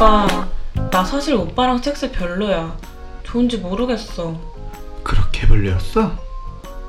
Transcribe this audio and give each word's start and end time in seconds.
오빠, 0.00 0.48
나 0.90 1.04
사실 1.04 1.34
오빠랑 1.34 1.82
섹스 1.82 2.10
별로야. 2.10 2.74
좋은지 3.22 3.58
모르겠어. 3.58 4.34
그렇게 5.02 5.46
별로였어? 5.46 6.16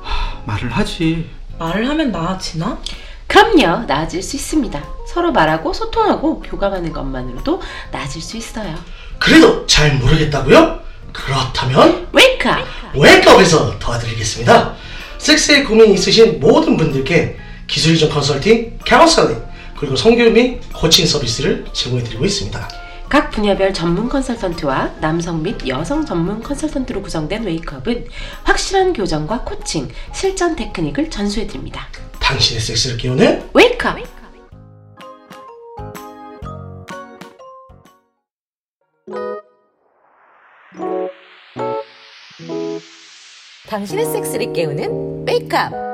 하, 0.00 0.40
말을 0.46 0.70
하지. 0.70 1.28
말을 1.58 1.86
하면 1.90 2.10
나아지나? 2.10 2.78
그럼요, 3.26 3.84
나아질 3.84 4.22
수 4.22 4.36
있습니다. 4.36 4.82
서로 5.06 5.30
말하고 5.30 5.74
소통하고 5.74 6.40
교감하는 6.40 6.90
것만으로도 6.90 7.60
나아질 7.90 8.22
수 8.22 8.38
있어요. 8.38 8.74
그래도 9.18 9.66
잘 9.66 9.98
모르겠다고요? 9.98 10.80
그렇다면 11.12 12.08
웨이크업! 12.12 12.64
웨이크업에서 12.94 13.78
도와드리겠습니다. 13.78 14.74
섹스에 15.18 15.64
고민이 15.64 15.92
있으신 15.92 16.40
모든 16.40 16.78
분들께 16.78 17.36
기술이전 17.66 18.08
컨설팅, 18.08 18.78
카운셀링, 18.86 19.38
그리고 19.76 19.96
성교육 19.96 20.32
및 20.32 20.60
코칭 20.72 21.04
서비스를 21.04 21.66
제공해드리고 21.74 22.24
있습니다. 22.24 22.81
각 23.12 23.30
분야별 23.30 23.74
전문 23.74 24.08
컨설턴트와 24.08 24.94
남성 25.02 25.42
및 25.42 25.68
여성 25.68 26.02
전문 26.02 26.42
컨설턴트로 26.42 27.02
구성된 27.02 27.44
웨이크업은 27.44 28.06
확실한 28.42 28.94
교정과 28.94 29.44
코칭, 29.44 29.90
실전 30.14 30.56
테크닉을 30.56 31.10
전수해드립니다. 31.10 31.88
당신의 32.20 32.62
섹스를 32.62 32.96
깨우는 32.96 33.50
웨이크업! 33.52 33.98
당신의 43.68 44.06
섹스를 44.06 44.54
깨우는 44.54 45.26
웨이크업. 45.26 45.91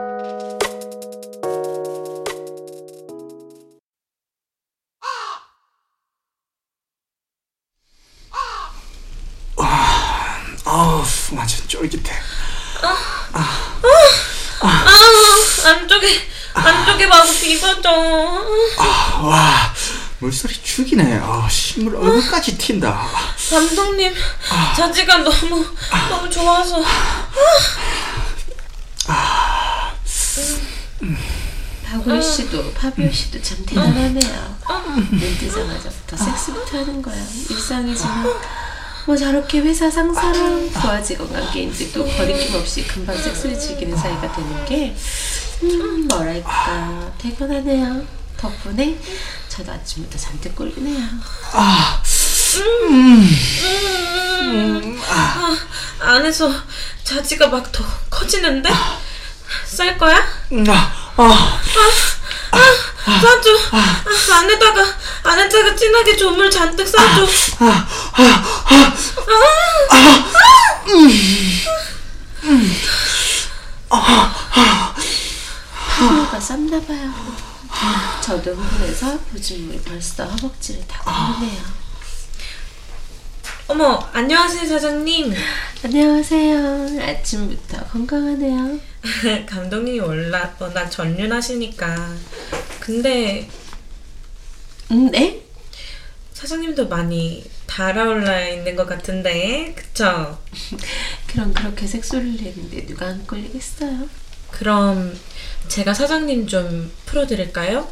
쫄깃해. 11.79 12.13
안쪽에, 15.65 16.29
안쪽에 16.55 17.07
마구 17.07 17.33
비벼져. 17.41 17.91
와, 19.23 19.73
물소리 20.19 20.55
죽이네. 20.63 21.21
아, 21.23 21.47
식물 21.49 21.95
얼굴까지 21.97 22.59
튄다. 22.59 22.99
감독님, 23.51 24.13
자지가 24.77 25.19
너무, 25.19 25.65
너무 26.11 26.29
좋아서. 26.29 26.83
박우리 31.85 32.23
씨도 32.23 32.73
파비오 32.75 33.11
씨도 33.11 33.41
참 33.41 33.65
대단하네요. 33.65 34.59
눈 35.11 35.39
뜨자마자부터 35.39 36.17
섹스부터 36.17 36.79
하는 36.79 37.01
거야. 37.01 37.17
일상이지만 37.49 38.35
뭐 39.09 39.17
저렇게 39.17 39.61
회사 39.61 39.91
상사랑 39.91 40.69
부하 40.71 41.03
직원 41.03 41.33
관계인데도 41.33 42.05
거리낌 42.05 42.55
없이 42.57 42.87
금방 42.87 43.17
섹스를 43.17 43.59
즐기는 43.59 43.97
사이가 43.97 44.31
되는 44.31 44.65
게 44.67 44.95
음, 45.63 46.07
뭐랄까 46.09 47.11
대견하네요. 47.17 48.03
덕분에 48.37 49.01
저도 49.49 49.73
아침부터 49.73 50.19
잔뜩 50.19 50.55
꼴리네요. 50.55 51.03
안에서 56.01 56.53
자지가 57.05 57.49
막 57.49 57.73
더 57.73 57.83
커지는데? 58.11 58.69
쌀 59.65 59.97
거야? 59.97 60.19
아, 61.17 61.61
아, 62.51 63.21
싸줘. 63.21 63.51
아, 63.73 64.37
안에다가, 64.41 64.85
안에다가 65.23 65.75
진하게 65.77 66.17
조물 66.17 66.51
잔뜩 66.51 66.87
싸줘. 66.87 67.27
파비오가 75.99 76.41
쌌나 76.41 76.81
봐요. 76.81 77.13
저도 78.23 78.55
흥분해서 78.55 79.19
보증물이 79.33 79.81
벌써 79.81 80.25
허벅지를 80.25 80.83
다 80.87 81.03
고르네요. 81.05 81.63
어머, 83.69 84.09
안녕하세요, 84.13 84.67
사장님. 84.67 85.35
안녕하세요. 85.85 87.03
아침부터 87.03 87.85
건강하네요. 87.89 88.79
감독님이 89.47 90.01
워낙, 90.01 90.57
워낙 90.59 90.89
전륜하시니까. 90.89 92.15
근데 92.81 93.49
음, 94.91 95.11
네? 95.11 95.43
사장님도 96.33 96.89
많이 96.89 97.45
달아올라 97.67 98.49
있는 98.49 98.77
것 98.77 98.87
같은데, 98.87 99.75
그쵸? 99.75 100.39
그럼 101.27 101.53
그렇게 101.53 101.87
색소를 101.87 102.37
내는데 102.37 102.87
누가 102.87 103.07
안 103.07 103.27
걸리겠어요? 103.27 104.09
그럼 104.51 105.19
제가 105.69 105.93
사장님 105.93 106.47
좀 106.47 106.91
풀어드릴까요? 107.07 107.89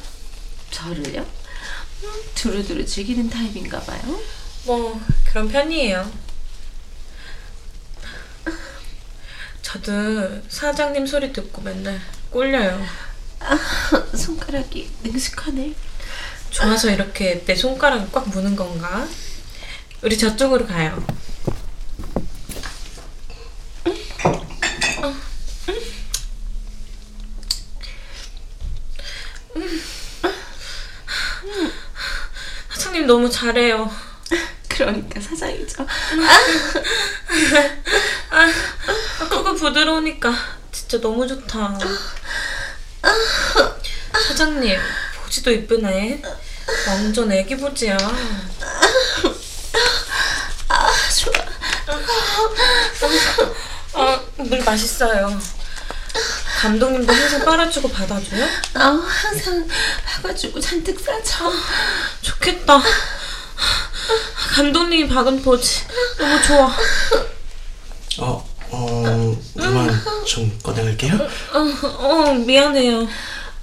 저를요? 0.71 1.21
음, 1.23 2.09
두루두루 2.34 2.87
즐기는 2.87 3.28
타입인가 3.28 3.81
봐요. 3.81 4.21
뭐 4.65 5.01
그런 5.28 5.49
편이에요. 5.49 6.11
저도 9.63 10.41
사장님 10.49 11.07
소리 11.07 11.33
듣고 11.33 11.61
맨날 11.63 12.01
꼴려요. 12.31 12.81
손가락이 14.17 14.91
능숙하네. 15.03 15.75
좋아서 16.51 16.91
이렇게 16.91 17.45
내 17.45 17.55
손가락을 17.55 18.09
꽉 18.12 18.29
무는 18.29 18.57
건가? 18.57 19.07
우리 20.03 20.17
저쪽으로 20.17 20.67
가요. 20.67 21.05
사장님 32.71 33.07
너무 33.07 33.31
잘해요. 33.31 33.91
그러니까 34.69 35.21
사장이죠. 35.21 35.87
아, 38.31 38.53
그거 39.28 39.55
부드러우니까 39.55 40.33
진짜 40.71 41.01
너무 41.01 41.27
좋다. 41.27 41.78
사장님, 44.28 44.78
보지도 45.27 45.51
이쁘네. 45.51 46.23
완전 46.87 47.33
애기 47.33 47.57
보지야. 47.57 47.97
아, 50.69 50.93
좋아. 51.17 51.33
아, 53.95 54.21
물 54.37 54.63
맛있어요. 54.63 55.39
감독님도 56.61 57.13
항상 57.13 57.45
빨아주고 57.45 57.89
받아줘요? 57.91 58.47
아, 58.75 58.85
항상 59.07 59.69
봐가지고 60.05 60.61
잔뜩 60.61 60.99
싸죠. 61.01 61.53
좋겠다. 62.23 62.81
감독님이 64.55 65.09
박은 65.09 65.43
보지 65.43 65.85
너무 66.19 66.43
좋아. 66.43 66.77
어, 68.19 68.49
어, 68.71 69.43
그만 69.57 70.03
좀 70.25 70.59
꺼내갈게요. 70.63 71.15
어, 71.53 71.87
어 71.99 72.35
미안해요. 72.35 73.07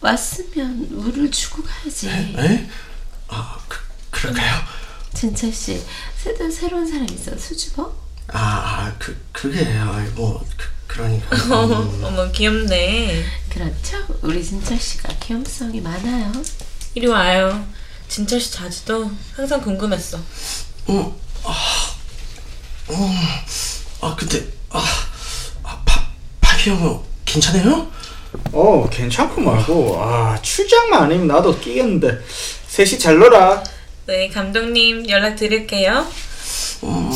왔으면 0.04 0.88
물을 0.90 1.32
주고 1.32 1.64
가야지. 1.64 2.10
에? 2.10 2.70
아, 3.30 3.58
그, 3.70 3.78
그럴까요? 4.12 4.62
진철 5.14 5.52
씨, 5.54 5.82
새도 6.18 6.52
새로운 6.52 6.86
사람 6.86 7.06
있어 7.10 7.38
수줍어? 7.38 7.96
아, 8.28 8.40
아 8.40 8.96
그, 9.00 9.18
그게, 9.32 9.66
아, 9.78 10.06
뭐, 10.16 10.46
그, 10.58 10.68
그러니까. 10.88 11.36
어, 11.56 11.66
음, 11.66 12.04
어머 12.04 12.30
귀엽네. 12.32 13.26
그렇죠. 13.50 13.98
우리 14.22 14.44
진철 14.44 14.78
씨가 14.78 15.14
귀염성이 15.20 15.80
많아요. 15.80 16.32
이리 16.96 17.08
와요. 17.08 17.66
진철 18.10 18.42
씨 18.42 18.52
자지도 18.52 19.10
항상 19.36 19.62
궁금했어. 19.62 20.18
음, 20.90 21.14
아, 21.46 21.96
음, 22.90 23.18
아, 24.02 24.16
근데, 24.16 24.46
아, 24.70 24.84
아 25.64 25.82
파, 25.86 26.06
파비 26.42 26.72
형은 26.72 27.00
괜찮아요? 27.24 27.90
어, 28.52 28.88
괜찮고 28.92 29.42
말고. 29.42 29.98
아, 30.02 30.38
출장만 30.42 31.04
아니면 31.04 31.28
나도 31.28 31.60
끼겠는데. 31.60 32.20
셋이 32.68 32.98
잘 33.00 33.18
놀아. 33.18 33.64
네 34.06 34.28
감독님 34.30 35.10
연락 35.10 35.36
드릴게요. 35.36 36.06
어, 36.82 37.12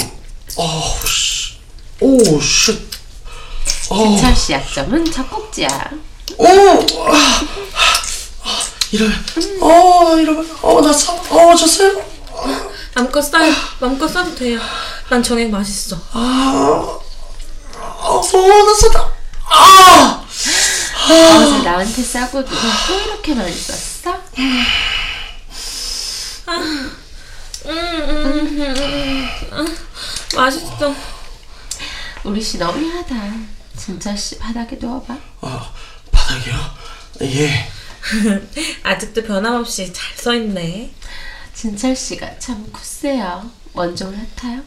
씨, 1.05 1.55
오, 1.99 2.39
shit. 2.39 2.79
어, 3.89 4.33
씨 4.35 4.53
약점은 4.53 5.11
젖꼭지야. 5.11 5.91
오, 6.37 6.45
아, 6.45 7.11
아, 8.43 8.61
이러면, 8.91 9.15
어, 9.61 10.17
이러면, 10.17 10.49
어, 10.61 10.81
나 10.81 10.93
사, 10.93 11.13
어, 11.13 11.55
졌어요? 11.55 12.01
마음껏 12.95 13.21
싸요. 13.21 13.53
마음껏 13.79 14.07
싸도 14.07 14.35
돼요. 14.35 14.59
난 15.09 15.21
정액 15.21 15.49
맛있어. 15.49 15.97
아, 16.13 16.99
어, 17.75 18.21
나 18.21 18.73
쏟아. 18.75 19.11
아! 19.45 20.26
어제 21.09 21.63
나한테 21.63 22.03
싸고도 22.03 22.49
또 22.49 22.99
이렇게 23.05 23.33
많이 23.33 23.51
썼어? 23.53 24.21
음, 24.39 24.63
음. 27.65 29.29
맛있어. 30.35 30.95
우리 32.23 32.41
씨 32.41 32.57
너무하다. 32.57 33.15
진짜 33.77 34.15
씨 34.15 34.37
바닥에 34.37 34.77
누워봐. 34.79 35.17
아, 35.41 35.71
바닥이요? 36.11 36.55
예. 37.21 37.69
아직도 38.83 39.23
변함없이 39.23 39.91
잘 39.93 40.15
써있네. 40.17 40.91
진철 41.53 41.95
씨가 41.95 42.37
참 42.39 42.69
굳세요. 42.71 43.49
원종 43.73 44.11
같아요. 44.15 44.61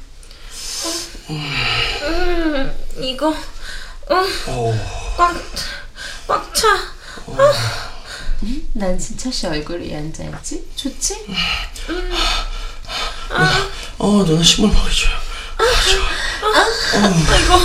음, 1.31 2.75
이거, 3.01 3.29
어, 3.29 4.51
오, 4.51 4.75
꽉, 5.17 5.35
꽉 6.31 6.55
차. 6.55 6.69
난 8.75 8.97
진철 8.97 9.33
씨 9.33 9.49
얼굴 9.49 9.81
위 9.83 9.93
앉아있지? 9.93 10.65
좋지? 10.77 11.27
어, 13.99 14.25
누나 14.25 14.41
신발 14.41 14.73
먹여줘요. 14.73 15.11
아, 15.59 15.65
이거, 17.37 17.61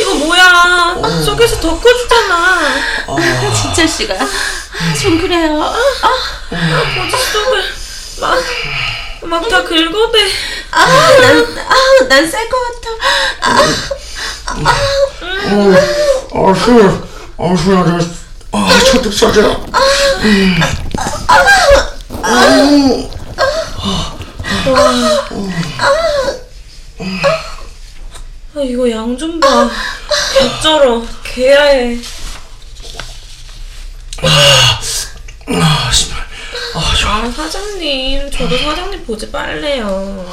이거 0.00 0.14
뭐야. 0.26 0.96
속에서 1.24 1.58
더 1.60 1.80
커지잖아. 1.80 2.60
진철 3.62 3.88
씨가 3.88 4.14
좀 5.02 5.18
그래요. 5.18 5.58
어디 5.62 7.16
속을 7.32 7.64
막, 8.20 8.38
막 9.22 9.48
다 9.48 9.64
긁어대. 9.64 10.30
아, 10.72 10.86
난, 11.22 11.58
아, 11.58 11.74
난쌀것 12.06 12.52
같아. 12.82 12.90
아, 13.40 13.56
술. 16.54 16.84
아, 16.84 17.09
술, 17.56 17.74
나, 17.74 17.98
아, 18.52 18.68
저도 18.92 19.10
싸져. 19.10 19.64
아, 28.54 28.60
이거 28.62 28.90
양 28.90 29.16
좀 29.16 29.38
봐. 29.40 29.70
개쩔어. 30.38 31.02
개야해. 31.22 31.98
아, 34.22 35.90
신발. 35.92 36.20
아, 36.74 36.94
좋아. 36.96 37.16
아, 37.16 37.30
사장님. 37.30 38.30
저도 38.30 38.58
사장님 38.58 39.04
보지 39.06 39.30
빨래요. 39.30 40.26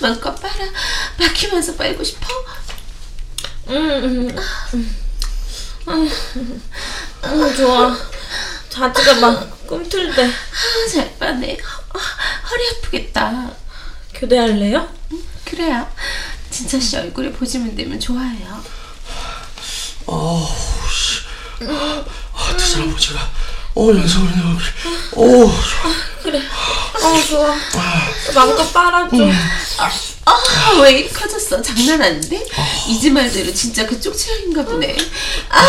마음껏 0.00 0.34
빨아. 0.40 0.54
막히면서 1.18 1.74
빨고 1.76 2.04
싶어? 2.04 2.26
음, 3.68 3.74
음, 3.74 4.36
음. 5.88 6.10
음, 7.24 7.56
좋아. 7.56 7.96
자지가 8.70 9.14
막 9.14 9.66
꿈틀대. 9.66 10.24
아, 10.24 10.88
잘 10.92 11.18
빠네. 11.18 11.52
어, 11.54 11.98
허리 12.50 12.68
아프겠다. 12.78 13.50
교대할래요? 14.14 14.88
그래요. 15.44 15.86
진철 16.50 16.80
씨 16.80 16.96
얼굴에 16.96 17.32
보지면 17.32 17.74
되면 17.76 17.98
좋아해요. 17.98 18.62
아우, 20.06 20.46
씨. 20.90 21.20
아, 21.66 22.04
두 22.56 22.66
사람 22.66 22.92
보지가. 22.92 23.30
어, 23.76 23.92
내가. 23.92 24.06
오, 25.12 25.46
좋아. 25.46 25.92
그래. 26.22 26.38
어, 26.38 27.22
좋아. 27.28 27.56
마음껏 28.34 28.72
빨아줘. 28.72 29.16
아, 30.26 30.78
왜 30.82 30.92
이리 30.92 31.08
커졌어? 31.12 31.60
장난 31.60 32.00
아닌데? 32.02 32.44
이지 32.88 33.10
말대로 33.10 33.52
진짜 33.52 33.86
그쪽 33.86 34.16
취향인가 34.16 34.64
보네. 34.64 34.96
아, 35.50 35.62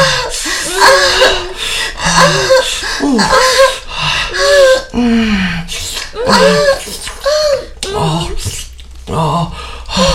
아, 9.08 9.52
아, 9.88 10.14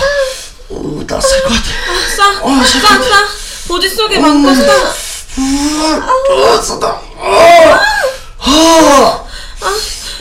어, 0.70 1.04
나쌀것 1.06 1.52
같아. 1.52 1.70
싸, 2.16 2.32
싸, 2.80 3.02
싸. 3.02 3.28
보지 3.68 3.88
속에 3.88 4.18
마음껏 4.18 4.54
싸. 4.54 4.94
아, 5.38 6.62
싸다. 6.62 7.00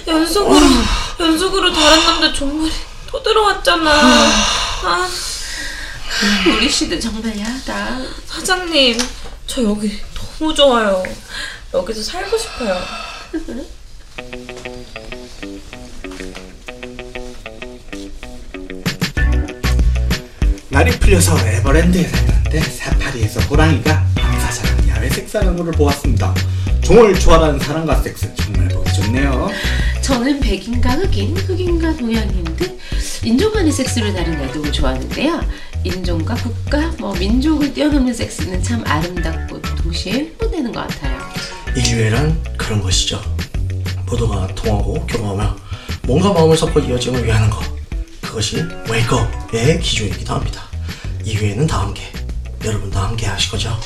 연속으로, 0.07 0.65
연속으로 1.19 1.73
다른 1.73 2.03
남자 2.03 2.33
종물이 2.33 2.71
또 3.11 3.23
들어왔잖아. 3.23 3.91
아, 4.83 5.09
우리 6.55 6.69
씨도 6.69 6.99
정말 6.99 7.37
야하다. 7.39 8.01
사장님. 8.27 8.99
저 9.47 9.63
여기 9.63 9.99
너무 10.13 10.53
좋아요. 10.53 11.03
여기서 11.73 12.03
살고 12.03 12.37
싶어요. 12.37 12.79
날이 20.69 20.91
풀려서 20.99 21.37
에버랜드에 21.47 22.03
살았는데 22.07 22.61
사파리에서 22.61 23.39
호랑이가 23.41 24.05
방사사랑 24.15 24.89
야외 24.89 25.09
것을 25.57 25.71
보았습니다. 25.71 26.33
종을 26.89 27.13
초월하는 27.19 27.59
사랑과 27.59 28.01
섹스 28.01 28.33
정말 28.33 28.67
보기 28.69 28.91
좋네요. 28.93 29.51
저는 30.01 30.39
백인과 30.39 30.89
흑인, 30.93 31.37
흑인과 31.37 31.97
동양인들 31.97 32.79
인종 33.25 33.53
간의 33.53 33.71
섹스를 33.71 34.11
다룬 34.11 34.41
야동을 34.41 34.71
좋아하는데요. 34.71 35.39
인종과 35.83 36.33
국가, 36.33 36.91
뭐 36.97 37.13
민족을 37.13 37.71
뛰어넘는 37.75 38.11
섹스는 38.11 38.63
참 38.63 38.83
아름답고 38.87 39.61
동시에 39.61 40.13
흥분되는 40.13 40.71
것 40.71 40.87
같아요. 40.87 41.19
인류애란 41.75 42.57
그런 42.57 42.81
것이죠. 42.81 43.21
모두가 44.07 44.47
통하고 44.55 45.05
경험하며 45.05 45.55
뭔가 46.07 46.33
마음을 46.33 46.57
섞어 46.57 46.79
이어짐을 46.79 47.23
위하는 47.23 47.51
것. 47.51 47.63
그것이 48.19 48.63
웨이크업의 48.89 49.79
기조이기도 49.79 50.33
합니다. 50.33 50.63
이후에는 51.23 51.67
다 51.67 51.81
함께. 51.81 52.11
여러분 52.65 52.89
다 52.89 53.09
함께 53.09 53.27
하실 53.27 53.51
거죠? 53.51 53.79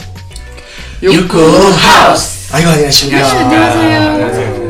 육구 1.04 1.38
하우스! 1.76 2.54
아이고 2.54 2.70
안녕하십니까. 2.70 3.30
안녕하세요. 3.30 4.64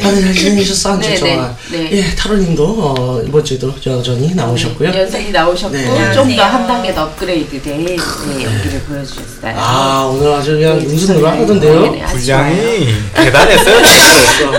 다들 0.00 0.22
잘 0.22 0.32
지내셨어? 0.34 0.96
네, 0.98 1.16
좋아. 1.16 1.28
네, 1.70 1.78
네. 1.78 1.90
예, 1.92 2.14
타로님도 2.14 2.64
어, 2.64 3.22
이번 3.26 3.44
주에도 3.44 3.74
여전히 3.84 4.32
나오셨고요. 4.34 4.88
연상이 4.94 5.30
나오셨고 5.30 5.74
네. 5.76 6.12
좀 6.14 6.28
더 6.36 6.42
한 6.44 6.66
단계 6.66 6.94
더 6.94 7.02
업그레이드된 7.04 7.84
네, 7.84 7.96
연기를 8.44 8.80
보여주셨어요. 8.86 9.54
아 9.56 10.08
오늘 10.10 10.32
아주 10.32 10.52
그냥 10.52 10.78
네, 10.78 10.86
네, 10.96 11.22
하던데요. 11.22 11.92
네, 11.92 12.02
아주. 12.02 12.14
분량이 12.16 12.86
대단했어요. 13.14 13.76
대단했어. 14.38 14.58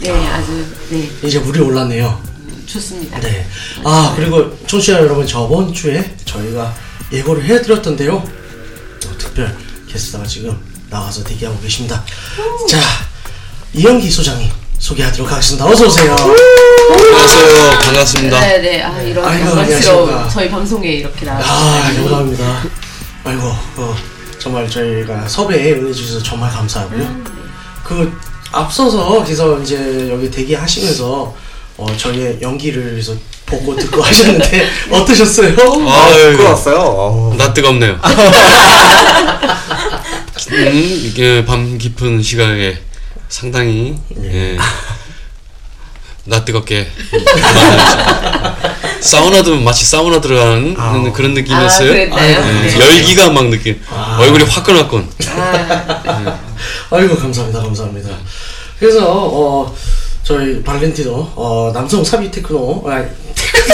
네. 0.00 0.10
네, 0.12 0.26
아주 0.28 0.64
네 0.90 1.08
이제 1.24 1.38
물이 1.40 1.60
올랐네요. 1.60 2.18
좋습니다. 2.66 3.18
네. 3.20 3.46
아 3.84 4.14
그리고 4.16 4.56
청취자 4.66 5.00
여러분 5.00 5.26
저번 5.26 5.72
주에 5.74 6.14
저희가 6.24 6.72
예고를 7.12 7.44
해드렸던데요. 7.44 8.22
또 9.00 9.18
특별 9.18 9.54
게스트가 9.90 10.24
지금 10.26 10.56
나와서 10.90 11.22
대기하고 11.24 11.58
계십니다. 11.60 12.02
자 12.68 12.78
이영기 13.74 14.10
소장님 14.10 14.50
소개하도록 14.78 15.30
하겠습니다. 15.30 15.66
어서 15.66 15.86
오세요. 15.86 16.14
안녕하세요. 16.90 17.70
반갑습니다. 17.80 18.40
네, 18.40 18.58
네. 18.60 18.82
아, 18.82 19.02
이런 19.02 19.24
아이고, 19.24 19.48
영광스러운 19.50 20.08
안녕하십니까. 20.08 20.28
저희 20.28 20.50
방송에 20.50 20.88
이렇게 20.88 21.28
아 21.28 21.34
나와주셔서 21.34 22.02
영광입니다. 22.04 22.62
아이고 23.24 23.42
어, 23.76 23.96
정말 24.38 24.70
저희가 24.70 25.26
섭외에 25.28 25.72
응해주셔서 25.72 26.22
정말 26.22 26.50
감사하고요. 26.50 27.24
그 27.84 28.18
앞서서 28.52 29.22
그래서 29.24 29.58
이제 29.60 30.08
여기 30.10 30.30
대기하시면서 30.30 31.34
어, 31.78 31.86
저희의 31.96 32.38
연기를 32.42 32.82
그래서 32.90 33.14
보고 33.46 33.74
듣고 33.76 34.02
하셨는데 34.04 34.68
어떠셨어요? 34.90 35.50
아유, 35.88 36.30
부끄러웠어요. 36.32 36.76
어우. 36.76 37.34
나 37.36 37.54
뜨겁네요. 37.54 37.98
음, 40.50 41.00
이게 41.04 41.44
밤 41.44 41.78
깊은 41.78 42.20
시각에 42.22 42.78
상당히 43.28 43.96
예, 44.24 44.56
나 46.24 46.44
뜨겁게 46.44 46.88
사우나도 49.00 49.60
마치 49.60 49.84
사우나 49.84 50.20
들어가는 50.20 50.74
아우. 50.78 51.12
그런 51.12 51.30
아, 51.30 51.34
느낌이었어요. 51.34 51.90
예, 51.92 52.06
네. 52.06 52.80
열기가 52.80 53.30
막 53.30 53.46
느낌. 53.48 53.80
얼굴이 54.18 54.44
화끈화끈. 54.44 55.08
아, 55.36 56.38
아이고 56.90 57.16
감사합니다 57.16 57.60
감사합니다 57.62 58.08
그래서 58.80 59.04
어 59.06 59.74
저희 60.28 60.62
발렌티노 60.62 61.32
어 61.36 61.70
남성 61.72 62.04
삽입 62.04 62.30
테크노 62.30 62.84
아 62.86 63.02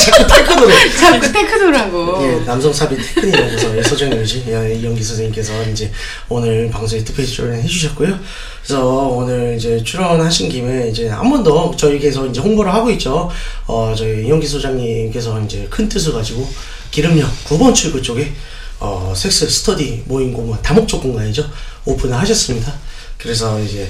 자꾸 0.05 0.27
테크노래 0.29 0.75
자꾸 0.97 1.33
테크노라고. 1.33 2.23
예 2.23 2.45
남성 2.45 2.73
삽입 2.73 2.97
테크니라고서 2.97 3.83
서정유지 3.83 4.45
이영기 4.81 5.03
선생님께서 5.03 5.65
이제 5.71 5.91
오늘 6.29 6.71
방송에 6.71 7.03
특별히 7.03 7.29
출연해 7.29 7.67
주셨고요 7.67 8.17
그래서 8.65 8.87
오늘 8.87 9.57
이제 9.57 9.83
출연하신 9.83 10.49
김에 10.49 10.91
이제 10.91 11.09
한 11.09 11.29
번 11.29 11.43
더 11.43 11.75
저희께서 11.75 12.25
이제 12.27 12.41
홍보를 12.41 12.73
하고 12.73 12.89
있죠 12.93 13.29
어 13.67 13.93
저희 13.97 14.25
이영기 14.25 14.47
소장님께서 14.47 15.41
이제 15.43 15.67
큰 15.69 15.89
뜻을 15.89 16.13
가지고 16.13 16.49
길음역 16.93 17.29
9번 17.47 17.75
출구 17.75 18.01
쪽에 18.01 18.33
어, 18.79 19.13
섹스 19.17 19.49
스터디 19.51 20.05
모임 20.07 20.33
공간, 20.33 20.61
다목적 20.63 21.01
공간이죠. 21.03 21.49
오픈을 21.87 22.17
하셨습니다. 22.19 22.73
그래서 23.17 23.59
이제 23.61 23.89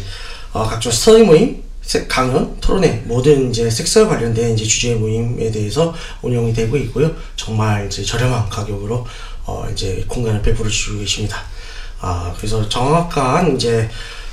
어, 0.52 0.62
각종 0.68 0.92
스터디 0.92 1.22
모임, 1.24 1.56
세- 1.56 1.63
강연, 2.08 2.58
토론회, 2.60 3.02
모든 3.04 3.50
이제 3.50 3.68
섹스와 3.68 4.08
관련된 4.08 4.54
이제 4.54 4.64
주제 4.64 4.94
모임에 4.94 5.50
대해서 5.50 5.94
운영이 6.22 6.52
되고 6.52 6.76
있고요. 6.78 7.14
정말 7.36 7.86
이제 7.86 8.02
저렴한 8.02 8.48
가격으로 8.48 9.06
어 9.44 9.68
이제 9.70 10.04
공간을 10.08 10.42
베풀어 10.42 10.68
주고 10.68 11.00
계십니다. 11.00 11.42
아 12.00 12.34
그래서 12.36 12.66
정확한 12.68 13.56
이제 13.56 13.88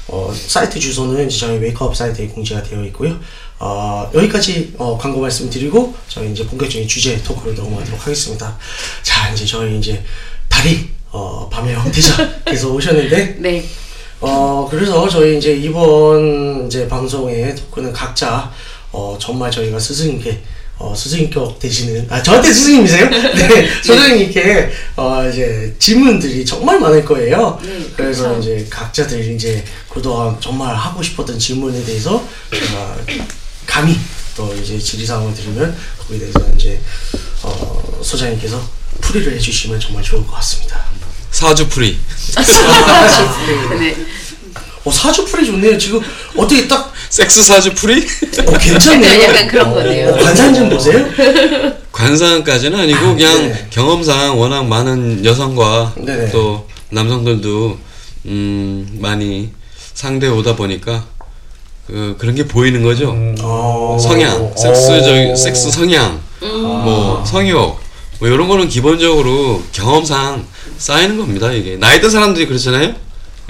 어 0.07 0.33
사이트 0.33 0.79
주소는 0.79 1.27
이제 1.27 1.37
저희 1.39 1.57
웨이크업 1.59 1.95
사이트에 1.95 2.27
공지가 2.27 2.63
되어 2.63 2.83
있고요. 2.85 3.19
어 3.59 4.09
여기까지 4.13 4.73
어 4.77 4.97
광고 4.97 5.19
말씀드리고 5.21 5.93
저희 6.07 6.31
이제 6.31 6.45
본격적인 6.45 6.87
주제 6.87 7.21
토크로 7.21 7.53
넘어가도록 7.53 8.01
하겠습니다. 8.01 8.57
자 9.03 9.29
이제 9.31 9.45
저희 9.45 9.77
이제 9.77 10.03
달이 10.49 10.89
어 11.11 11.49
밤의 11.49 11.75
황태자께서 11.77 12.69
오셨는데 12.71 13.35
네. 13.39 13.65
어 14.21 14.67
그래서 14.69 15.09
저희 15.09 15.37
이제 15.37 15.53
이번 15.53 16.67
이제 16.67 16.87
방송의 16.87 17.55
토크는 17.55 17.91
각자 17.91 18.51
어 18.91 19.17
정말 19.19 19.49
저희가 19.49 19.79
스승님께 19.79 20.41
어 20.77 20.93
스승인격 20.95 21.57
되시는 21.59 22.05
아 22.09 22.21
저한테 22.21 22.53
스승님이세요? 22.53 23.09
네 23.09 23.67
소장님께 23.83 24.69
어 24.95 25.27
이제 25.27 25.75
질문들이 25.79 26.45
정말 26.45 26.79
많을 26.79 27.03
거예요. 27.03 27.59
네, 27.63 27.85
그래서 27.95 28.29
그렇죠. 28.29 28.41
이제 28.41 28.67
각자들 28.69 29.31
이제 29.33 29.63
그동안 29.89 30.39
정말 30.39 30.75
하고 30.75 31.01
싶었던 31.01 31.37
질문에 31.39 31.83
대해서 31.83 32.23
제가 32.51 32.97
감히 33.65 33.97
또 34.37 34.53
이제 34.55 34.77
질의사항을 34.77 35.33
드리면 35.33 35.75
거기에 35.99 36.19
대해서 36.19 36.39
이제 36.55 36.79
어 37.41 37.99
소장님께서 38.03 38.61
풀이를 39.01 39.33
해주시면 39.33 39.79
정말 39.79 40.03
좋을 40.03 40.25
것 40.27 40.33
같습니다. 40.35 40.79
사주풀이. 41.31 41.97
네. 43.79 43.95
어 44.83 44.91
사주 44.91 45.25
풀이 45.25 45.45
좋네요. 45.45 45.77
지금 45.77 46.01
어떻게 46.35 46.67
딱 46.67 46.91
섹스 47.09 47.43
사주풀이? 47.43 48.03
어, 48.47 48.57
괜찮네요. 48.57 49.23
약간 49.29 49.47
그런 49.47 49.73
거네요. 49.73 50.09
어, 50.09 50.17
관상 50.17 50.53
좀 50.53 50.69
보세요. 50.69 51.05
관상까지는 51.91 52.79
아니고 52.79 53.15
그냥 53.15 53.49
네. 53.49 53.67
경험상 53.69 54.39
워낙 54.39 54.65
많은 54.65 55.23
여성과 55.23 55.93
네네. 55.97 56.31
또 56.31 56.67
남성들도 56.89 57.77
음 58.25 58.97
많이 58.99 59.51
상대 59.93 60.27
오다 60.27 60.55
보니까 60.55 61.05
그 61.85 62.15
그런 62.17 62.33
게 62.33 62.47
보이는 62.47 62.81
거죠. 62.81 63.15
어, 63.41 63.97
성향, 64.01 64.51
섹스적 64.57 65.37
섹스 65.37 65.69
성향, 65.69 66.19
뭐 66.39 67.23
성욕, 67.25 67.79
뭐 68.19 68.27
이런 68.29 68.47
거는 68.47 68.67
기본적으로 68.67 69.61
경험상 69.73 70.45
쌓이는 70.81 71.17
겁니다. 71.17 71.51
이게 71.53 71.77
나이 71.77 72.01
든 72.01 72.09
사람들이 72.09 72.47
그렇잖아요. 72.47 72.95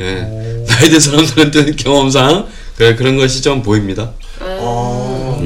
예, 0.02 0.64
나이 0.68 0.90
든 0.90 1.00
사람들한테는 1.00 1.76
경험상 1.80 2.48
그 2.76 2.96
그런 2.98 3.16
것이 3.18 3.42
좀 3.42 3.62
보입니다. 3.64 4.12
어, 4.42 5.42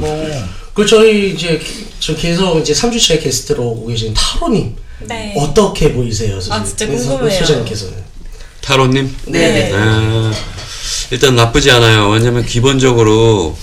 그 0.74 0.84
저희 0.84 1.30
이제 1.32 1.60
저 2.00 2.14
계속 2.16 2.58
이제 2.60 2.72
3주째 2.72 3.22
게스트로 3.22 3.62
오고 3.62 3.86
계신 3.86 4.12
타로님 4.14 4.74
네. 5.06 5.34
어떻게 5.36 5.92
보이세요? 5.92 6.40
선생님? 6.40 6.60
아, 6.60 6.64
진짜 6.64 6.86
네, 6.86 6.98
소- 6.98 7.08
궁금해요. 7.10 7.38
소장님께서는. 7.38 7.94
타로님. 8.62 9.14
네. 9.26 9.70
아, 9.72 10.32
일단 11.12 11.36
나쁘지 11.36 11.70
않아요. 11.70 12.08
왜냐면 12.10 12.44
기본적으로 12.44 13.56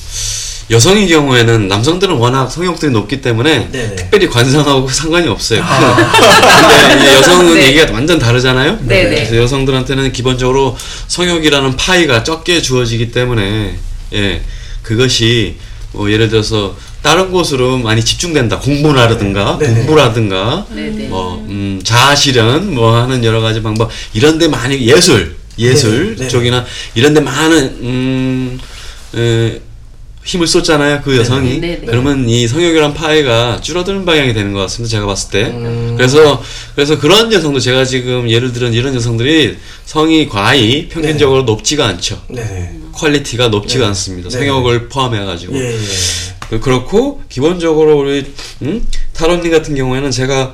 여성의 0.70 1.08
경우에는 1.10 1.68
남성들은 1.68 2.16
워낙 2.16 2.50
성욕들이 2.50 2.92
높기 2.92 3.22
때문에 3.22 3.70
네네. 3.72 3.96
특별히 3.96 4.28
관상하고 4.28 4.88
상관이 4.88 5.28
없어요. 5.28 5.62
근데 6.88 6.96
이제 6.98 7.14
여성은 7.16 7.54
네. 7.56 7.68
얘기가 7.68 7.92
완전 7.92 8.18
다르잖아요. 8.18 8.80
네네. 8.82 9.10
그래서 9.16 9.38
여성들한테는 9.38 10.14
기본적으로 10.14 10.78
성욕이라는 11.08 11.76
파이가 11.76 12.24
적게 12.24 12.62
주어지기 12.62 13.12
때문에 13.12 13.76
예 14.14 14.42
그것이 14.84 15.58
뭐 15.92 16.12
예를 16.12 16.30
들어서 16.30 16.76
다른 17.02 17.30
곳으로 17.32 17.78
많이 17.78 18.04
집중된다. 18.04 18.60
공부라든가 18.60 19.58
네네. 19.60 19.74
공부라든가 19.74 20.66
네네. 20.70 21.08
뭐 21.08 21.44
음, 21.50 21.82
자아실현 21.84 22.74
뭐 22.74 22.96
하는 22.96 23.24
여러 23.26 23.42
가지 23.42 23.62
방법 23.62 23.92
이런데 24.14 24.48
많이 24.48 24.88
예술 24.88 25.36
예술. 25.60 26.16
쪽이나 26.30 26.66
이런데 26.96 27.20
많은 27.20 27.60
음 27.82 28.60
에, 29.16 29.60
힘을 30.26 30.48
쏟잖아요 30.48 31.02
그 31.04 31.18
여성이 31.18 31.60
네네. 31.60 31.82
그러면 31.86 32.28
이 32.30 32.48
성욕이란 32.48 32.94
파이가 32.94 33.60
줄어드는 33.62 34.06
방향이 34.06 34.34
되는 34.34 34.54
것 34.54 34.60
같습니다 34.62 34.92
제가 34.92 35.06
봤을 35.06 35.32
때 35.32 35.44
음. 35.52 35.96
그래서 35.98 36.42
그래서 36.76 36.98
그런 36.98 37.32
여성도 37.34 37.60
제가 37.60 37.84
지금 37.84 38.30
예를 38.30 38.54
들은 38.54 38.74
이런 38.74 38.96
여성들이 38.96 39.58
성이 39.86 40.30
과히 40.30 40.88
평균적으로 40.88 41.44
높지가 41.44 41.88
않죠 41.88 42.22
네네. 42.30 42.80
quality가 42.94 43.50
높지가 43.50 43.84
네. 43.86 43.88
않습니다 43.90 44.30
네. 44.30 44.38
성욕을 44.38 44.88
포함해 44.88 45.24
가지고 45.26 45.58
예, 45.58 45.74
예. 45.74 45.80
그- 46.50 46.60
그렇고 46.60 47.22
기본적으로 47.30 47.98
우리 47.98 48.26
음? 48.62 48.86
타로님 49.14 49.52
같은 49.52 49.76
경우에는 49.76 50.10
제가 50.12 50.54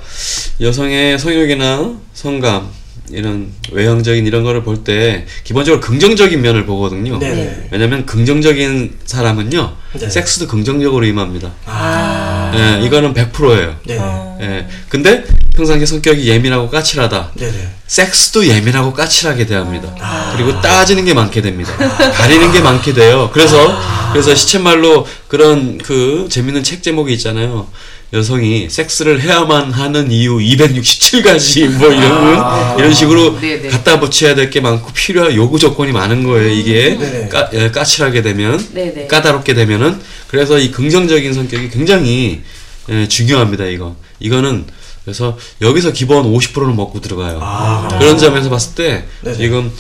여성의 0.61 1.19
성욕이나 1.19 1.99
성감 2.13 2.69
이런 3.11 3.51
외형적인 3.71 4.25
이런 4.25 4.43
거를 4.43 4.63
볼 4.63 4.83
때 4.83 5.25
기본적으로 5.43 5.81
긍정적인 5.81 6.41
면을 6.41 6.65
보거든요. 6.65 7.19
네네. 7.19 7.67
왜냐면 7.71 8.05
긍정적인 8.05 8.97
사람은요 9.05 9.75
네. 9.99 10.09
섹스도 10.09 10.47
긍정적으로 10.47 11.05
임합니다. 11.05 11.51
아. 11.65 12.51
예, 12.55 12.85
이거는 12.85 13.13
100%예요. 13.13 13.75
네네. 13.85 13.99
어. 14.01 14.37
예, 14.41 14.67
근데 14.87 15.23
평상시 15.53 15.85
성격이 15.85 16.27
예민하고 16.27 16.69
까칠하다. 16.69 17.31
네네. 17.35 17.69
섹스도 17.87 18.47
예민하고 18.47 18.93
까칠하게 18.93 19.45
대합니다. 19.47 19.93
아. 19.99 20.33
그리고 20.37 20.61
따지는 20.61 21.03
게 21.05 21.13
많게 21.13 21.41
됩니다. 21.41 21.75
가리는 22.13 22.51
게 22.53 22.61
많게 22.61 22.93
돼요. 22.93 23.29
그래서 23.33 23.77
그래서 24.13 24.33
시쳇말로 24.33 25.05
그런 25.27 25.77
그 25.77 26.27
재밌는 26.29 26.63
책 26.63 26.81
제목이 26.81 27.11
있잖아요. 27.13 27.67
여성이 28.11 28.69
섹스를 28.69 29.21
해야만 29.21 29.71
하는 29.71 30.11
이유 30.11 30.37
267가지 30.37 31.67
뭐 31.77 31.89
이런 31.91 32.79
이런 32.79 32.93
식으로 32.93 33.39
네네. 33.39 33.69
갖다 33.69 33.99
붙여야 33.99 34.33
될 34.35 34.49
게 34.49 34.61
많고 34.61 34.91
필요한 34.93 35.35
요구 35.35 35.59
조건이 35.59 35.91
많은 35.91 36.23
거예요. 36.23 36.49
이게 36.49 36.97
네네. 36.97 37.27
까, 37.29 37.49
예, 37.53 37.69
까칠하게 37.69 38.23
되면 38.23 38.57
네네. 38.73 39.05
까다롭게 39.07 39.53
되면은 39.53 39.99
그래서 40.27 40.57
이 40.57 40.71
긍정적인 40.71 41.33
성격이 41.33 41.69
굉장히 41.69 42.41
예, 42.89 43.07
중요합니다. 43.07 43.65
이거 43.65 43.95
이거는 44.19 44.65
그래서 45.03 45.37
여기서 45.61 45.91
기본 45.93 46.23
50%는 46.33 46.75
먹고 46.75 47.01
들어가요. 47.01 47.39
아, 47.43 47.87
그런 47.99 48.17
점에서 48.17 48.49
봤을 48.49 48.73
때 48.73 49.05
네네. 49.21 49.37
지금 49.37 49.71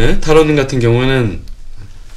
예? 0.00 0.18
타로님 0.20 0.56
같은 0.56 0.80
경우에는 0.80 1.40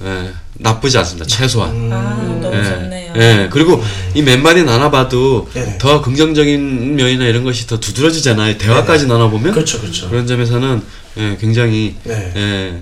예, 0.04 0.32
나쁘지 0.60 0.98
않습니다. 1.00 1.26
최소한. 1.26 1.72
음. 1.72 1.90
아, 1.92 2.40
너무 2.42 2.56
예, 2.56 2.64
좋네요. 2.64 3.14
예, 3.16 3.50
그리고 3.50 3.82
이몇 4.14 4.40
마디 4.40 4.64
나눠봐도 4.64 5.50
네네. 5.54 5.78
더 5.78 6.02
긍정적인 6.02 6.96
면이나 6.96 7.26
이런 7.26 7.44
것이 7.44 7.66
더 7.66 7.80
두드러지잖아요. 7.80 8.58
대화까지 8.58 9.08
나눠보면 9.08 9.54
그렇죠, 9.54 9.80
그렇죠. 9.80 10.10
그런 10.10 10.28
점에서는 10.28 10.84
예, 11.18 11.38
굉장히 11.40 11.96
네. 12.04 12.34
예, 12.36 12.82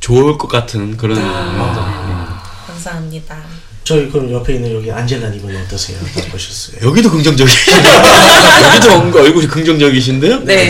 좋을 0.00 0.36
것 0.38 0.48
같은 0.48 0.96
그런 0.96 1.18
아. 1.20 2.42
감사합니다. 2.66 3.36
저희 3.82 4.10
그럼 4.10 4.30
옆에 4.30 4.56
있는 4.56 4.74
여기 4.74 4.92
안젤라님은 4.92 5.62
어떠세요? 5.62 5.98
보셨어요? 6.30 6.86
여기도 6.86 7.10
긍정적이시네요. 7.10 7.80
여기도 8.68 8.98
뭔가 8.98 9.22
얼굴이 9.22 9.46
긍정적이신데요? 9.46 10.44
네. 10.44 10.68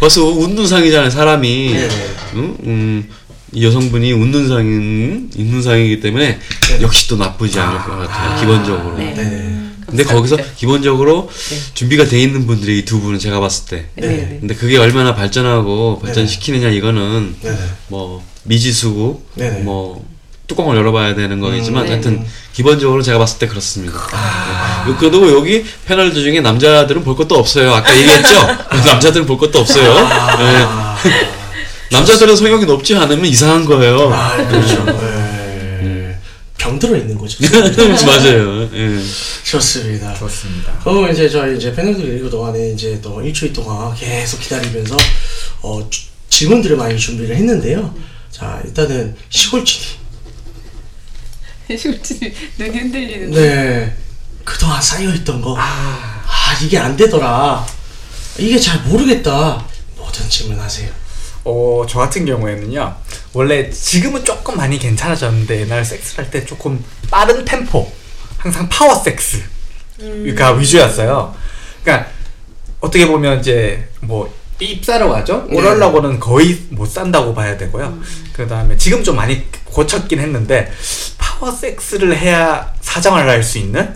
벌써 0.00 0.24
웃는 0.24 0.66
상이잖아요, 0.66 1.10
사람이. 1.10 1.72
네. 1.72 1.88
음, 2.34 2.56
음, 2.64 3.08
이 3.56 3.64
여성분이 3.64 4.12
웃는 4.12 4.48
상인, 4.48 5.30
웃는 5.34 5.62
상이기 5.62 6.00
때문에 6.00 6.38
역시 6.82 7.08
또 7.08 7.16
나쁘지 7.16 7.58
않을 7.58 7.78
것 7.78 7.96
같아요, 7.96 8.38
기본적으로. 8.38 8.98
네. 8.98 9.14
네네. 9.14 9.56
근데 9.86 10.04
거기서 10.04 10.36
기본적으로 10.56 11.30
네. 11.48 11.58
준비가 11.72 12.04
돼 12.04 12.20
있는 12.20 12.46
분들이 12.46 12.80
이두 12.80 13.00
분은 13.00 13.18
제가 13.18 13.40
봤을 13.40 13.64
때. 13.64 13.86
네네. 13.94 14.38
근데 14.40 14.54
그게 14.54 14.76
얼마나 14.76 15.14
발전하고 15.14 16.00
발전시키느냐 16.00 16.68
이거는. 16.68 17.34
뭐 17.88 18.22
미지수고. 18.42 19.24
뭐 19.62 20.04
뚜껑을 20.48 20.76
열어봐야 20.76 21.14
되는 21.14 21.40
거겠지만 21.40 21.86
음, 21.86 21.90
하여튼. 21.90 22.26
기본적으로 22.52 23.00
제가 23.00 23.18
봤을 23.18 23.38
때 23.38 23.46
그렇습니다. 23.46 23.98
네. 24.86 24.94
그리고 24.98 25.32
여기 25.32 25.64
패널들 25.86 26.22
중에 26.22 26.42
남자들은 26.42 27.04
볼 27.04 27.16
것도 27.16 27.34
없어요. 27.36 27.72
아까 27.72 27.96
얘기했죠? 27.96 28.36
남자들은 28.84 29.24
볼 29.24 29.38
것도 29.38 29.60
없어요. 29.60 29.92
아, 29.92 30.36
네. 30.36 31.32
남자들은 31.90 32.36
성욕이 32.36 32.64
높지 32.66 32.94
않으면 32.96 33.24
이상한 33.26 33.64
거예요. 33.64 34.12
아, 34.12 34.36
그렇죠. 34.48 34.84
네. 34.84 36.18
병들어 36.58 36.96
있는 36.96 37.16
거죠. 37.16 37.38
맞아요. 38.06 38.68
예. 38.72 38.98
좋습니다. 39.44 40.14
좋습니다. 40.14 40.72
그럼 40.82 41.10
이제 41.12 41.28
저희 41.28 41.56
이제 41.56 41.72
패널들 41.72 42.16
읽고 42.16 42.28
동안에 42.30 42.70
이제 42.72 42.98
또 43.00 43.22
일주일 43.22 43.52
동안 43.52 43.94
계속 43.94 44.40
기다리면서 44.40 44.96
어, 45.62 45.86
주- 45.88 46.06
질문들을 46.28 46.76
많이 46.76 46.98
준비를 46.98 47.36
했는데요. 47.36 47.94
자 48.32 48.60
일단은 48.64 49.14
시골진이 49.30 49.84
솔직히 51.78 52.32
눈이 52.58 52.78
흔들리는데. 52.78 53.40
네 53.40 53.96
그동안 54.44 54.80
쌓여있던 54.82 55.40
거아 55.40 56.22
이게 56.62 56.78
안 56.78 56.96
되더라 56.96 57.66
이게 58.38 58.58
잘 58.58 58.80
모르겠다 58.82 59.64
뭐든 59.96 60.28
질문하세요. 60.28 60.90
어, 61.48 61.86
저 61.88 62.00
같은 62.00 62.26
경우에는요. 62.26 62.96
원래 63.32 63.70
지금은 63.70 64.24
조금 64.24 64.56
많이 64.56 64.78
괜찮아졌는데 64.78 65.60
옛날 65.60 65.84
섹스를 65.84 66.24
할 66.24 66.30
때 66.30 66.44
조금 66.44 66.84
빠른 67.10 67.44
템포, 67.44 67.90
항상 68.38 68.68
파워 68.68 68.96
섹스가 68.96 70.52
위주였어요. 70.58 71.34
그러니까 71.84 72.10
어떻게 72.80 73.06
보면 73.06 73.38
이제 73.40 73.88
뭐 74.00 74.32
입사로 74.58 75.10
가죠. 75.10 75.46
오럴라고는 75.50 76.18
거의 76.18 76.58
못 76.70 76.86
싼다고 76.86 77.32
봐야 77.32 77.56
되고요. 77.56 77.96
그 78.32 78.48
다음에 78.48 78.76
지금 78.76 79.04
좀 79.04 79.14
많이 79.14 79.44
고쳤긴 79.64 80.18
했는데 80.18 80.72
파워 81.16 81.52
섹스를 81.52 82.16
해야 82.16 82.74
사정을 82.80 83.28
할 83.28 83.42
수 83.44 83.58
있는 83.58 83.94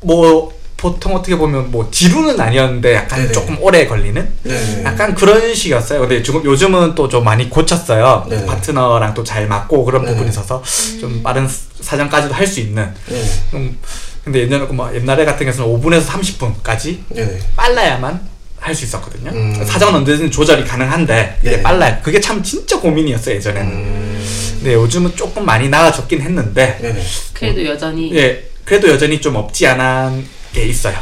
뭐 0.00 0.52
보통 0.78 1.16
어떻게 1.16 1.36
보면 1.36 1.72
뭐 1.72 1.88
지루는 1.90 2.40
아니었는데 2.40 2.94
약간 2.94 3.18
네네. 3.20 3.32
조금 3.32 3.60
오래 3.60 3.84
걸리는 3.86 4.28
네. 4.44 4.82
약간 4.84 5.12
그런 5.14 5.52
식이었어요. 5.54 6.00
근데 6.00 6.22
지금 6.22 6.42
요즘은 6.44 6.94
또 6.94 7.08
좀 7.08 7.24
많이 7.24 7.50
고쳤어요. 7.50 8.26
네네. 8.30 8.46
파트너랑 8.46 9.12
또 9.14 9.24
잘 9.24 9.48
맞고 9.48 9.84
그런 9.84 10.02
네네. 10.02 10.12
부분이 10.14 10.30
있어서 10.30 10.62
좀 11.00 11.20
빠른 11.22 11.48
사정까지도 11.80 12.32
할 12.32 12.46
수 12.46 12.60
있는. 12.60 12.88
네. 13.08 13.24
음, 13.54 13.76
근데 14.22 14.42
옛날에 14.42 14.64
뭐 14.66 14.94
옛날에 14.94 15.24
같은 15.24 15.50
경우는 15.50 15.80
5분에서 15.80 16.06
30분까지 16.06 16.98
네네. 17.08 17.38
빨라야만 17.56 18.28
할 18.60 18.74
수 18.74 18.84
있었거든요. 18.84 19.30
음. 19.32 19.64
사정은 19.64 19.96
언제든 19.96 20.30
조절이 20.30 20.64
가능한데 20.64 21.38
이게 21.40 21.50
네네. 21.50 21.62
빨라요. 21.64 21.96
그게 22.04 22.20
참 22.20 22.40
진짜 22.42 22.78
고민이었어요 22.78 23.34
예전에는. 23.34 23.72
음. 23.72 24.24
근데 24.60 24.74
요즘은 24.74 25.16
조금 25.16 25.44
많이 25.44 25.68
나아졌긴 25.68 26.20
했는데 26.20 26.78
네네. 26.80 27.02
그래도 27.32 27.64
여전히 27.66 28.14
예, 28.14 28.44
그래도 28.64 28.88
여전히 28.88 29.20
좀 29.20 29.34
없지 29.36 29.66
않은 29.66 30.37
게 30.58 30.66
있어요. 30.66 30.96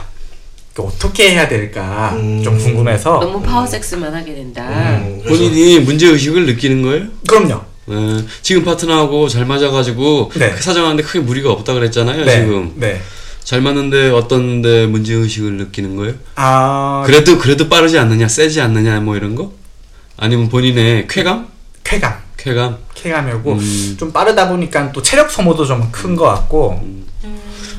그 0.74 0.82
어떻게 0.82 1.30
해야 1.30 1.48
될까 1.48 2.12
음. 2.16 2.42
좀 2.44 2.58
궁금해서. 2.58 3.18
너무 3.18 3.40
파워 3.40 3.66
섹스만 3.66 4.12
하게 4.14 4.34
된다. 4.34 4.68
음, 4.68 5.20
그래서- 5.24 5.42
본인이 5.44 5.80
문제 5.80 6.06
의식을 6.08 6.44
느끼는 6.44 6.82
거예요? 6.82 7.06
그럼요. 7.26 7.62
예, 7.88 8.24
지금 8.42 8.64
파트너하고 8.64 9.28
잘 9.28 9.46
맞아가지고 9.46 10.32
네. 10.34 10.50
그 10.50 10.62
사정하는데 10.62 11.02
크게 11.04 11.20
무리가 11.20 11.50
없다 11.52 11.72
그랬잖아요. 11.72 12.24
네, 12.24 12.40
지금 12.42 12.72
네. 12.76 13.00
잘 13.42 13.60
맞는데 13.62 14.10
어떤데 14.10 14.86
문제 14.86 15.14
의식을 15.14 15.52
느끼는 15.52 15.96
거예요? 15.96 16.14
아 16.34 17.04
그래도 17.06 17.38
그래도 17.38 17.68
빠르지 17.68 17.96
않느냐, 17.98 18.26
세지 18.28 18.60
않느냐, 18.60 19.00
뭐 19.00 19.16
이런 19.16 19.34
거? 19.36 19.52
아니면 20.18 20.48
본인의 20.48 21.06
쾌감? 21.08 21.46
쾌감, 21.84 22.16
쾌감? 22.36 22.76
쾌감이고 22.94 23.52
음. 23.52 23.96
좀 23.98 24.12
빠르다 24.12 24.48
보니까 24.48 24.90
또 24.92 25.00
체력 25.00 25.30
소모도 25.30 25.64
좀 25.64 25.90
큰 25.92 26.16
것 26.16 26.24
같고 26.24 26.82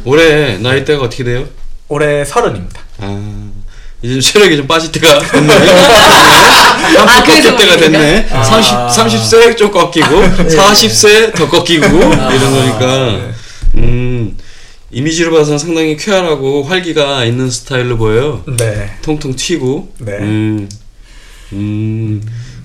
올해 0.05 0.57
나이대가 0.57 1.03
어떻게 1.03 1.25
돼요? 1.25 1.45
올해 1.89 2.25
서른입니다. 2.25 2.81
아 2.99 3.51
이제 4.01 4.13
좀 4.13 4.21
체력이 4.21 4.57
좀 4.57 4.67
빠질 4.67 4.91
때가 4.91 5.19
됐네. 5.19 5.53
아, 6.97 7.23
꺾일 7.23 7.57
때가 7.57 7.77
됐네. 7.77 8.27
아. 8.31 8.43
30 8.43 8.73
30세 9.21 9.57
좀 9.57 9.71
꺾이고 9.71 10.07
40세 10.07 11.33
더 11.35 11.49
꺾이고 11.49 11.85
이런 11.85 12.51
거니까 12.51 13.33
음 13.75 14.37
이미지로 14.91 15.31
봐서 15.31 15.57
상당히 15.57 15.97
쾌활하고 15.97 16.63
활기가 16.63 17.25
있는 17.25 17.49
스타일로 17.49 17.97
보여요. 17.97 18.43
네. 18.57 18.91
통통 19.01 19.35
튀고. 19.35 19.93
네. 19.99 20.13
음. 20.19 20.69
음. 21.53 22.21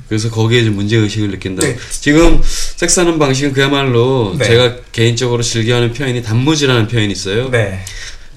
그래서 0.08 0.30
거기에 0.30 0.64
좀 0.64 0.74
문제 0.74 0.96
의식을 0.96 1.30
느낀다. 1.30 1.66
네. 1.66 1.76
지금 1.90 2.40
섹스하는 2.42 3.18
방식은 3.18 3.52
그야말로 3.52 4.34
네. 4.38 4.44
제가 4.44 4.76
개인적으로 4.92 5.42
즐겨하는 5.42 5.92
표현이 5.94 6.22
단무지라는 6.22 6.86
표현이 6.86 7.12
있어요. 7.12 7.50
네. 7.50 7.82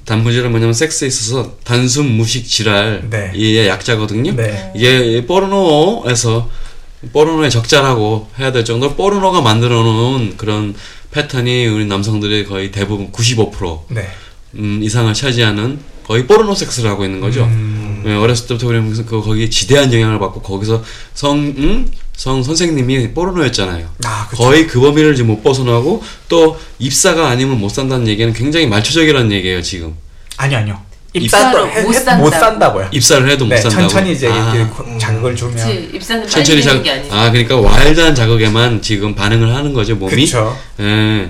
단무지는 0.05 0.51
뭐냐면 0.51 0.73
섹스에 0.73 1.07
있어서 1.07 1.55
단순 1.63 2.05
무식 2.05 2.47
지랄 2.47 3.07
네. 3.09 3.31
이 3.35 3.57
약자거든요. 3.57 4.35
네. 4.35 4.71
이게 4.75 5.25
포르노에서 5.25 6.49
포르노에 7.11 7.49
적절하고 7.49 8.29
해야 8.39 8.51
될 8.51 8.63
정도로 8.65 8.95
포르노가 8.95 9.41
만들어 9.41 9.83
놓은 9.83 10.37
그런 10.37 10.75
패턴이 11.11 11.67
우리 11.67 11.85
남성들의 11.85 12.45
거의 12.45 12.71
대부분 12.71 13.11
95% 13.11 13.81
네. 13.89 14.07
음, 14.55 14.79
이상을 14.83 15.13
차지하는 15.13 15.79
거의 16.05 16.27
포르노 16.27 16.53
섹스를 16.53 16.89
하고 16.89 17.03
있는 17.03 17.19
거죠. 17.19 17.43
음. 17.45 18.03
네, 18.05 18.15
어렸을 18.15 18.47
때부터 18.47 18.67
우리는 18.67 18.85
그래서 18.85 19.03
그 19.05 19.21
거기에 19.21 19.49
지대한 19.49 19.91
영향을 19.91 20.19
받고 20.19 20.41
거기서 20.41 20.83
성, 21.15 21.39
음? 21.39 21.87
성 22.15 22.43
선생님이 22.43 23.13
포르노였잖아요. 23.13 23.89
아. 24.05 24.27
거의 24.31 24.67
그 24.67 24.79
범위를 24.79 25.15
지금 25.15 25.31
못 25.31 25.43
벗어나고 25.43 26.03
또 26.29 26.59
입사가 26.77 27.29
아니면 27.29 27.59
못 27.59 27.69
산다는 27.69 28.07
얘기는 28.07 28.31
굉장히 28.33 28.67
말초적이라는 28.67 29.31
얘기예요 29.31 29.61
지금. 29.61 29.95
아니요, 30.37 30.57
아니요. 30.59 30.81
입사도 31.13 31.65
못 31.65 31.71
해- 31.73 31.93
산다고. 31.93 32.23
못 32.23 32.29
산다고요. 32.31 32.89
입사를 32.91 33.29
해도 33.29 33.45
못 33.45 33.51
네, 33.55 33.61
산다고. 33.61 33.81
천천히 33.87 34.11
이제 34.11 34.27
아, 34.29 34.53
이렇게 34.53 34.69
고- 34.69 34.97
자극을 34.97 35.33
주면 35.35 35.55
그치 35.55 35.89
입사는 35.93 36.27
천천히 36.27 36.61
되는 36.61 36.77
자, 36.77 36.83
게 36.83 36.91
아니지. 36.91 37.09
아 37.11 37.31
그러니까 37.31 37.55
와일드한 37.57 38.13
자극에만 38.13 38.81
지금 38.81 39.15
반응을 39.15 39.55
하는 39.55 39.73
거죠 39.73 39.95
몸이. 39.95 40.25
그쵸. 40.25 40.57
예. 40.81 41.29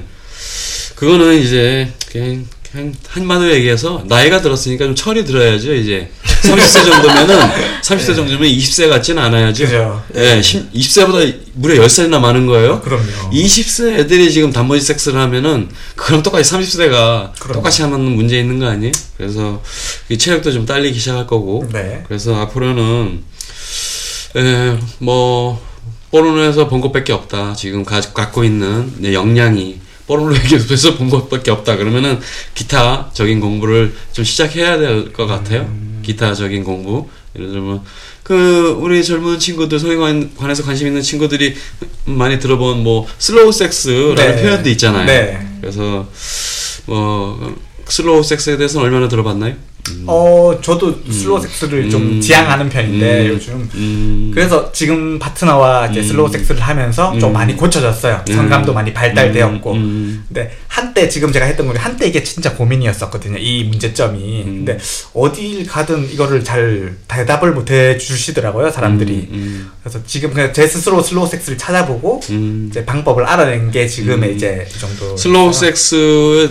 그거는 0.95 1.35
이제 1.35 1.91
그냥 2.11 2.45
한마디로 3.07 3.53
얘기해서 3.55 4.03
나이가 4.07 4.41
들었으니까 4.41 4.85
좀 4.85 4.95
철이 4.95 5.23
들어야죠 5.25 5.73
이제 5.73 6.09
30세 6.43 6.85
정도면은 6.85 7.39
30세 7.81 8.15
정도면 8.15 8.41
20세 8.49 8.89
같지는 8.89 9.21
않아야죠. 9.23 9.63
그죠. 9.65 10.03
예, 10.15 10.39
20세보다 10.39 11.35
무려 11.53 11.75
10살이나 11.83 12.19
많은 12.19 12.45
거예요. 12.45 12.81
그럼요. 12.81 13.31
20세 13.31 13.99
애들이 13.99 14.31
지금 14.31 14.51
단무지 14.51 14.85
섹스를 14.85 15.19
하면은 15.21 15.69
그럼 15.95 16.21
똑같이 16.21 16.51
30세가 16.53 17.31
그럼요. 17.39 17.53
똑같이 17.53 17.81
하면 17.83 18.01
문제 18.01 18.39
있는 18.39 18.59
거 18.59 18.67
아니에요? 18.67 18.91
그래서 19.17 19.61
이 20.09 20.17
체력도 20.17 20.51
좀 20.51 20.65
딸리기 20.65 20.99
시작할 20.99 21.25
거고. 21.25 21.67
네. 21.71 22.03
그래서 22.07 22.35
앞으로는 22.41 23.23
에, 24.35 24.77
뭐 24.99 25.63
포르노에서 26.11 26.67
본 26.67 26.81
것밖에 26.81 27.11
없다. 27.13 27.55
지금 27.55 27.83
가, 27.83 27.99
갖고 28.01 28.43
있는 28.43 28.93
내 28.97 29.13
역량이 29.13 29.79
포르노 30.07 30.35
얘기에서 30.37 30.95
본 30.95 31.09
것밖에 31.09 31.51
없다. 31.51 31.77
그러면은 31.77 32.19
기타적인 32.53 33.39
공부를 33.39 33.93
좀 34.13 34.23
시작해야 34.25 34.77
될 34.77 35.11
것 35.13 35.25
같아요. 35.27 35.61
음. 35.61 36.01
기타적인 36.05 36.63
공부. 36.63 37.07
예를 37.35 37.51
들면 37.51 37.81
그 38.23 38.77
우리 38.79 39.03
젊은 39.03 39.37
친구들 39.39 39.77
성에 39.77 39.95
관해서 40.37 40.63
관심 40.63 40.87
있는 40.87 41.01
친구들이 41.01 41.53
많이 42.05 42.39
들어본 42.39 42.81
뭐 42.83 43.05
슬로우 43.17 43.51
섹스라는 43.51 44.15
네. 44.15 44.41
표현도 44.41 44.69
있잖아요. 44.69 45.05
네. 45.05 45.47
그래서 45.59 46.07
뭐 46.85 47.55
슬로우 47.87 48.23
섹스에 48.23 48.57
대해서는 48.57 48.85
얼마나 48.85 49.07
들어봤나요? 49.07 49.55
어, 50.07 50.57
저도 50.61 50.99
슬로우 51.11 51.41
섹스를 51.41 51.89
좀 51.89 52.01
음. 52.01 52.21
지향하는 52.21 52.69
편인데 52.69 53.21
음. 53.21 53.27
요즘 53.27 53.69
음. 53.73 54.31
그래서 54.33 54.71
지금 54.71 55.19
파트너와 55.19 55.87
이제 55.87 55.99
음. 55.99 56.03
슬로우 56.03 56.29
섹스를 56.29 56.61
하면서 56.61 57.17
좀 57.19 57.29
음. 57.29 57.33
많이 57.33 57.55
고쳐졌어요. 57.55 58.23
음. 58.29 58.35
성감도 58.35 58.73
많이 58.73 58.93
발달되었고. 58.93 59.71
음, 59.71 59.77
음. 59.77 60.23
근데 60.27 60.55
한때 60.67 61.07
지금 61.09 61.31
제가 61.31 61.45
했던 61.45 61.67
건 61.67 61.77
한때 61.77 62.07
이게 62.07 62.23
진짜 62.23 62.53
고민이었었거든요. 62.53 63.37
이 63.37 63.63
문제점이. 63.65 64.43
음. 64.43 64.65
근데 64.65 64.77
어딜 65.13 65.65
가든 65.65 66.11
이거를 66.11 66.43
잘 66.43 66.95
대답을 67.07 67.53
못 67.53 67.69
해주시더라고요, 67.69 68.71
사람들이. 68.71 69.29
음, 69.31 69.71
그래서 69.81 69.99
지금 70.05 70.33
그냥 70.33 70.51
제 70.53 70.67
스스로 70.67 71.01
슬로우 71.01 71.27
섹스를 71.27 71.57
찾아보고 71.57 72.21
음. 72.31 72.67
이제 72.69 72.85
방법을 72.85 73.25
알아낸 73.25 73.71
게 73.71 73.87
지금의 73.87 74.31
음. 74.31 74.35
이제 74.35 74.67
이 74.75 74.79
정도. 74.79 75.15
slow 75.15 75.53
sex 75.53 76.49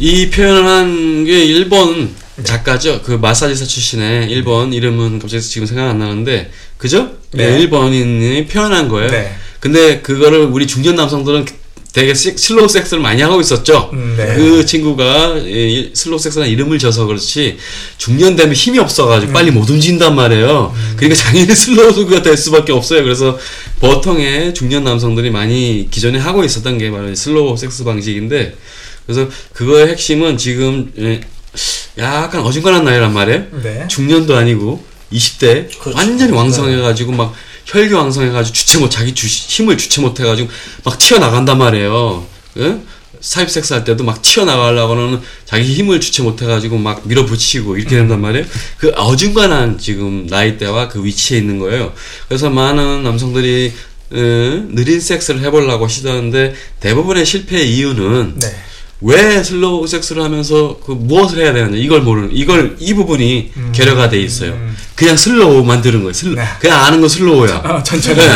이 0.00 0.30
표현을 0.30 0.64
한 0.66 1.24
게 1.24 1.44
일본 1.44 2.14
네. 2.36 2.42
작가죠. 2.44 3.02
그 3.02 3.12
마사지사 3.12 3.66
출신의 3.66 4.30
일본 4.30 4.72
이름은 4.72 5.18
갑자기 5.18 5.42
지금 5.42 5.66
생각 5.66 5.90
안 5.90 5.98
나는데 5.98 6.50
그죠? 6.78 7.10
네. 7.32 7.50
네. 7.50 7.60
일본인이 7.60 8.46
표현한 8.46 8.88
거예요. 8.88 9.10
네. 9.10 9.34
근데 9.60 10.00
그거를 10.00 10.46
우리 10.46 10.66
중년 10.66 10.96
남성들은 10.96 11.44
되게 11.92 12.14
시- 12.14 12.36
슬로우 12.38 12.68
섹스를 12.68 13.02
많이 13.02 13.20
하고 13.20 13.40
있었죠. 13.40 13.90
음, 13.92 14.14
네. 14.16 14.34
그 14.36 14.64
친구가 14.64 15.36
이 15.44 15.90
슬로우 15.92 16.18
섹스라는 16.18 16.50
이름을 16.50 16.78
지어서 16.78 17.04
그렇지 17.06 17.58
중년 17.98 18.36
되면 18.36 18.54
힘이 18.54 18.78
음. 18.78 18.84
없어가지고 18.84 19.32
빨리 19.32 19.50
못 19.50 19.68
움직인단 19.68 20.14
말이에요. 20.16 20.74
그러니까 20.96 21.22
당연히 21.22 21.52
slow가 21.54 22.22
될 22.22 22.36
수밖에 22.38 22.72
없어요. 22.72 23.02
그래서 23.02 23.38
보통의 23.80 24.54
중년 24.54 24.84
남성들이 24.84 25.30
많이 25.30 25.88
기존에 25.90 26.18
하고 26.18 26.42
있었던 26.44 26.78
게 26.78 26.90
바로 26.90 27.10
이 27.10 27.16
slow 27.16 27.56
섹스 27.58 27.84
방식인데 27.84 28.54
그래서 29.10 29.28
그거의 29.52 29.88
핵심은 29.88 30.36
지금 30.38 30.92
예, 30.98 31.20
약간 31.98 32.42
어중간한 32.42 32.84
나이란 32.84 33.12
말이에요. 33.12 33.46
네. 33.62 33.88
중년도 33.88 34.36
아니고 34.36 34.84
20대 35.12 35.68
그렇죠. 35.80 35.98
완전히 35.98 36.32
왕성해가지고 36.32 37.12
막 37.12 37.34
혈기 37.66 37.92
왕성해가지고 37.92 38.54
주체 38.54 38.78
못 38.78 38.88
자기 38.88 39.12
주, 39.12 39.26
힘을 39.26 39.76
주체 39.76 40.00
못해가지고 40.00 40.48
막 40.84 40.98
튀어나간단 40.98 41.58
말이에요. 41.58 42.24
응? 42.58 42.86
삽입 43.20 43.50
섹스 43.50 43.74
할 43.74 43.84
때도 43.84 44.04
막 44.04 44.22
튀어나가려고는 44.22 45.20
자기 45.44 45.74
힘을 45.74 46.00
주체 46.00 46.22
못해가지고 46.22 46.78
막 46.78 47.02
밀어붙이고 47.06 47.76
이렇게 47.76 47.96
된단 47.96 48.20
말이에요. 48.20 48.46
그 48.78 48.92
어중간한 48.94 49.78
지금 49.78 50.26
나이대와 50.30 50.88
그 50.88 51.04
위치에 51.04 51.38
있는 51.38 51.58
거예요. 51.58 51.92
그래서 52.28 52.48
많은 52.48 53.02
남성들이 53.02 53.72
응, 54.12 54.68
느린 54.72 55.00
섹스를 55.00 55.40
해보려고 55.42 55.86
시도하는데 55.86 56.54
대부분의 56.80 57.26
실패의 57.26 57.76
이유는 57.76 58.38
네. 58.40 58.56
왜 59.02 59.42
slow 59.42 59.86
섹스를 59.86 60.22
하면서 60.22 60.78
그 60.84 60.92
무엇을 60.92 61.38
해야 61.38 61.52
되느냐 61.52 61.76
이걸 61.76 62.02
모르는 62.02 62.30
이걸 62.32 62.76
이 62.78 62.94
부분이 62.94 63.52
결여가 63.72 64.08
돼 64.10 64.20
있어요. 64.20 64.58
그냥 64.94 65.16
slow만 65.16 65.80
들은 65.80 66.00
거예요. 66.00 66.12
슬, 66.12 66.34
네. 66.34 66.44
그냥 66.58 66.84
아는 66.84 67.00
건 67.00 67.08
slow야. 67.08 67.56
어, 67.56 67.82
천천히. 67.82 68.18
네. 68.18 68.28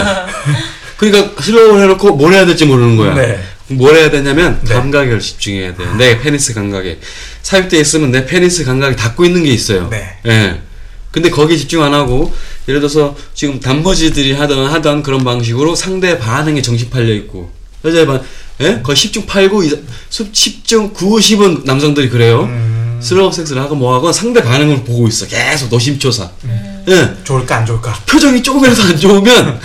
그러니까 0.96 1.42
slow 1.42 1.78
해놓고 1.80 2.16
뭘 2.16 2.32
해야 2.32 2.46
될지 2.46 2.64
모르는 2.64 2.96
거야. 2.96 3.14
네. 3.14 3.38
뭘 3.68 3.96
해야 3.96 4.10
되냐면 4.10 4.60
네. 4.64 4.74
감각에 4.74 5.18
집중해야 5.18 5.74
돼요. 5.74 5.94
내 5.96 6.20
페니스 6.20 6.54
감각에 6.54 6.98
삽입돼 7.42 7.78
있으면 7.80 8.10
내 8.10 8.24
페니스 8.24 8.64
감각이 8.64 8.96
닿고 8.96 9.24
있는 9.24 9.44
게 9.44 9.50
있어요. 9.50 9.88
네. 9.90 10.16
예. 10.26 10.60
근데 11.10 11.30
거기에 11.30 11.56
집중 11.56 11.82
안 11.82 11.94
하고 11.94 12.34
예를 12.68 12.80
들어서 12.80 13.16
지금 13.34 13.60
단무지들이 13.60 14.32
하던 14.32 14.66
하던 14.66 15.02
그런 15.02 15.22
방식으로 15.22 15.74
상대 15.74 16.18
반응에 16.18 16.60
정신 16.60 16.90
팔려 16.90 17.14
있고 17.14 17.52
여자의 17.84 18.06
반 18.06 18.22
예? 18.60 18.80
거의 18.82 18.96
10중 18.96 19.26
8, 19.26 19.48
9, 19.48 19.58
10중 20.10 20.94
9, 20.94 21.16
10은 21.16 21.64
남성들이 21.64 22.08
그래요. 22.08 22.44
음. 22.44 23.00
slow 23.02 23.32
섹스를 23.32 23.60
하고 23.60 23.74
뭐 23.74 23.94
하고 23.94 24.12
상대 24.12 24.42
반응을 24.42 24.84
보고 24.84 25.06
있어. 25.08 25.26
계속 25.26 25.68
노심초사. 25.68 26.30
예. 26.88 27.10
좋을까 27.24 27.56
안 27.58 27.66
좋을까? 27.66 27.92
표정이 28.06 28.42
조금이라도 28.42 28.82
안 28.82 28.96
좋으면 28.98 29.60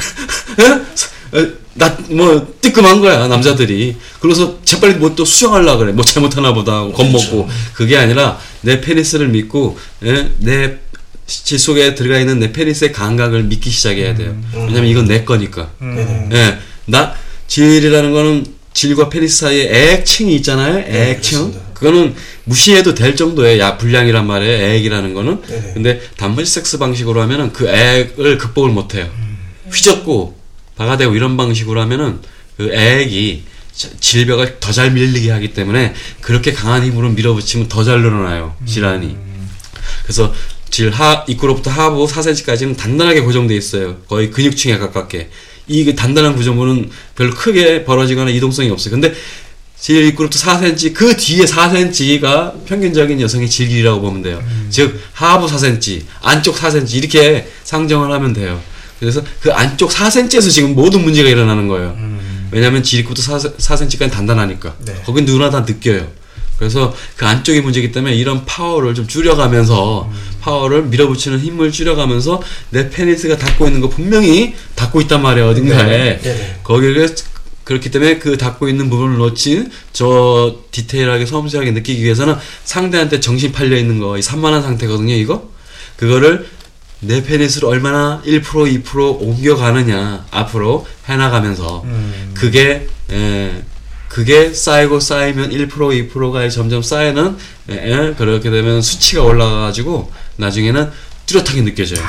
막 1.76 2.10
뭐 2.10 2.56
뜨끔한 2.62 3.00
거야 3.00 3.28
남자들이 3.28 3.96
그래서 4.20 4.58
재빨리 4.66 4.96
뭐 4.96 5.16
또 5.16 5.24
수정하려 5.24 5.78
그래 5.78 5.92
뭐 5.94 6.04
잘못하나 6.04 6.54
보다 6.54 6.82
겁먹고 6.92 7.48
그게 7.74 7.98
아니라 7.98 8.38
내 8.62 8.82
페니스를 8.82 9.28
믿고 9.30 9.78
예? 10.04 10.30
내 10.40 10.80
질 11.28 11.60
속에 11.60 11.94
들어가 11.94 12.20
있는 12.20 12.40
내 12.40 12.52
페니스의 12.52 12.92
감각을 12.92 13.44
믿기 13.44 13.70
시작해야 13.70 14.16
돼요 14.16 14.36
왜냐면 14.54 14.86
이건 14.88 15.06
내 15.06 15.24
거니까 15.24 15.70
음. 15.80 16.28
예, 16.34 16.58
나 16.86 17.14
질이라는 17.50 18.14
거는 18.14 18.46
질과 18.74 19.10
페니스 19.10 19.40
사이에 19.40 19.92
액층이 19.94 20.34
있잖아요. 20.38 20.78
액층. 20.88 21.40
그렇습니다. 21.52 21.70
그거는 21.74 22.16
무시해도 22.46 22.94
될 22.94 23.16
정도의 23.16 23.60
야 23.60 23.78
분량이란 23.78 24.26
말이에요. 24.28 24.66
액이라는 24.76 25.14
거는. 25.14 25.42
네네. 25.42 25.74
근데 25.74 26.02
단번지 26.18 26.50
섹스 26.52 26.78
방식으로 26.78 27.22
하면은 27.24 27.52
그 27.52 27.68
액을 27.68 28.38
극복을 28.38 28.70
못 28.70 28.96
해요. 28.96 29.10
휘젓고 29.72 30.38
박아대고 30.78 31.16
이런 31.16 31.36
방식으로 31.38 31.82
하면은 31.82 32.20
그 32.58 32.72
액이 32.74 33.44
자- 33.74 33.90
질벽을 34.00 34.60
더 34.60 34.72
잘 34.72 34.92
밀리게 34.92 35.32
하기 35.32 35.54
때문에 35.54 35.94
그렇게 36.22 36.54
강한 36.54 36.84
힘으로 36.86 37.10
밀어붙이면 37.10 37.68
더 37.70 37.84
잘 37.84 38.02
늘어나요. 38.02 38.56
질환이. 38.66 39.16
그래서 40.04 40.34
질 40.70 40.92
하, 40.92 41.26
입구로부터 41.28 41.72
하부 41.72 42.06
4cm까지는 42.06 42.78
단단하게 42.78 43.22
고정돼 43.22 43.56
있어요. 43.56 43.98
거의 44.08 44.30
근육층에 44.32 44.78
가깝게. 44.78 45.30
이 45.70 45.96
단단한 45.96 46.36
구조물은 46.36 46.90
별로 47.16 47.34
크게 47.34 47.86
벌어지거나 47.86 48.32
이동성이 48.32 48.70
없어요. 48.70 48.92
근데 48.92 49.14
질 49.80 50.04
입구로부터 50.08 50.38
4cm, 50.40 50.94
그 50.94 51.16
뒤에 51.16 51.46
4cm가 51.46 52.66
평균적인 52.66 53.22
여성의 53.22 53.50
질 53.50 53.70
길이라고 53.70 54.02
보면 54.02 54.22
돼요. 54.22 54.44
즉, 54.70 55.00
하부 55.14 55.48
4cm, 55.48 56.04
안쪽 56.22 56.56
4cm, 56.56 56.96
이렇게 56.96 57.48
상정을 57.64 58.12
하면 58.12 58.34
돼요. 58.34 58.60
그래서 59.00 59.24
그 59.40 59.54
안쪽 59.54 59.90
4cm에서 59.92 60.52
지금 60.52 60.76
모든 60.76 61.02
문제가 61.02 61.30
일어나는 61.30 61.70
거예요. 61.70 61.96
왜냐면 62.52 62.84
질 62.84 63.00
입구부터 63.00 63.22
4, 63.22 63.38
4cm까지 63.58 64.12
단단하니까. 64.12 64.76
네. 64.86 65.02
거긴 65.06 65.24
누구나 65.24 65.50
다 65.50 65.62
느껴요. 65.62 66.12
그래서 66.58 66.94
그 67.16 67.26
안쪽이 67.26 67.62
문제이기 67.62 67.94
때문에 67.94 68.16
이런 68.16 68.44
파워를 68.46 68.94
좀 68.94 69.08
줄여가면서 69.08 70.12
파워를 70.40 70.84
밀어붙이는 70.84 71.40
힘을 71.40 71.72
줄여가면서 71.72 72.42
내 72.72 72.90
페니스가 72.90 73.38
닿고 73.38 73.68
있는 73.68 73.82
거 73.82 73.90
분명히 73.90 74.56
닿고 74.76 75.02
있단 75.02 75.22
말이에요 75.22 75.50
어딘가에 75.50 76.20
네네. 76.20 76.60
거기를 76.64 77.14
그렇기 77.64 77.92
때문에 77.92 78.18
그 78.18 78.38
닫고 78.38 78.68
있는 78.68 78.90
부분을 78.90 79.18
놓친 79.18 79.70
저 79.94 80.56
디테일하게 80.72 81.26
섬세하게 81.28 81.72
느끼기 81.72 82.04
위해서는 82.04 82.36
상대한테 82.64 83.20
정신 83.20 83.52
팔려 83.52 83.78
있는 83.78 84.00
거 84.00 84.18
이 84.18 84.22
산만한 84.22 84.64
상태거든요 84.64 85.14
이거 85.14 85.50
그거를 85.98 86.48
내 87.02 87.24
페니스를 87.24 87.68
얼마나 87.70 88.22
1% 88.26 88.44
2% 88.44 89.22
옮겨가느냐 89.22 90.26
앞으로 90.32 90.86
해나가면서 91.08 91.84
음. 91.86 92.32
그게 92.34 92.88
에, 93.12 93.52
그게 94.10 94.52
쌓이고 94.54 95.00
쌓이면 95.00 95.52
1% 95.52 95.70
2%가 95.70 96.50
점점 96.50 96.82
쌓이는 96.82 97.38
에, 97.70 97.74
에, 97.76 98.14
그렇게 98.16 98.50
되면 98.50 98.82
수치가 98.82 99.24
올라가가지고 99.24 100.12
나중에는 100.38 100.92
뚜렷하게 101.28 101.62
느껴져요 101.62 102.04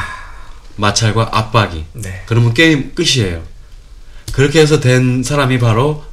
마찰과 0.76 1.28
압박이 1.32 1.84
네. 1.92 2.22
그러면 2.26 2.54
게임 2.54 2.92
끝이에요 2.94 3.42
그렇게 4.32 4.60
해서 4.60 4.80
된 4.80 5.22
사람이 5.22 5.58
바로 5.58 6.04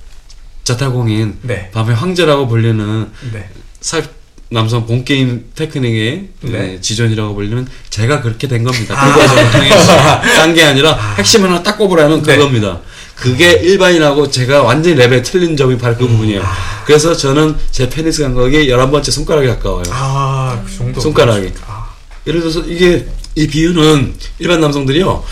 자타공인 0.66 1.40
네. 1.44 1.72
밤의 1.72 1.96
황제라고 1.96 2.48
불리는 2.48 3.10
네. 3.32 3.50
사 3.80 4.02
남성 4.50 4.86
본 4.86 5.04
게임 5.04 5.46
테크닉의 5.56 6.28
네. 6.42 6.52
네, 6.52 6.82
지존이라고 6.82 7.36
불리면 7.36 7.68
제가 7.90 8.22
그렇게 8.22 8.48
된 8.48 8.64
겁니다. 8.64 8.96
그 8.96 9.20
과정을 9.20 9.52
통해서 9.52 10.22
딴게 10.22 10.64
아니라 10.64 10.94
핵심 11.18 11.44
하나 11.44 11.62
딱 11.62 11.78
꼽으라면 11.78 12.24
네. 12.24 12.36
그겁니다. 12.36 12.80
그게 13.18 13.52
일반인하고 13.54 14.30
제가 14.30 14.62
완전히 14.62 14.96
레벨 14.96 15.24
틀린 15.24 15.58
점이 15.58 15.78
바로 15.78 15.98
그 15.98 16.08
부분이에요. 16.08 16.44
그래서 16.86 17.16
저는 17.16 17.56
제 17.72 17.90
페니스 17.90 18.22
감각이 18.22 18.68
11번째 18.68 19.12
손가락에 19.12 19.48
가까워요. 19.48 19.84
아, 19.90 20.64
그 20.66 20.78
정도. 20.78 21.02
손가락이. 21.02 21.52
아, 21.66 21.90
예를 22.28 22.42
들어서 22.42 22.62
이게 22.62 23.08
이 23.36 23.48
비유는 23.48 24.14
일반 24.40 24.62
남성들이요. 24.62 25.24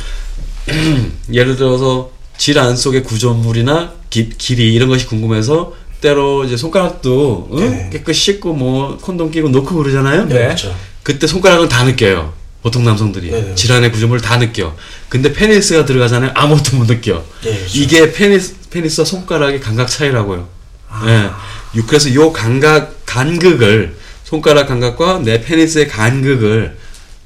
예를 1.31 1.55
들어서 1.55 2.09
질 2.37 2.60
안 2.60 2.75
속의 2.75 3.03
구조물이나 3.03 3.93
기, 4.09 4.29
길이 4.29 4.73
이런 4.73 4.89
것이 4.89 5.05
궁금해서 5.05 5.73
때로 6.01 6.43
이제 6.43 6.57
손가락도 6.57 7.49
응? 7.53 7.57
네. 7.57 7.89
깨끗이 7.91 8.19
씻고 8.19 8.53
뭐 8.53 8.97
콘돔 8.97 9.31
끼고 9.31 9.49
놓고 9.49 9.75
그러잖아요. 9.75 10.25
네. 10.27 10.33
그렇죠. 10.33 10.75
그때 11.03 11.27
손가락은 11.27 11.69
다 11.69 11.83
느껴요. 11.83 12.33
보통 12.65 12.83
남성들이 12.83 13.29
네네. 13.29 13.53
질 13.53 13.70
안의 13.70 13.91
구조물을 13.91 14.23
다 14.23 14.39
느껴. 14.39 14.75
근데 15.07 15.31
페니스가 15.31 15.85
들어가잖아요. 15.85 16.31
아무것도 16.33 16.77
못 16.77 16.87
느껴. 16.87 17.23
네, 17.43 17.51
그렇죠. 17.55 17.77
이게 17.79 18.11
페니스 18.11 18.55
페니스와 18.71 19.05
손가락의 19.05 19.59
감각 19.59 19.87
차이라고요. 19.87 20.47
아. 20.89 21.03
예. 21.07 21.77
요- 21.79 21.85
그래서 21.85 22.11
요 22.15 22.33
감각 22.33 23.05
간극을 23.05 23.95
손가락 24.23 24.67
감각과 24.67 25.19
내 25.23 25.41
페니스의 25.43 25.87
간극을 25.89 26.75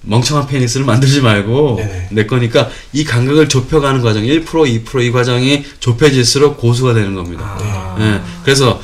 멍청한 0.02 0.45
페니스를 0.47 0.86
만들지 0.86 1.21
말고 1.21 1.75
네네. 1.78 2.08
내 2.12 2.25
거니까 2.25 2.69
이 2.91 3.06
간극을 3.06 3.47
좁혀가는 3.47 4.02
과정 4.02 4.23
1% 4.23 4.45
2%이 4.45 5.12
과정이 5.13 5.63
좁혀질수록 5.80 6.58
고수가 6.58 6.93
되는 6.95 7.15
겁니다. 7.15 7.45
아. 7.62 7.95
예. 8.02 8.19
그래서 8.43 8.82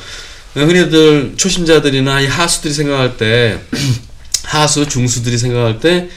흔히들 0.54 1.34
초심자들이나 1.36 2.22
이 2.22 2.26
하수들이 2.26 2.72
생각할 2.72 3.18
때 3.18 3.58
하수 4.44 4.88
중수들이 4.88 5.36
생각할 5.36 5.80
때 5.80 6.08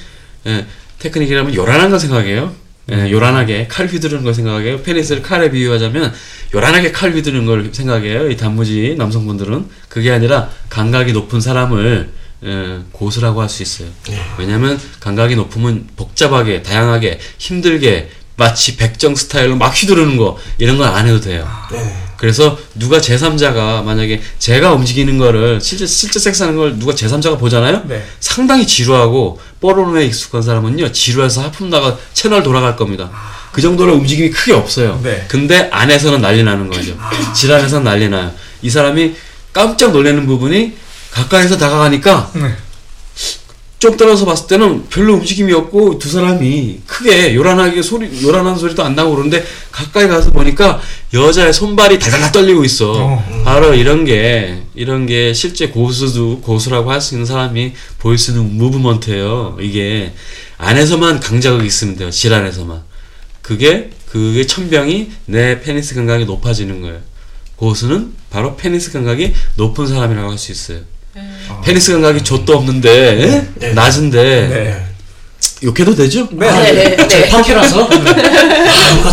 예, 0.47 0.65
테크닉이라면 0.99 1.53
요란한 1.55 1.89
걸 1.89 1.99
생각해요. 1.99 2.53
예, 2.91 3.11
요란하게 3.11 3.67
칼 3.67 3.85
휘두르는 3.87 4.23
걸 4.23 4.33
생각해요. 4.33 4.81
페니스를 4.81 5.21
칼에 5.21 5.51
비유하자면 5.51 6.11
요란하게 6.55 6.91
칼 6.91 7.11
휘두르는 7.13 7.45
걸 7.45 7.69
생각해요. 7.71 8.29
이 8.31 8.37
단무지 8.37 8.95
남성분들은 8.97 9.67
그게 9.89 10.11
아니라 10.11 10.49
감각이 10.69 11.13
높은 11.13 11.39
사람을 11.41 12.09
예, 12.45 12.79
고수라고 12.91 13.41
할 13.41 13.49
수 13.49 13.61
있어요. 13.63 13.89
왜냐하면 14.37 14.79
감각이 15.01 15.35
높으면 15.35 15.87
복잡하게 15.97 16.63
다양하게 16.63 17.19
힘들게 17.37 18.09
마치 18.37 18.77
백정 18.77 19.15
스타일로 19.15 19.57
막 19.57 19.69
휘두르는 19.69 20.15
거 20.15 20.37
이런 20.57 20.77
건 20.77 20.87
안 20.87 21.05
해도 21.05 21.19
돼요. 21.19 21.45
네. 21.71 22.08
그래서 22.19 22.57
누가 22.75 22.97
제3자가 22.99 23.81
만약에 23.83 24.21
제가 24.39 24.73
움직이는 24.73 25.17
거를 25.17 25.61
실제 25.61 25.85
실제 25.85 26.19
섹스하는 26.19 26.57
걸 26.57 26.77
누가 26.77 26.93
제3자가 26.93 27.39
보잖아요. 27.39 27.83
네. 27.87 28.03
상당히 28.19 28.67
지루하고 28.67 29.39
뽀로로에 29.61 30.05
익숙한 30.05 30.41
사람은요 30.41 30.91
지루해서 30.91 31.43
하품 31.43 31.69
나가 31.69 31.97
채널 32.13 32.43
돌아갈 32.43 32.75
겁니다. 32.75 33.09
그 33.53 33.61
정도로 33.61 33.93
움직임이 33.93 34.29
크게 34.31 34.51
없어요. 34.51 34.99
네. 35.01 35.25
근데 35.29 35.69
안에서는 35.71 36.21
난리 36.21 36.43
나는 36.43 36.67
거죠. 36.67 36.97
질안에서는 37.33 37.85
난리 37.85 38.09
나요. 38.09 38.31
이 38.61 38.69
사람이 38.69 39.15
깜짝 39.53 39.93
놀라는 39.93 40.27
부분이 40.27 40.73
가까이서 41.11 41.57
다가가니까 41.57 42.31
네. 42.35 42.53
좀 43.79 43.95
떨어서 43.95 44.25
봤을 44.25 44.47
때는 44.47 44.87
별로 44.89 45.13
움직임이 45.13 45.53
없고 45.53 45.99
두 45.99 46.09
사람이 46.09 46.81
크게 46.85 47.33
요란하게 47.33 47.81
소리 47.81 48.09
요란한 48.23 48.57
소리도 48.57 48.83
안 48.83 48.93
나고 48.93 49.11
그러는데 49.11 49.43
가까이 49.71 50.07
가서 50.09 50.31
보니까 50.31 50.81
여자의 51.13 51.53
손발이 51.53 51.97
달달달 51.97 52.31
떨리고 52.33 52.65
있어. 52.65 52.91
어. 52.97 53.41
바로 53.45 53.73
이런 53.73 54.03
게 54.03 54.63
이런 54.75 55.05
게 55.05 55.33
실제 55.33 55.69
고수도 55.69 56.41
고수라고 56.41 56.91
할 56.91 56.99
수 56.99 57.13
있는 57.15 57.25
사람이 57.25 57.71
보일 57.99 58.17
수 58.17 58.31
있는 58.31 58.57
무브먼트예요. 58.57 59.57
이게 59.61 60.11
안에서만 60.57 61.21
강자극이 61.21 61.65
있으면 61.65 61.95
돼요. 61.95 62.11
질 62.11 62.28
안에서만. 62.28 62.81
그게 63.41 63.91
그게 64.11 64.45
천병이 64.45 65.09
내 65.27 65.61
페니스 65.61 65.95
감각이 65.95 66.25
높아지는 66.25 66.81
거예요. 66.81 66.99
고수는 67.55 68.13
바로 68.29 68.57
페니스 68.57 68.91
감각이 68.91 69.33
높은 69.55 69.87
사람이라고 69.87 70.29
할 70.31 70.37
수 70.37 70.51
있어요. 70.51 70.79
페니스 71.63 71.91
감각이 71.93 72.23
좆도 72.23 72.57
없는데 72.57 73.23
에? 73.23 73.47
네. 73.55 73.73
낮은데 73.73 74.47
네. 74.47 74.85
욕해도 75.63 75.93
되죠? 75.95 76.27
네. 76.31 76.49
네, 76.51 76.73
네, 76.73 77.07
네. 77.07 77.29
팟캐라서 77.29 77.89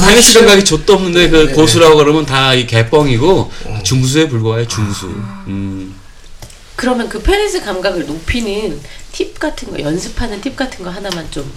페니스 0.07 0.35
감각이 0.39 0.65
좆도 0.65 0.95
없는데 0.95 1.29
그 1.29 1.53
고수라고 1.53 1.97
그러면 1.97 2.25
다 2.27 2.55
이 2.55 2.67
개뻥이고 2.67 3.51
중수에 3.83 4.29
불과해 4.29 4.67
중수. 4.67 5.07
음. 5.07 5.95
그러면 6.77 7.09
그 7.09 7.21
페니스 7.23 7.63
감각을 7.65 8.07
높이는 8.07 8.79
팁 9.13 9.39
같은 9.39 9.71
거 9.71 9.81
연습하는 9.81 10.41
팁 10.41 10.55
같은 10.57 10.85
거 10.85 10.91
하나만 10.91 11.27
좀 11.31 11.51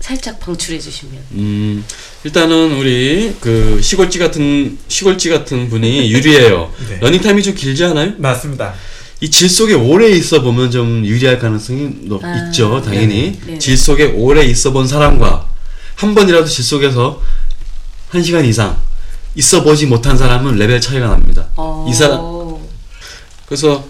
살짝 0.00 0.40
방출해 0.40 0.80
주시면. 0.80 1.14
음, 1.32 1.84
일단은 2.24 2.72
우리 2.72 3.36
그 3.40 3.80
시골지 3.80 4.18
같은 4.18 4.76
시골지 4.88 5.28
같은 5.30 5.70
분이 5.70 6.10
유리해요. 6.12 6.72
네. 6.90 6.98
러닝 7.00 7.20
타임이 7.20 7.40
좀 7.42 7.54
길지 7.54 7.84
않아요? 7.84 8.12
맞습니다. 8.18 8.74
이 9.22 9.30
질 9.30 9.48
속에 9.48 9.74
오래 9.74 10.08
있어 10.10 10.42
보면 10.42 10.72
좀 10.72 11.06
유리할 11.06 11.38
가능성이 11.38 11.90
높, 12.02 12.24
아, 12.24 12.34
있죠, 12.48 12.82
당연히. 12.82 13.38
네, 13.46 13.52
네. 13.52 13.58
질 13.58 13.76
속에 13.76 14.06
오래 14.16 14.44
있어 14.44 14.72
본 14.72 14.88
사람과 14.88 15.46
한 15.94 16.12
번이라도 16.12 16.44
질 16.46 16.64
속에서 16.64 17.22
한 18.08 18.20
시간 18.20 18.44
이상 18.44 18.76
있어 19.36 19.62
보지 19.62 19.86
못한 19.86 20.18
사람은 20.18 20.56
레벨 20.56 20.80
차이가 20.80 21.06
납니다. 21.06 21.46
어. 21.56 21.86
이 21.88 21.94
사람 21.94 22.20
그래서 23.46 23.84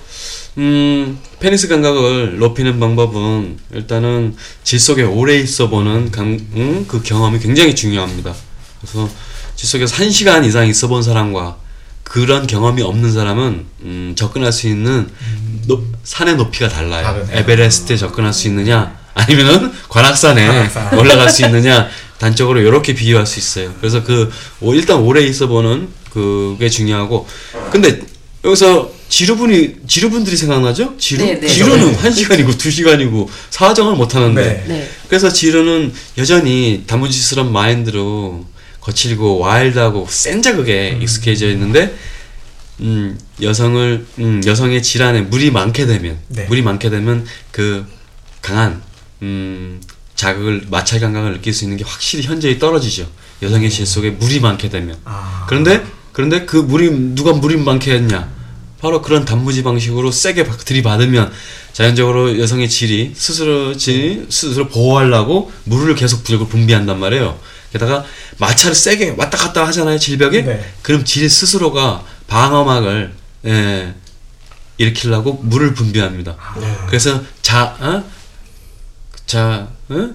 음, 0.58 1.18
페니스 1.40 1.66
감각을 1.66 2.38
높이는 2.38 2.78
방법은 2.78 3.58
일단은 3.72 4.36
질 4.64 4.78
속에 4.78 5.02
오래 5.02 5.36
있어 5.38 5.70
보는 5.70 6.10
감, 6.10 6.26
음, 6.54 6.84
그 6.86 7.02
경험이 7.02 7.38
굉장히 7.38 7.74
중요합니다. 7.74 8.34
그래서 8.82 9.08
질 9.56 9.66
속에서 9.66 9.96
한 9.96 10.10
시간 10.10 10.44
이상 10.44 10.68
있어 10.68 10.88
본 10.88 11.02
사람과 11.02 11.56
그런 12.12 12.46
경험이 12.46 12.82
없는 12.82 13.10
사람은 13.10 13.64
음, 13.84 14.12
접근할 14.14 14.52
수 14.52 14.68
있는 14.68 15.08
높- 15.66 15.82
산의 16.04 16.36
높이가 16.36 16.68
달라요. 16.68 17.02
다르네요. 17.04 17.38
에베레스트에 17.38 17.96
접근할 17.96 18.34
수 18.34 18.48
있느냐 18.48 18.94
아니면은 19.14 19.72
관악산에 19.88 20.46
관악산. 20.46 20.92
올라갈 21.00 21.30
수 21.30 21.42
있느냐 21.46 21.88
단적으로 22.18 22.60
이렇게 22.60 22.92
비교할 22.94 23.26
수 23.26 23.38
있어요. 23.38 23.72
그래서 23.80 24.04
그 24.04 24.30
오- 24.60 24.74
일단 24.74 24.98
오래 24.98 25.22
있어 25.22 25.46
보는 25.46 25.88
그게 26.12 26.68
중요하고 26.68 27.26
근데 27.70 27.98
여기서 28.44 28.92
지루분이 29.08 29.76
지루분들이 29.88 30.36
생각나죠? 30.36 30.94
지루 30.98 31.24
네, 31.24 31.40
네. 31.40 31.46
지루는 31.46 31.92
네. 31.92 31.96
한 31.98 32.12
시간이고 32.12 32.58
두 32.58 32.70
시간이고 32.70 33.30
사정을 33.48 33.96
못 33.96 34.14
하는데 34.14 34.42
네. 34.42 34.64
네. 34.68 34.90
그래서 35.08 35.32
지루는 35.32 35.94
여전히 36.18 36.84
다무지스러운 36.86 37.50
마인드로 37.52 38.44
거칠고 38.82 39.38
와일드하고 39.38 40.06
센 40.10 40.42
자극에 40.42 40.98
익숙해져 41.00 41.48
있는데 41.50 41.96
음, 42.80 43.18
여성을 43.40 44.06
음, 44.18 44.42
여성의 44.44 44.82
질환에 44.82 45.22
물이 45.22 45.50
많게 45.50 45.86
되면 45.86 46.18
네. 46.28 46.44
물이 46.46 46.62
많게 46.62 46.90
되면 46.90 47.24
그 47.50 47.86
강한 48.40 48.82
음, 49.22 49.80
자극을 50.16 50.66
마찰 50.70 51.00
감각을 51.00 51.32
느낄 51.34 51.52
수 51.54 51.64
있는 51.64 51.76
게 51.76 51.84
확실히 51.84 52.24
현저히 52.24 52.58
떨어지죠. 52.58 53.08
여성의 53.42 53.70
질 53.70 53.86
속에 53.86 54.10
물이 54.10 54.40
많게 54.40 54.68
되면 54.68 54.96
아. 55.04 55.46
그런데 55.48 55.84
그런데 56.12 56.44
그 56.44 56.56
물이 56.56 56.90
누가 57.14 57.32
물이 57.32 57.56
많게 57.58 57.92
했냐? 57.94 58.30
바로 58.80 59.00
그런 59.00 59.24
단무지 59.24 59.62
방식으로 59.62 60.10
세게 60.10 60.44
박- 60.44 60.64
들이받으면 60.64 61.32
자연적으로 61.72 62.38
여성의 62.40 62.68
질이 62.68 63.12
스스로 63.14 63.76
질 63.76 64.26
스스로 64.28 64.66
보호하려고 64.68 65.52
물을 65.64 65.94
계속 65.94 66.24
불고 66.24 66.48
분비한단 66.48 66.98
말이에요. 66.98 67.38
게다가 67.72 68.04
마찰을 68.38 68.74
세게 68.74 69.14
왔다 69.16 69.38
갔다 69.38 69.66
하잖아요 69.68 69.98
질벽에. 69.98 70.42
네. 70.42 70.72
그럼 70.82 71.04
질 71.04 71.28
스스로가 71.28 72.04
방어막을 72.26 73.12
예, 73.46 73.94
일으키려고 74.78 75.34
물을 75.42 75.74
분비합니다. 75.74 76.36
네. 76.60 76.76
그래서 76.86 77.22
자, 77.40 77.76
어? 77.80 78.04
자, 79.26 79.68
어? 79.88 80.10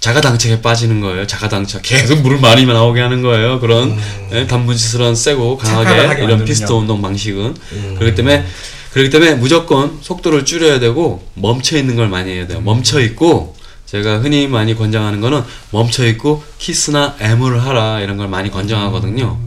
자가당착에 0.00 0.60
빠지는 0.60 1.00
거예요. 1.00 1.26
자가당착 1.26 1.80
계속 1.82 2.20
물을 2.20 2.38
많이 2.38 2.66
나오게 2.66 3.00
하는 3.00 3.22
거예요. 3.22 3.58
그런 3.60 3.98
예, 4.32 4.46
단무지스러운 4.46 5.14
세고 5.14 5.56
강하게 5.56 6.06
하게 6.06 6.24
이런. 6.24 6.44
피스톤 6.44 6.82
운동 6.82 7.00
방식은 7.00 7.54
그렇기 7.98 8.14
때문에 8.14 8.44
그렇기 8.92 9.08
때문에 9.10 9.34
무조건 9.34 9.98
속도를 10.02 10.44
줄여야 10.44 10.78
되고 10.78 11.26
멈춰 11.34 11.78
있는 11.78 11.96
걸 11.96 12.08
많이 12.08 12.32
해야 12.32 12.46
돼요. 12.46 12.60
멈춰 12.60 13.00
있고 13.00 13.56
제가 13.94 14.18
흔히 14.18 14.48
많이 14.48 14.74
권장하는 14.74 15.20
거는 15.20 15.44
멈춰 15.70 16.04
있고 16.08 16.42
키스나 16.58 17.14
애무를 17.20 17.64
하라 17.64 18.00
이런 18.00 18.16
걸 18.16 18.26
많이 18.26 18.50
권장하거든요. 18.50 19.38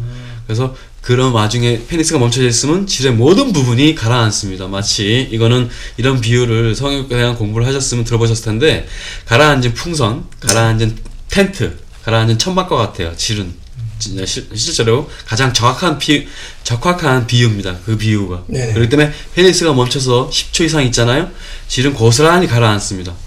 그래서 0.45 0.73
그런 1.01 1.33
와중에 1.33 1.81
페니스가 1.85 2.17
멈춰져 2.17 2.47
있으면 2.47 2.87
질의 2.87 3.11
모든 3.11 3.51
부분이 3.51 3.95
가라앉습니다. 3.95 4.67
마치 4.67 5.27
이거는 5.31 5.69
이런 5.97 6.21
비유를 6.21 6.75
성형외과 6.75 7.17
대한 7.17 7.35
공부를 7.35 7.67
하셨으면 7.67 8.05
들어보셨을 8.05 8.45
텐데 8.45 8.87
가라앉은 9.25 9.73
풍선, 9.73 10.25
가라앉은 10.39 10.95
텐트, 11.27 11.77
가라앉은 12.05 12.37
천막과 12.37 12.77
같아요. 12.77 13.13
질은 13.17 13.53
진짜 13.99 14.25
실, 14.25 14.47
실제로 14.55 15.09
가장 15.25 15.51
정확한 15.51 15.99
비 15.99 16.25
적확한 16.63 17.27
비유입니다. 17.27 17.79
그 17.85 17.97
비유가. 17.97 18.43
네네. 18.47 18.73
그렇기 18.73 18.89
때문에 18.89 19.11
페니스가 19.35 19.73
멈춰서 19.73 20.29
10초 20.29 20.63
이상 20.63 20.85
있잖아요. 20.85 21.29
질은 21.67 21.93
고스란히 21.93 22.47
가라앉습니다. 22.47 23.26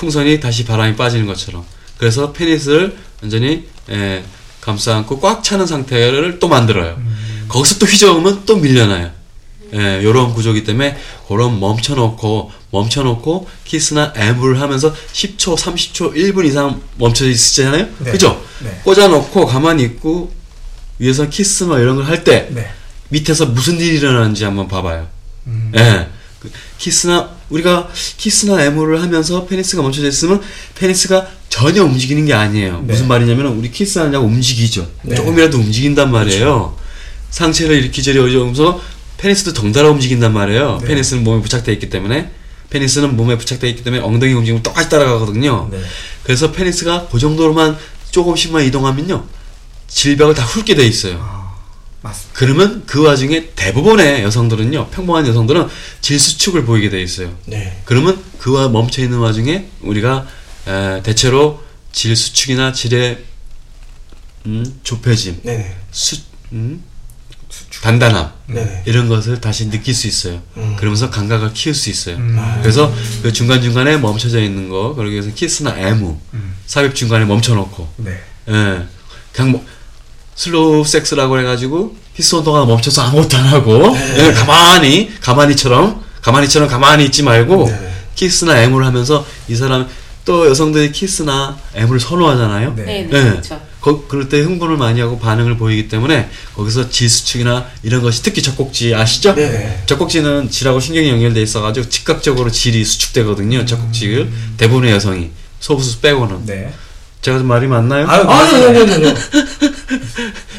풍선이 0.00 0.40
다시 0.40 0.64
바람이 0.64 0.96
빠지는 0.96 1.26
것처럼. 1.26 1.62
그래서 1.98 2.32
페니스를 2.32 2.96
완전히 3.20 3.66
에, 3.90 4.24
감싸안고 4.62 5.20
꽉 5.20 5.44
차는 5.44 5.66
상태를 5.66 6.38
또 6.38 6.48
만들어요. 6.48 6.98
거기서 7.48 7.78
또 7.78 7.84
휘저으면 7.84 8.44
또 8.46 8.56
밀려나요. 8.56 9.10
예, 9.74 10.02
요런 10.02 10.32
구조기 10.34 10.64
때문에 10.64 10.96
그런 11.28 11.60
멈춰놓고 11.60 12.50
멈춰놓고 12.70 13.48
키스나 13.64 14.14
애무를 14.16 14.60
하면서 14.60 14.92
10초, 15.12 15.56
30초, 15.56 16.14
1분 16.14 16.46
이상 16.46 16.80
멈춰져 16.96 17.30
있으잖아요. 17.30 17.86
네. 17.98 18.10
그죠? 18.10 18.42
네. 18.60 18.80
꽂아놓고 18.82 19.46
가만히 19.46 19.84
있고 19.84 20.32
위에서 20.98 21.28
키스나 21.28 21.78
이런 21.78 21.96
걸 21.96 22.06
할때 22.06 22.48
네. 22.50 22.70
밑에서 23.10 23.46
무슨 23.46 23.78
일이 23.78 23.98
일어나는지 23.98 24.44
한번 24.44 24.66
봐봐요. 24.66 25.06
음. 25.46 25.72
예. 25.76 26.08
그 26.40 26.50
키스나 26.78 27.30
우리가 27.50 27.88
키스나 28.16 28.64
애무를 28.64 29.02
하면서 29.02 29.44
페니스가 29.46 29.82
멈춰져 29.82 30.08
있으면 30.08 30.40
페니스가 30.74 31.28
전혀 31.48 31.84
움직이는 31.84 32.24
게 32.24 32.32
아니에요. 32.32 32.82
네. 32.86 32.92
무슨 32.92 33.08
말이냐면 33.08 33.46
우리 33.58 33.70
키스하냐고 33.70 34.26
움직이죠. 34.26 34.88
네. 35.02 35.14
조금이라도 35.14 35.58
움직인단 35.58 36.10
말이에요. 36.10 36.76
상체를 37.30 37.76
이렇게 37.76 38.00
저리면서 38.02 38.80
페니스도 39.18 39.52
덩달아 39.52 39.90
움직인단 39.90 40.32
말이에요. 40.32 40.78
네. 40.80 40.88
페니스는 40.88 41.24
몸에 41.24 41.42
부착되어 41.42 41.74
있기 41.74 41.90
때문에 41.90 42.30
페니스는 42.70 43.16
몸에 43.16 43.36
부착되어 43.36 43.68
있기 43.70 43.84
때문에 43.84 44.02
엉덩이 44.02 44.32
움직이면 44.32 44.62
똑같이 44.62 44.88
따라가거든요. 44.88 45.68
네. 45.70 45.80
그래서 46.22 46.52
페니스가 46.52 47.08
그 47.12 47.18
정도로만 47.18 47.76
조금씩만 48.12 48.64
이동하면요. 48.64 49.24
질벽을 49.88 50.34
다 50.34 50.44
훑게 50.44 50.74
돼 50.74 50.86
있어요. 50.86 51.18
아, 51.20 51.39
맞습니다. 52.02 52.38
그러면 52.38 52.82
그 52.86 53.02
와중에 53.04 53.50
대부분의 53.54 54.22
여성들은요, 54.22 54.88
평범한 54.88 55.26
여성들은 55.26 55.68
질수축을 56.00 56.64
보이게 56.64 56.88
돼 56.90 57.02
있어요. 57.02 57.36
네. 57.46 57.80
그러면 57.84 58.22
그와 58.38 58.68
멈춰 58.68 59.02
있는 59.02 59.18
와중에 59.18 59.68
우리가 59.82 60.26
에, 60.66 61.02
대체로 61.02 61.62
질수축이나 61.92 62.72
질의 62.72 63.24
음, 64.46 64.80
좁혀짐, 64.82 65.40
네네. 65.42 65.76
수, 65.90 66.16
음, 66.52 66.82
단단함 67.82 68.32
네네. 68.46 68.84
이런 68.86 69.08
것을 69.08 69.40
다시 69.40 69.68
느낄 69.68 69.92
수 69.94 70.06
있어요. 70.06 70.40
음. 70.56 70.76
그러면서 70.76 71.10
감각을 71.10 71.52
키울 71.52 71.74
수 71.74 71.90
있어요. 71.90 72.16
음. 72.16 72.58
그래서 72.62 72.94
그 73.22 73.32
중간 73.32 73.60
중간에 73.60 73.98
멈춰져 73.98 74.40
있는 74.40 74.68
거, 74.68 74.94
그러기 74.94 75.14
위해서 75.14 75.30
키스나 75.34 75.78
애무, 75.78 76.18
음. 76.34 76.56
삽입 76.66 76.94
중간에 76.94 77.24
멈춰놓고, 77.26 77.88
네. 77.98 78.18
예, 78.48 78.86
그냥 79.32 79.52
뭐 79.52 79.66
슬로우 80.40 80.86
섹스라고 80.86 81.38
해가지고 81.38 81.94
피스톤 82.16 82.34
운동하다 82.36 82.64
멈춰서 82.64 83.02
아무것도 83.02 83.36
안 83.36 83.44
하고 83.44 83.94
예, 84.16 84.32
가만히 84.32 85.10
가마니처럼 85.20 86.02
가마니처럼 86.22 86.66
가만히 86.66 87.04
있지 87.04 87.22
말고 87.22 87.66
네. 87.66 87.92
키스나 88.14 88.62
애무를 88.62 88.86
하면서 88.86 89.26
이 89.48 89.54
사람 89.54 89.86
또 90.24 90.48
여성들이 90.48 90.92
키스나 90.92 91.58
애무를 91.74 92.00
선호하잖아요. 92.00 92.72
네. 92.74 92.84
네, 92.84 93.08
네, 93.10 93.18
예. 93.18 93.22
그렇죠. 93.22 93.60
거, 93.82 94.06
그럴 94.08 94.30
때 94.30 94.40
흥분을 94.40 94.78
많이 94.78 95.02
하고 95.02 95.18
반응을 95.18 95.58
보이기 95.58 95.88
때문에 95.88 96.30
거기서 96.54 96.88
질수축이나 96.88 97.66
이런 97.82 98.00
것이 98.00 98.22
특히 98.22 98.40
젖꼭지 98.42 98.94
아시죠? 98.94 99.34
네. 99.34 99.82
젖꼭지는 99.84 100.50
질하고 100.50 100.80
신경이 100.80 101.10
연결돼 101.10 101.42
있어가지고 101.42 101.90
즉각적으로 101.90 102.50
질이 102.50 102.82
수축되거든요. 102.86 103.66
젖꼭지를 103.66 104.32
대부분의 104.56 104.92
여성이 104.92 105.32
소부수 105.60 106.00
빼고는 106.00 106.46
네. 106.46 106.72
제가 107.22 107.38
좀 107.38 107.46
말이 107.48 107.66
맞나요? 107.66 108.06
아유, 108.08 108.22
아, 108.26 108.44
네, 108.50 108.72
네, 108.72 108.84
네, 108.86 108.98
네. 108.98 109.14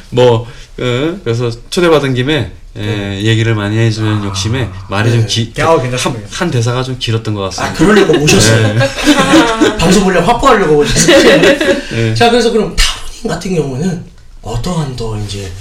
뭐 0.10 0.48
어, 0.80 1.20
그래서 1.24 1.50
초대받은 1.70 2.14
김에 2.14 2.52
에, 2.78 3.22
얘기를 3.24 3.54
많이 3.56 3.78
해주는 3.78 4.24
욕심에 4.24 4.70
말이 4.90 5.12
좀 5.12 5.22
네. 5.22 5.28
기, 5.28 5.54
아, 5.62 5.76
한. 5.76 6.26
한 6.30 6.52
대사가 6.52 6.84
좀 6.84 6.98
길었던 6.98 7.34
것 7.34 7.44
아, 7.44 7.50
같습니다. 7.50 7.74
그러려고 7.76 8.24
오셨어요. 8.24 8.80
방송 9.78 10.04
분량 10.06 10.26
확보하려고 10.28 10.78
오셨어요. 10.78 11.42
네. 11.92 12.16
자, 12.16 12.30
그래서 12.30 12.52
그럼 12.52 12.76
타로님 12.76 13.28
같은 13.28 13.56
경우는 13.56 14.06
어떠한 14.42 14.96
더 14.96 15.18
이제 15.18 15.52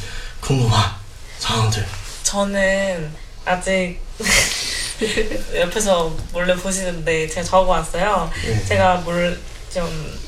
궁금한 0.40 0.82
상황들. 1.38 1.84
저는 2.22 3.08
아직 3.44 3.98
옆에서 5.58 6.14
몰래 6.32 6.54
보시는데 6.54 7.26
제가 7.26 7.44
적어왔어요. 7.44 8.30
네. 8.46 8.64
제가 8.66 8.96
뭘좀 8.98 10.20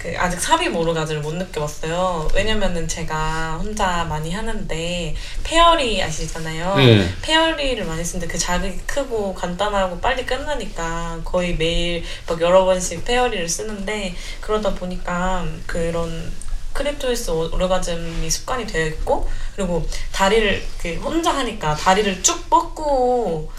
그 0.00 0.14
아직 0.16 0.40
삽입 0.40 0.74
오르가즘을 0.74 1.20
못 1.20 1.34
느껴봤어요. 1.34 2.28
왜냐면은 2.34 2.88
제가 2.88 3.58
혼자 3.62 4.04
많이 4.04 4.32
하는데 4.32 5.14
페어리 5.44 6.02
아시잖아요. 6.02 6.74
네. 6.76 7.14
페어리를 7.20 7.84
많이 7.84 8.02
쓰는데 8.02 8.26
그 8.32 8.38
자극이 8.38 8.78
크고 8.86 9.34
간단하고 9.34 10.00
빨리 10.00 10.24
끝나니까 10.24 11.20
거의 11.22 11.54
매일 11.56 12.02
막 12.26 12.40
여러 12.40 12.64
번씩 12.64 13.04
페어리를 13.04 13.46
쓰는데 13.46 14.14
그러다 14.40 14.74
보니까 14.74 15.44
그런 15.66 16.32
클리토리스 16.72 17.30
오르가즘이 17.30 18.30
습관이 18.30 18.66
되어 18.66 18.86
있고 18.86 19.28
그리고 19.54 19.86
다리를 20.12 20.62
그 20.80 20.94
혼자 20.94 21.30
하니까 21.32 21.74
다리를 21.74 22.22
쭉 22.22 22.48
뻗고 22.48 23.50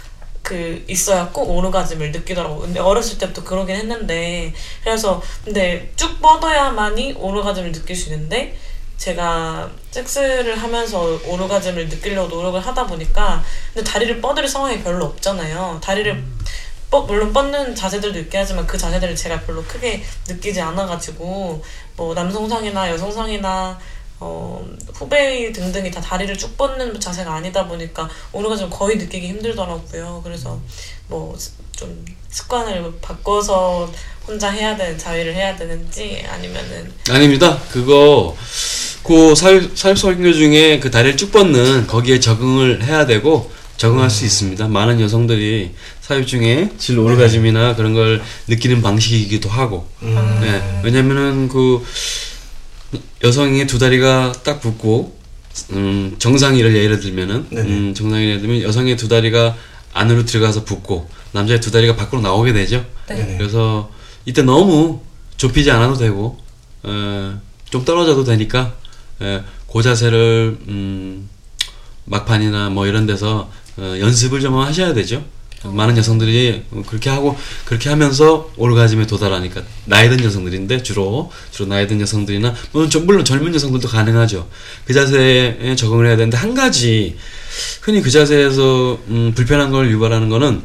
그 0.42 0.84
있어야 0.88 1.28
꼭 1.28 1.50
오르가즘을 1.50 2.12
느끼더라고. 2.12 2.58
근데 2.58 2.80
어렸을 2.80 3.18
때부터 3.18 3.44
그러긴 3.44 3.76
했는데 3.76 4.52
그래서 4.82 5.22
근데 5.44 5.92
쭉 5.96 6.20
뻗어야만이 6.20 7.14
오르가즘을 7.14 7.72
느낄 7.72 7.96
수 7.96 8.10
있는데 8.10 8.58
제가 8.96 9.70
섹스를 9.90 10.56
하면서 10.62 11.18
오르가즘을 11.26 11.88
느끼려고 11.88 12.28
노력을 12.28 12.60
하다 12.60 12.86
보니까 12.86 13.42
근데 13.72 13.90
다리를 13.90 14.20
뻗을 14.20 14.46
상황이 14.46 14.82
별로 14.82 15.06
없잖아요. 15.06 15.80
다리를 15.82 16.24
뻗, 16.90 17.06
물론 17.06 17.32
뻗는 17.32 17.74
자세들도 17.74 18.18
있긴 18.20 18.40
하지만 18.40 18.66
그 18.66 18.76
자세들을 18.76 19.16
제가 19.16 19.40
별로 19.40 19.64
크게 19.64 20.04
느끼지 20.28 20.60
않아가지고 20.60 21.64
뭐 21.96 22.14
남성상이나 22.14 22.90
여성상이나 22.90 23.78
어, 24.24 24.64
후배 24.94 25.50
등등이 25.52 25.90
다 25.90 26.00
다리를 26.00 26.38
쭉 26.38 26.56
뻗는 26.56 27.00
자세가 27.00 27.34
아니다 27.34 27.66
보니까 27.66 28.08
오르가즘 28.32 28.70
거의 28.70 28.96
느끼기 28.96 29.26
힘들더라고요. 29.28 30.20
그래서 30.22 30.60
뭐 31.08 31.36
좀 31.82 32.04
습관을 32.28 32.92
바꿔서 33.00 33.90
혼자 34.26 34.50
해야 34.50 34.76
되는 34.76 34.96
자위를 34.96 35.34
해야 35.34 35.56
되는지 35.56 36.22
아니면은 36.28 36.92
아닙니다. 37.10 37.58
그거 37.72 38.36
그 39.02 39.34
사육 39.34 39.76
사육 39.76 39.98
설교 39.98 40.32
중에 40.32 40.78
그 40.78 40.90
다리를 40.90 41.16
쭉 41.16 41.32
뻗는 41.32 41.88
거기에 41.88 42.20
적응을 42.20 42.84
해야 42.84 43.04
되고 43.06 43.50
적응할 43.78 44.08
수 44.10 44.24
있습니다. 44.24 44.68
많은 44.68 45.00
여성들이 45.00 45.74
사육 46.00 46.26
중에 46.26 46.70
질 46.78 46.98
오르가즘이나 47.00 47.74
그런 47.74 47.94
걸 47.94 48.22
느끼는 48.46 48.80
방식이기도 48.80 49.48
하고. 49.48 49.88
네. 50.00 50.80
왜냐면은 50.84 51.48
그 51.48 51.84
여성의 53.22 53.66
두 53.66 53.78
다리가 53.78 54.32
딱 54.44 54.60
붙고 54.60 55.16
음, 55.72 56.16
정상이를 56.18 56.74
예를 56.74 57.00
들면은 57.00 57.46
네네. 57.50 57.68
음, 57.68 57.94
정상이 57.94 58.24
예를 58.26 58.40
들면 58.40 58.62
여성의 58.62 58.96
두 58.96 59.08
다리가 59.08 59.56
안으로 59.92 60.24
들어가서 60.24 60.64
붙고 60.64 61.08
남자의 61.32 61.60
두 61.60 61.70
다리가 61.70 61.96
밖으로 61.96 62.20
나오게 62.22 62.52
되죠. 62.52 62.84
네네. 63.06 63.38
그래서 63.38 63.90
이때 64.24 64.42
너무 64.42 65.00
좁히지 65.36 65.70
않아도 65.70 65.96
되고 65.96 66.38
어, 66.82 67.40
좀 67.70 67.84
떨어져도 67.84 68.24
되니까 68.24 68.74
에, 69.20 69.42
그 69.72 69.82
자세를 69.82 70.58
음, 70.68 71.28
막판이나 72.04 72.70
뭐 72.70 72.86
이런 72.86 73.06
데서 73.06 73.50
어, 73.76 73.96
연습을 73.98 74.40
좀 74.40 74.58
하셔야 74.58 74.92
되죠. 74.94 75.24
많은 75.64 75.96
여성들이 75.96 76.62
그렇게 76.86 77.08
하고 77.10 77.36
그렇게 77.64 77.88
하면서 77.88 78.50
오르가즘에 78.56 79.06
도달하니까 79.06 79.62
나이 79.84 80.08
든 80.08 80.22
여성들인데 80.22 80.82
주로 80.82 81.30
주로 81.50 81.68
나이 81.68 81.86
든 81.86 82.00
여성들이나 82.00 82.54
물론, 82.72 82.90
전- 82.90 83.06
물론 83.06 83.24
젊은 83.24 83.54
여성들도 83.54 83.86
가능하죠. 83.88 84.48
그 84.84 84.92
자세에 84.92 85.76
적응을 85.76 86.06
해야 86.06 86.16
되는데 86.16 86.36
한 86.36 86.54
가지 86.54 87.16
흔히 87.80 88.02
그 88.02 88.10
자세에서 88.10 88.98
음, 89.08 89.32
불편한 89.34 89.70
걸 89.70 89.90
유발하는 89.90 90.28
거는 90.28 90.62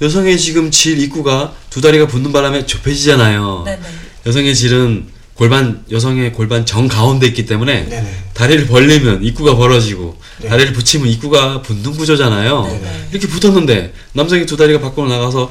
여성의 0.00 0.38
지금 0.38 0.70
질 0.70 0.98
입구가 0.98 1.52
두 1.68 1.80
다리가 1.82 2.06
붙는 2.06 2.32
바람에 2.32 2.64
좁혀지잖아요. 2.64 3.62
네네. 3.66 3.82
여성의 4.26 4.54
질은 4.54 5.06
골반 5.40 5.82
여성의 5.90 6.34
골반 6.34 6.66
정 6.66 6.86
가운데 6.86 7.26
있기 7.28 7.46
때문에 7.46 7.86
네네. 7.88 8.14
다리를 8.34 8.66
벌리면 8.66 9.24
입구가 9.24 9.56
벌어지고 9.56 10.18
네. 10.42 10.50
다리를 10.50 10.74
붙이면 10.74 11.08
입구가 11.08 11.62
붙는 11.62 11.92
구조잖아요. 11.92 12.62
네네. 12.64 13.08
이렇게 13.10 13.26
붙었는데 13.26 13.94
남성이 14.12 14.44
두 14.44 14.58
다리가 14.58 14.80
밖으로 14.80 15.08
나가서 15.08 15.50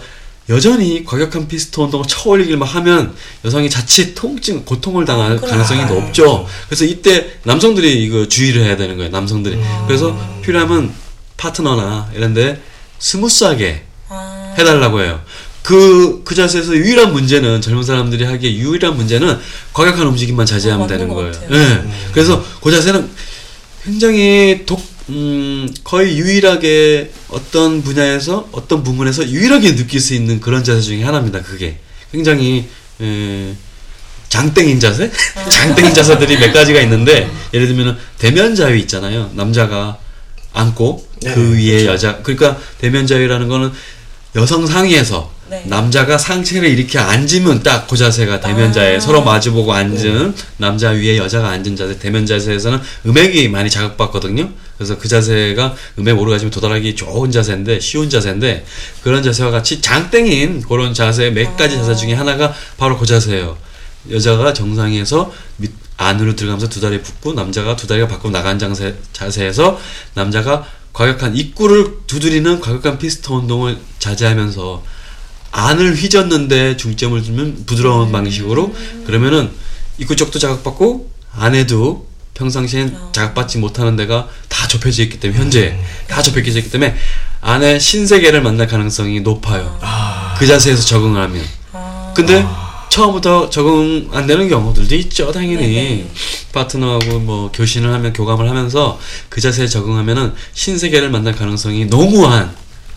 여전히 0.49 1.03
과격한 1.03 1.47
피스톤 1.47 1.85
운동을 1.85 2.05
쳐올리기를 2.07 2.59
막 2.59 2.65
하면 2.75 3.15
여성이 3.43 3.67
자칫 3.67 4.13
통증, 4.13 4.63
고통을 4.63 5.05
당할 5.05 5.37
그래. 5.37 5.49
가능성이 5.49 5.81
아, 5.81 5.85
높죠. 5.87 6.23
그렇죠. 6.23 6.47
그래서 6.67 6.85
이때 6.85 7.25
남성들이 7.45 8.03
이거 8.03 8.27
주의를 8.27 8.61
해야 8.65 8.77
되는 8.77 8.95
거예요. 8.95 9.09
남성들이. 9.09 9.57
그래서 9.87 10.15
필요하면 10.43 10.93
파트너나 11.35 12.11
이런데 12.13 12.61
스무스하게 12.99 13.85
아, 14.09 14.53
해달라고 14.55 15.01
해요. 15.01 15.19
그, 15.69 16.23
그 16.25 16.33
자세에서 16.33 16.75
유일한 16.75 17.13
문제는, 17.13 17.61
젊은 17.61 17.83
사람들이 17.83 18.23
하기에 18.23 18.55
유일한 18.55 18.97
문제는 18.97 19.37
과격한 19.71 20.07
움직임만 20.07 20.47
자제하면 20.47 20.85
어, 20.85 20.87
되는 20.87 21.07
것 21.07 21.13
거예요. 21.13 21.31
예. 21.51 21.83
그래서 22.11 22.43
그 22.59 22.71
자세는 22.71 23.07
굉장히 23.83 24.63
독, 24.65 24.83
음, 25.09 25.71
거의 25.83 26.17
유일하게 26.17 27.11
어떤 27.27 27.83
분야에서, 27.83 28.49
어떤 28.51 28.83
부분에서 28.83 29.29
유일하게 29.29 29.75
느낄 29.75 29.99
수 29.99 30.15
있는 30.15 30.41
그런 30.41 30.63
자세 30.63 30.81
중에 30.81 31.03
하나입니다. 31.03 31.43
그게. 31.43 31.77
굉장히, 32.11 32.67
에, 32.99 33.53
장땡인 34.29 34.79
자세? 34.79 35.11
장땡인 35.51 35.93
자세들이 35.93 36.39
몇 36.39 36.51
가지가 36.51 36.81
있는데, 36.81 37.29
예를 37.53 37.67
들면, 37.67 37.95
대면 38.17 38.55
자위 38.55 38.79
있잖아요. 38.79 39.29
남자가 39.35 39.99
앉고, 40.51 41.07
네, 41.21 41.35
그 41.35 41.55
위에 41.55 41.85
여자, 41.85 42.23
그러니까 42.23 42.57
대면 42.79 43.05
자위라는 43.05 43.47
거는 43.47 43.71
여성 44.35 44.65
상의에서 44.65 45.37
네. 45.49 45.63
남자가 45.65 46.17
상체를 46.17 46.69
이렇게 46.69 46.99
앉으면 46.99 47.63
딱 47.63 47.89
그 47.89 47.97
자세가 47.97 48.39
대면 48.39 48.71
자세, 48.71 48.97
아. 48.97 48.99
서로 48.99 49.23
마주보고 49.23 49.73
앉은 49.73 50.35
남자 50.57 50.89
위에 50.89 51.17
여자가 51.17 51.49
앉은 51.49 51.75
자세, 51.75 51.97
대면 51.97 52.25
자세에서는 52.25 52.79
음액이 53.07 53.49
많이 53.49 53.69
자극받거든요. 53.69 54.47
그래서 54.77 54.97
그 54.97 55.07
자세가 55.07 55.75
음액 55.97 56.19
오르가즘에 56.19 56.51
도달하기 56.51 56.95
좋은 56.95 57.31
자세인데, 57.31 57.79
쉬운 57.79 58.09
자세인데, 58.09 58.65
그런 59.01 59.23
자세와 59.23 59.49
같이 59.49 59.81
장땡인 59.81 60.61
그런 60.61 60.93
자세, 60.93 61.31
몇 61.31 61.57
가지 61.57 61.75
자세 61.77 61.95
중에 61.95 62.13
하나가 62.13 62.53
바로 62.77 62.97
그 62.97 63.07
자세예요. 63.07 63.57
여자가 64.11 64.53
정상에서 64.53 65.33
밑, 65.57 65.71
안으로 65.97 66.35
들어가면서 66.35 66.69
두 66.69 66.79
다리 66.79 67.01
붙고 67.01 67.33
남자가 67.33 67.75
두 67.75 67.87
다리가 67.87 68.07
밖으로 68.07 68.29
나간 68.31 68.59
자세, 68.59 68.95
자세에서 69.13 69.79
남자가 70.13 70.65
과격한 70.93 71.35
입구를 71.35 71.97
두드리는 72.07 72.59
과격한 72.61 72.99
피스톤 72.99 73.41
운동을 73.41 73.77
자제하면서 73.97 74.98
안을 75.51 75.95
휘젓는데 75.95 76.77
중점을 76.77 77.21
두면 77.21 77.65
부드러운 77.65 78.11
방식으로 78.11 78.73
그러면은 79.05 79.49
입구 79.97 80.15
쪽도 80.15 80.39
자극받고 80.39 81.11
안에도 81.35 82.07
평상시엔 82.33 82.95
자극받지 83.11 83.57
못하는 83.57 83.95
데가 83.95 84.27
다 84.47 84.67
좁혀져 84.67 85.03
있기 85.03 85.19
때문에 85.19 85.39
현재 85.39 85.77
다 86.07 86.21
좁혀져 86.21 86.59
있기 86.59 86.71
때문에 86.71 86.95
안에 87.41 87.79
신세계를 87.79 88.41
만날 88.41 88.67
가능성이 88.67 89.21
높아요. 89.21 89.77
그 90.37 90.47
자세에서 90.47 90.83
적응을 90.83 91.21
하면. 91.21 91.43
아, 91.73 92.13
근데 92.15 92.45
처음부터 92.89 93.49
적응 93.49 94.09
안 94.13 94.25
되는 94.25 94.47
경우들도 94.49 94.95
있죠, 94.95 95.31
당연히. 95.31 95.67
네네. 95.67 96.11
파트너하고 96.53 97.19
뭐 97.19 97.51
교신을 97.51 97.93
하면 97.93 98.13
교감을 98.13 98.49
하면서 98.49 98.99
그 99.29 99.41
자세에 99.41 99.67
적응하면은 99.67 100.33
신세계를 100.53 101.09
만날 101.09 101.35
가능성이 101.35 101.85
너무한 101.85 102.53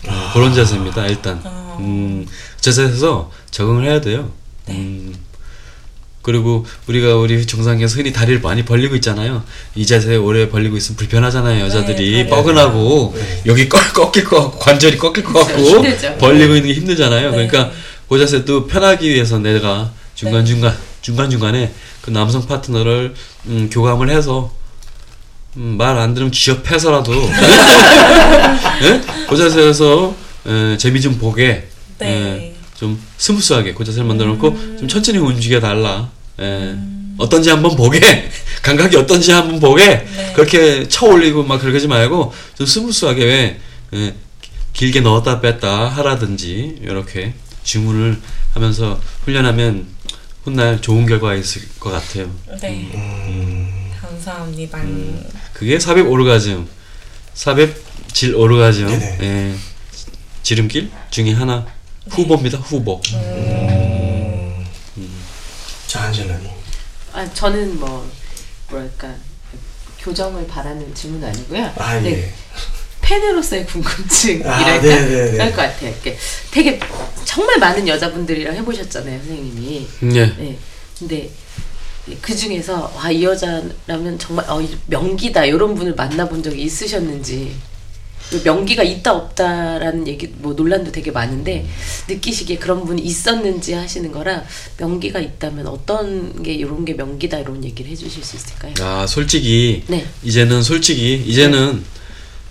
어, 0.07 0.31
그런 0.33 0.53
자세입니다, 0.53 1.07
일단. 1.07 1.41
아. 1.73 1.77
음, 1.79 2.25
그 2.27 2.61
자세에서 2.61 3.31
적응을 3.51 3.85
해야 3.85 4.01
돼요. 4.01 4.31
음. 4.69 5.13
그리고 6.23 6.65
우리가 6.87 7.17
우리 7.17 7.45
정상에서 7.45 7.97
흔히 7.97 8.13
다리를 8.13 8.39
많이 8.39 8.63
벌리고 8.63 8.95
있잖아요. 8.95 9.43
이 9.75 9.85
자세 9.85 10.15
오래 10.15 10.49
벌리고 10.49 10.77
있으면 10.77 10.95
불편하잖아요. 10.95 11.65
여자들이 11.65 12.11
네, 12.23 12.27
뻐근하고 12.27 13.13
여기 13.45 13.67
꺾, 13.67 13.93
꺾일 13.93 14.23
것 14.23 14.41
같고 14.41 14.59
관절이 14.59 14.97
꺾일 14.97 15.23
것 15.25 15.33
같고 15.45 15.59
힘들죠. 15.83 16.15
벌리고 16.17 16.55
있는 16.55 16.69
게 16.69 16.75
힘들잖아요. 16.75 17.31
네. 17.31 17.47
그러니까 17.47 17.71
그 18.07 18.17
자세도 18.17 18.67
편하기 18.67 19.09
위해서 19.09 19.37
내가 19.39 19.91
중간 20.15 20.45
중간 20.45 20.73
중간 21.01 21.29
중간에 21.29 21.73
그 22.01 22.09
남성 22.11 22.47
파트너를 22.47 23.13
음, 23.47 23.69
교감을 23.69 24.09
해서 24.09 24.49
음, 25.57 25.75
말안 25.77 26.13
들으면 26.13 26.31
쥐어패서라도 26.31 27.13
예? 28.81 29.01
그 29.29 29.35
자세에서 29.35 30.15
에, 30.45 30.77
재미 30.77 31.01
좀 31.01 31.17
보게 31.17 31.67
네. 31.99 32.07
예, 32.07 32.55
좀 32.75 33.01
스무스하게 33.17 33.73
그 33.73 33.83
자세를 33.83 34.07
만들어 34.07 34.29
놓고 34.31 34.77
좀 34.79 34.87
천천히 34.87 35.17
움직여 35.19 35.59
달라. 35.59 36.09
예. 36.39 36.75
어떤지 37.17 37.49
한번 37.51 37.75
보게 37.75 37.99
감각이 38.63 38.97
어떤지 38.97 39.31
한번 39.31 39.59
보게 39.59 39.85
네. 39.85 40.33
그렇게 40.35 40.87
쳐 40.87 41.05
올리고 41.05 41.43
막 41.43 41.59
그러지 41.59 41.87
말고 41.87 42.33
좀 42.55 42.65
스무스하게 42.65 43.25
왜 43.25 43.59
예, 43.93 44.15
길게 44.73 45.01
넣었다 45.01 45.39
뺐다 45.39 45.89
하라든지 45.89 46.79
이렇게 46.81 47.33
주문을 47.63 48.19
하면서 48.53 48.99
훈련하면 49.25 49.85
훗날 50.43 50.81
좋은 50.81 51.05
결과가 51.05 51.35
있을 51.35 51.61
것 51.79 51.91
같아요. 51.91 52.29
네. 52.59 52.89
음. 52.95 53.83
감사합니다. 54.01 54.79
그게 55.53 55.79
삽입 55.79 56.07
오르가즘, 56.07 56.67
삽입 57.33 57.75
질 58.11 58.35
오르가즘, 58.35 58.87
네네. 58.87 59.17
예, 59.21 59.55
지름길 60.43 60.91
중에 61.09 61.31
하나 61.33 61.65
후보입니다. 62.09 62.57
후보. 62.59 63.01
자, 65.87 66.03
안젤라님. 66.03 66.49
아 67.13 67.33
저는 67.33 67.79
뭐 67.79 68.09
뭐랄까 68.69 69.13
교정을 69.99 70.47
바라는 70.47 70.93
질문은 70.93 71.27
아니고요. 71.29 71.71
아 71.77 71.99
네, 72.01 72.11
예. 72.23 72.33
팬으로서의 73.01 73.65
궁금증이랄까 73.67 74.55
아. 74.57 74.79
그럴 74.81 75.51
것 75.51 75.55
같아요. 75.57 75.89
이렇게 75.91 76.17
되게 76.51 76.79
정말 77.23 77.59
많은 77.59 77.87
여자분들이랑 77.87 78.55
해보셨잖아요, 78.55 79.17
선생님이. 79.19 79.87
예. 80.15 80.25
네. 80.25 80.57
근데 80.97 81.29
그 82.21 82.35
중에서 82.35 82.91
와 82.95 83.09
이 83.11 83.23
여자라면 83.23 84.17
정말 84.19 84.49
어, 84.49 84.59
이 84.61 84.75
명기다 84.87 85.45
이런 85.45 85.75
분을 85.75 85.93
만나본 85.95 86.41
적이 86.43 86.63
있으셨는지 86.63 87.55
명기가 88.41 88.83
있다 88.83 89.13
없다라는 89.13 90.07
얘기 90.07 90.27
뭐 90.37 90.53
논란도 90.53 90.91
되게 90.91 91.11
많은데 91.11 91.65
느끼시기에 92.07 92.57
그런 92.57 92.85
분이 92.85 93.01
있었는지 93.01 93.73
하시는 93.73 94.11
거라 94.11 94.43
명기가 94.77 95.19
있다면 95.19 95.67
어떤 95.67 96.41
게 96.41 96.53
이런 96.53 96.85
게 96.85 96.93
명기다 96.93 97.39
이런 97.39 97.63
얘기를 97.63 97.91
해주실 97.91 98.23
수 98.23 98.35
있을까요? 98.35 98.73
아 98.81 99.05
솔직히 99.07 99.83
네. 99.87 100.05
이제는 100.23 100.63
솔직히 100.63 101.23
이제는 101.25 101.83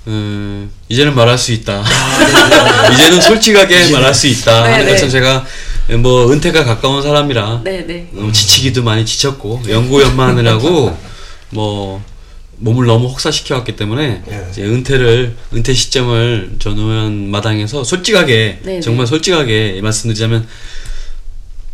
음, 0.09 0.71
이제는 0.89 1.15
말할 1.15 1.39
수 1.39 1.53
있다. 1.53 1.85
아, 1.85 2.89
이제는 2.93 3.21
솔직하게 3.21 3.91
말할 3.91 4.13
수 4.13 4.27
있다. 4.27 4.65
네, 4.65 4.71
하는 4.73 4.87
네. 4.87 4.93
것은 4.93 5.11
제가 5.11 5.47
뭐 6.01 6.33
은퇴가 6.33 6.65
가까운 6.65 7.03
사람이라 7.03 7.63
네네. 7.65 8.09
너무 8.13 8.33
지치기도 8.33 8.83
많이 8.83 9.05
지쳤고 9.05 9.63
연구 9.69 10.03
연마하느라고 10.03 10.97
뭐 11.51 12.03
몸을 12.63 12.87
너무 12.87 13.09
혹사시켜왔기 13.09 13.75
때문에 13.77 14.23
네. 14.27 14.47
이제 14.51 14.63
은퇴를 14.63 15.37
은퇴 15.53 15.73
시점을 15.75 16.57
전후연 16.61 17.31
마당에서 17.31 17.83
솔직하게 17.83 18.61
네, 18.63 18.81
정말 18.81 19.05
네. 19.07 19.11
솔직하게 19.11 19.81
말씀드리자면 19.83 20.47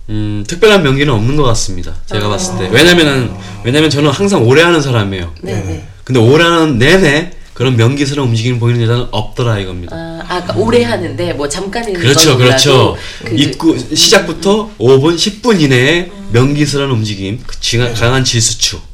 음, 0.08 0.44
특별한 0.46 0.82
명기는 0.82 1.12
없는 1.12 1.36
것 1.36 1.42
같습니다. 1.44 1.94
제가 2.06 2.26
아. 2.26 2.28
봤을 2.30 2.58
때 2.58 2.68
왜냐면은 2.72 3.30
왜냐면 3.64 3.90
저는 3.90 4.10
항상 4.10 4.46
오래 4.46 4.62
하는 4.62 4.80
사람이에요. 4.80 5.34
네네. 5.42 5.86
근데 6.04 6.20
오래 6.20 6.44
하는 6.44 6.78
내내 6.78 7.32
그런 7.52 7.76
명기스러운 7.76 8.28
움직임을 8.30 8.58
보이는 8.58 8.80
여자는 8.80 9.08
없더라 9.10 9.58
이겁니다. 9.58 9.94
아, 9.94 10.22
아까 10.26 10.54
오래 10.56 10.84
하는데 10.84 11.32
뭐 11.34 11.46
잠깐인 11.48 11.92
그렇죠, 11.92 12.30
건 12.30 12.38
그렇죠. 12.38 12.70
몰라도 12.70 12.96
그 13.24 13.34
입구 13.36 13.94
시작부터 13.94 14.70
5분, 14.78 15.16
10분 15.16 15.60
이내에 15.60 16.10
명기스러운 16.32 16.90
움직임, 16.92 17.42
그 17.46 17.60
지- 17.60 17.76
강한 17.76 18.24
질수축, 18.24 18.80
어. 18.80 18.87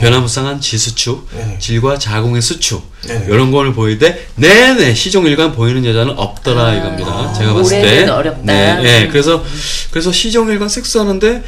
변화무쌍한 0.00 0.60
질수축, 0.60 1.28
네. 1.36 1.56
질과 1.58 1.98
자궁의 1.98 2.42
수축 2.42 2.82
네. 3.06 3.26
이런 3.28 3.50
거를 3.50 3.72
보일 3.72 3.98
때 3.98 4.26
내내 4.36 4.94
시종일관 4.94 5.52
보이는 5.52 5.84
여자는 5.84 6.14
없더라 6.16 6.64
아, 6.64 6.74
이겁니다. 6.74 7.32
제가 7.32 7.54
봤을 7.54 7.82
때. 7.82 8.08
어렵다. 8.08 8.40
네, 8.42 8.82
네. 8.82 9.04
음. 9.04 9.08
그래서 9.10 9.44
그래서 9.90 10.10
시종일관 10.10 10.68
섹스하는데 10.68 11.42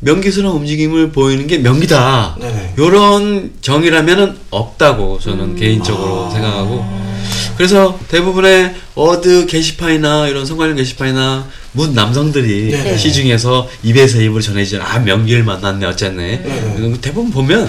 명기스러운 0.00 0.56
움직임을 0.56 1.10
보이는 1.10 1.46
게 1.46 1.58
명기다. 1.58 2.36
네네. 2.40 2.74
요런 2.78 3.54
정의라면은 3.60 4.36
없다고 4.50 5.18
저는 5.18 5.40
음. 5.40 5.56
개인적으로 5.56 6.26
아. 6.26 6.30
생각하고 6.30 7.08
그래서 7.56 7.98
대부분의 8.06 8.76
워드 8.94 9.46
게시판이나 9.46 10.28
이런 10.28 10.46
성관련 10.46 10.76
게시판이나 10.76 11.48
문 11.72 11.92
남성들이 11.92 12.70
네네. 12.70 12.96
시중에서 12.96 13.68
입에서 13.82 14.20
입으로 14.20 14.40
전해지는 14.40 14.84
아 14.84 15.00
명기를 15.00 15.42
만났네 15.42 15.84
어쨌네 15.86 16.42
네네. 16.42 16.74
이런 16.78 16.92
거 16.92 16.98
대부분 17.00 17.32
보면 17.32 17.68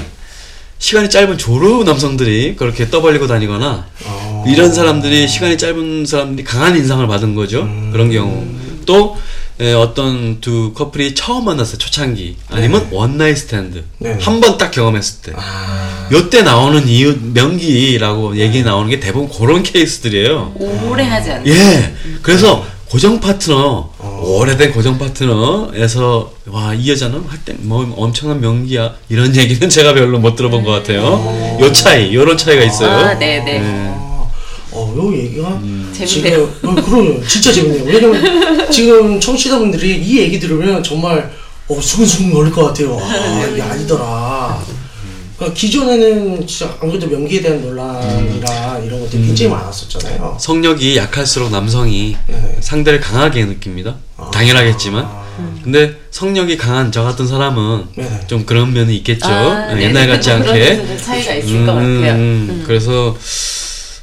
시간이 0.80 1.10
짧은 1.10 1.38
조루 1.38 1.84
남성들이 1.84 2.56
그렇게 2.56 2.90
떠벌리고 2.90 3.28
다니거나 3.28 3.86
어. 4.06 4.46
이런 4.48 4.74
사람들이 4.74 5.28
시간이 5.28 5.58
짧은 5.58 6.06
사람들이 6.06 6.46
강한 6.46 6.76
인상을 6.78 7.06
받은 7.06 7.36
거죠. 7.36 7.62
음. 7.64 7.90
그런 7.92 8.10
경우. 8.10 8.46
또 8.86 9.18
에, 9.60 9.74
어떤 9.74 10.40
두 10.40 10.72
커플이 10.74 11.14
처음 11.16 11.44
만났어요. 11.46 11.78
초창기. 11.78 12.38
아니면 12.50 12.88
one 12.92 13.09
night 13.09 13.38
stand. 13.38 13.84
네. 13.98 14.18
한번 14.22 14.58
딱 14.58 14.72
경험했을 14.72 15.22
때. 15.22 15.34
아. 15.36 16.08
요때 16.14 16.44
나오는 16.44 16.88
이유 16.88 17.14
명기라고 17.34 18.38
얘기 18.38 18.64
나오는 18.64 18.90
게 18.90 19.02
대부분 19.02 19.30
그런 19.30 19.62
케이스들이에요. 19.62 20.54
오래 20.56 21.04
하지 21.04 21.32
않는. 21.32 21.48
예. 21.48 21.94
그래서 22.22 22.66
고정 22.90 23.20
파트너, 23.20 23.92
오래된 24.38 24.72
고정 24.72 24.98
파트너에서 24.98 26.32
와 26.48 26.74
이 26.74 26.90
여자는 26.92 27.24
할때 27.28 27.54
뭐 27.60 27.92
엄청난 27.98 28.40
명기야 28.40 28.94
이런 29.10 29.36
얘기는 29.36 29.68
제가 29.70 29.94
별로 29.94 30.20
못 30.20 30.36
들어본 30.36 30.64
것 30.64 30.72
같아요. 30.72 31.58
요 31.60 31.72
차이, 31.74 32.14
요런 32.14 32.38
차이가 32.38 32.64
있어요. 32.64 32.90
아, 32.92 33.18
네네. 33.18 33.60
아, 33.62 34.30
어, 34.72 34.94
요 34.96 35.18
얘기가 35.18 35.60
재밌네요. 35.94 36.06
지금 36.06 36.70
어, 36.70 36.76
그러네요. 36.76 37.28
진짜 37.28 37.52
재밌네요. 37.52 37.84
왜냐면 37.86 38.70
지금 38.72 39.20
청취자분들이 39.20 39.98
이 39.98 40.20
얘기 40.20 40.40
들으면 40.40 40.82
정말 40.84 41.32
어, 41.68 41.80
수근수근 41.82 42.32
거릴 42.34 42.52
것 42.52 42.66
같아요. 42.66 42.98
아, 43.02 43.48
이게 43.52 43.62
아니더라. 43.62 44.39
그러니까 45.40 45.58
기존에는 45.58 46.46
진짜 46.46 46.78
안 46.82 46.90
그래도 46.90 47.08
명기에 47.08 47.42
대한 47.42 47.62
논란이나 47.62 48.80
이런 48.80 49.00
것들이 49.00 49.26
굉장히 49.26 49.52
많았었잖아요. 49.52 50.38
성력이 50.38 50.98
약할수록 50.98 51.50
남성이 51.50 52.18
네. 52.28 52.58
상대를 52.60 53.00
강하게 53.00 53.46
느낍니다. 53.46 53.96
당연하겠지만. 54.34 55.30
근데 55.64 55.96
성력이 56.12 56.58
강한 56.58 56.92
저 56.92 57.04
같은 57.04 57.26
사람은 57.26 57.86
네네. 57.96 58.28
좀 58.28 58.46
그런 58.46 58.74
면이 58.74 58.98
있겠죠. 58.98 59.28
아, 59.30 59.70
예, 59.72 59.76
네네. 59.76 59.84
옛날 59.86 60.08
같지 60.10 60.30
않게. 60.32 60.98
차이가 60.98 61.34
있을 61.36 61.66
것 61.66 61.74
같아요. 61.74 61.86
음, 62.16 62.48
음. 62.50 62.64
그래서 62.68 63.16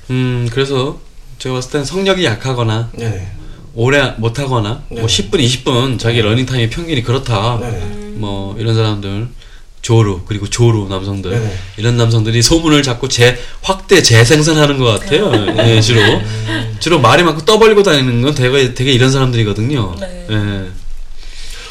음 0.08 0.48
그래서 0.50 0.98
제가 1.38 1.56
봤을 1.56 1.70
땐 1.72 1.84
정력이 1.84 2.24
약하거나 2.24 2.90
네네. 2.94 3.28
오래 3.74 4.14
못 4.16 4.38
하거나 4.38 4.82
네. 4.88 5.00
뭐 5.00 5.06
10분, 5.06 5.32
20분 5.40 5.98
자기 5.98 6.22
러닝 6.22 6.46
타임이 6.46 6.70
평균이 6.70 7.02
그렇다. 7.02 7.58
네네. 7.60 7.78
뭐 8.14 8.56
이런 8.58 8.74
사람들 8.74 9.28
조루 9.86 10.22
그리고 10.26 10.50
조루 10.50 10.88
남성들 10.90 11.30
네네. 11.30 11.58
이런 11.76 11.96
남성들이 11.96 12.42
소문을 12.42 12.82
자꾸 12.82 13.08
재 13.08 13.38
확대 13.62 14.02
재생산하는 14.02 14.78
것 14.78 14.84
같아요. 14.86 15.30
예, 15.58 15.80
주로 15.80 16.00
주로 16.80 16.98
말이 16.98 17.22
많고 17.22 17.44
떠벌리고 17.44 17.84
다니는 17.84 18.20
건 18.20 18.34
되게 18.34 18.74
되게 18.74 18.90
이런 18.90 19.12
사람들이거든요. 19.12 19.94
네. 20.00 20.26
예. 20.28 20.62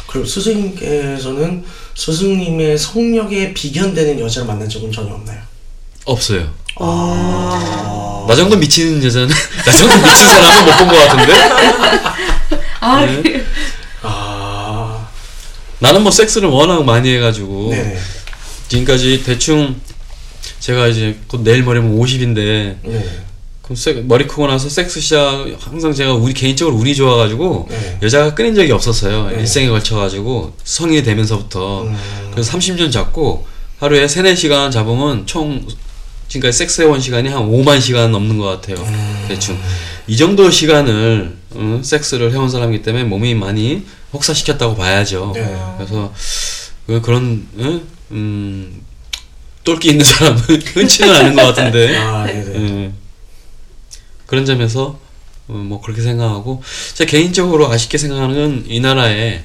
그리고 0.08 0.26
스승님께서는 0.26 1.66
스승님의 1.96 2.78
성력에 2.78 3.54
비견되는 3.54 4.18
여자를 4.22 4.48
만난 4.48 4.70
적은 4.70 4.94
전혀 4.94 5.14
없나요? 5.14 5.40
없어요. 6.06 6.54
아. 6.80 8.26
나 8.30 8.34
정도 8.34 8.56
미치는 8.56 9.04
여자는 9.04 9.28
나 9.66 9.72
정도 9.74 9.94
미친 9.98 10.26
사람은 10.26 10.66
못 10.66 10.78
본 10.78 10.88
것 10.88 10.96
같은데 11.06 11.34
아, 12.80 13.06
네. 13.06 13.44
나는 15.80 16.02
뭐 16.04 16.12
섹스를 16.12 16.50
워낙 16.50 16.84
많이 16.86 17.14
해가지고 17.16 17.70
네네. 17.72 17.98
지금까지 18.68 19.24
대충 19.24 19.76
제가 20.60 20.88
이제 20.88 21.18
곧 21.28 21.42
내일 21.44 21.64
모레면 21.64 21.98
50인데 21.98 22.36
네. 22.84 23.06
그럼 23.62 23.76
섹- 23.76 24.06
머리 24.06 24.28
크고 24.28 24.48
나서 24.48 24.70
섹스 24.70 25.00
시작 25.00 25.46
항상 25.60 25.94
제가 25.94 26.14
우리 26.14 26.34
개인적으로 26.34 26.76
운이 26.78 26.96
좋아가지고 26.96 27.68
네. 27.70 28.00
여자가 28.04 28.34
끊인 28.34 28.56
적이 28.56 28.72
없었어요 28.72 29.30
네. 29.30 29.40
일생에 29.42 29.68
걸쳐가지고 29.70 30.54
성인이 30.64 31.04
되면서부터 31.04 31.84
음. 31.84 31.96
그래서 32.32 32.52
30년 32.58 32.92
잡고 32.92 33.46
하루에 33.80 34.08
3, 34.08 34.24
4시간 34.26 34.72
잡으면 34.72 35.26
총 35.28 35.66
지금까지 36.28 36.58
섹스해온 36.58 37.00
시간이 37.02 37.30
한 37.30 37.44
5만 37.52 37.82
시간 37.82 38.12
넘는 38.12 38.38
것 38.38 38.46
같아요 38.46 38.78
음. 38.88 39.26
대충 39.28 39.60
이 40.08 40.16
정도 40.18 40.50
시간을 40.50 41.36
어, 41.56 41.82
섹스를 41.84 42.32
해온 42.32 42.50
사람이기 42.50 42.84
때문에 42.84 43.04
몸이 43.06 43.34
많이 43.36 43.84
혹사시켰다고 44.16 44.76
봐야죠 44.76 45.32
네. 45.36 45.42
그래서 45.78 46.14
그- 46.88 47.02
그런 47.02 47.48
어? 47.58 47.82
음, 48.12 48.82
똘끼 49.64 49.90
있는 49.90 50.06
사람은 50.06 50.40
흔치는 50.74 51.16
않은 51.16 51.36
것 51.36 51.44
같은데 51.48 51.98
아, 51.98 52.26
네네. 52.26 52.84
예. 52.84 52.92
그런 54.26 54.46
점에서 54.46 55.00
어, 55.48 55.54
뭐 55.54 55.82
그렇게 55.82 56.02
생각하고 56.02 56.64
제가 56.96 57.10
개인적으로 57.10 57.68
아쉽게 57.72 57.98
생각하는 57.98 58.64
건이 58.64 58.80
나라에 58.80 59.44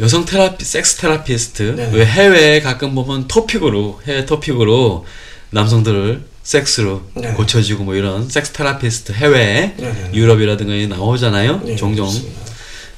여성 0.00 0.24
테라피 0.24 0.64
섹스 0.64 0.96
테라피스트 0.96 1.62
네. 1.76 1.90
왜 1.92 2.04
해외에 2.04 2.60
가끔 2.60 2.94
보면 2.94 3.28
토픽으로 3.28 4.00
해외 4.06 4.26
토픽으로 4.26 5.06
남성들을 5.50 6.22
섹스로 6.42 7.02
네. 7.14 7.32
고쳐주고 7.32 7.84
뭐 7.84 7.94
이런 7.94 8.28
섹스 8.28 8.52
테라피스트 8.52 9.12
해외에 9.12 9.74
네, 9.76 9.92
네. 9.92 10.10
유럽이라든가 10.12 10.94
나오잖아요 10.96 11.60
네, 11.64 11.76
종종 11.76 12.06
그렇습니다. 12.06 12.53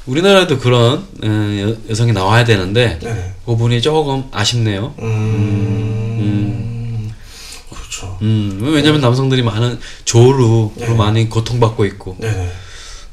우리나라도 0.06 0.58
그런 0.58 1.04
어, 1.22 1.26
여, 1.26 1.76
여성이 1.90 2.12
나와야 2.12 2.44
되는데 2.44 2.98
네네. 3.00 3.34
그 3.44 3.52
부분이 3.52 3.82
조금 3.82 4.24
아쉽네요. 4.30 4.94
음. 5.00 6.46
그렇죠. 7.70 8.16
음, 8.22 8.60
왜냐면 8.62 9.00
남성들이 9.00 9.42
많은 9.42 9.78
조루로 10.04 10.74
네. 10.76 10.88
많이 10.94 11.28
고통받고 11.28 11.84
있고 11.86 12.16
네네. 12.20 12.52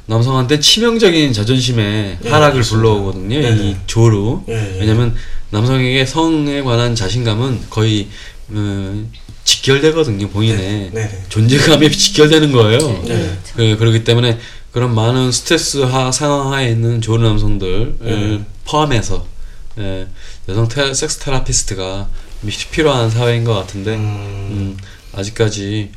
남성한테 0.06 0.60
치명적인 0.60 1.32
자존심의 1.34 2.18
네, 2.22 2.30
하락을. 2.30 2.62
불러오거든요. 2.62 3.40
네, 3.40 3.50
이 3.50 3.74
네. 3.74 3.78
조루. 3.88 4.44
왜냐면 4.48 5.16
남성에게 5.52 6.06
성에 6.06 6.62
관한 6.62 6.94
자신감은 6.94 7.68
거의 7.70 8.10
어, 8.50 9.06
직결되거든요. 9.46 10.28
본인의 10.30 10.58
네, 10.58 10.90
네. 10.94 11.24
존재감이 11.30 11.90
직결되는 11.92 12.52
거예요. 12.52 12.80
네. 13.06 13.38
그, 13.56 13.78
그렇기 13.78 14.04
때문에 14.04 14.38
그런 14.74 14.96
많은 14.96 15.32
스트레스 15.32 15.78
하, 15.78 16.12
상황 16.12 16.52
하에 16.52 16.72
있는 16.72 17.00
조루 17.00 17.22
남성들 17.24 17.98
을 18.02 18.40
네. 18.40 18.46
포함해서 18.66 19.26
예, 19.78 20.08
여성 20.50 20.68
테, 20.68 20.94
섹스 20.94 21.20
테라피스트가 21.20 22.08
필요한 22.72 23.10
사회인 23.10 23.44
것 23.44 23.54
같은데 23.54 23.96
음, 23.96 24.76
아직까지 25.14 25.92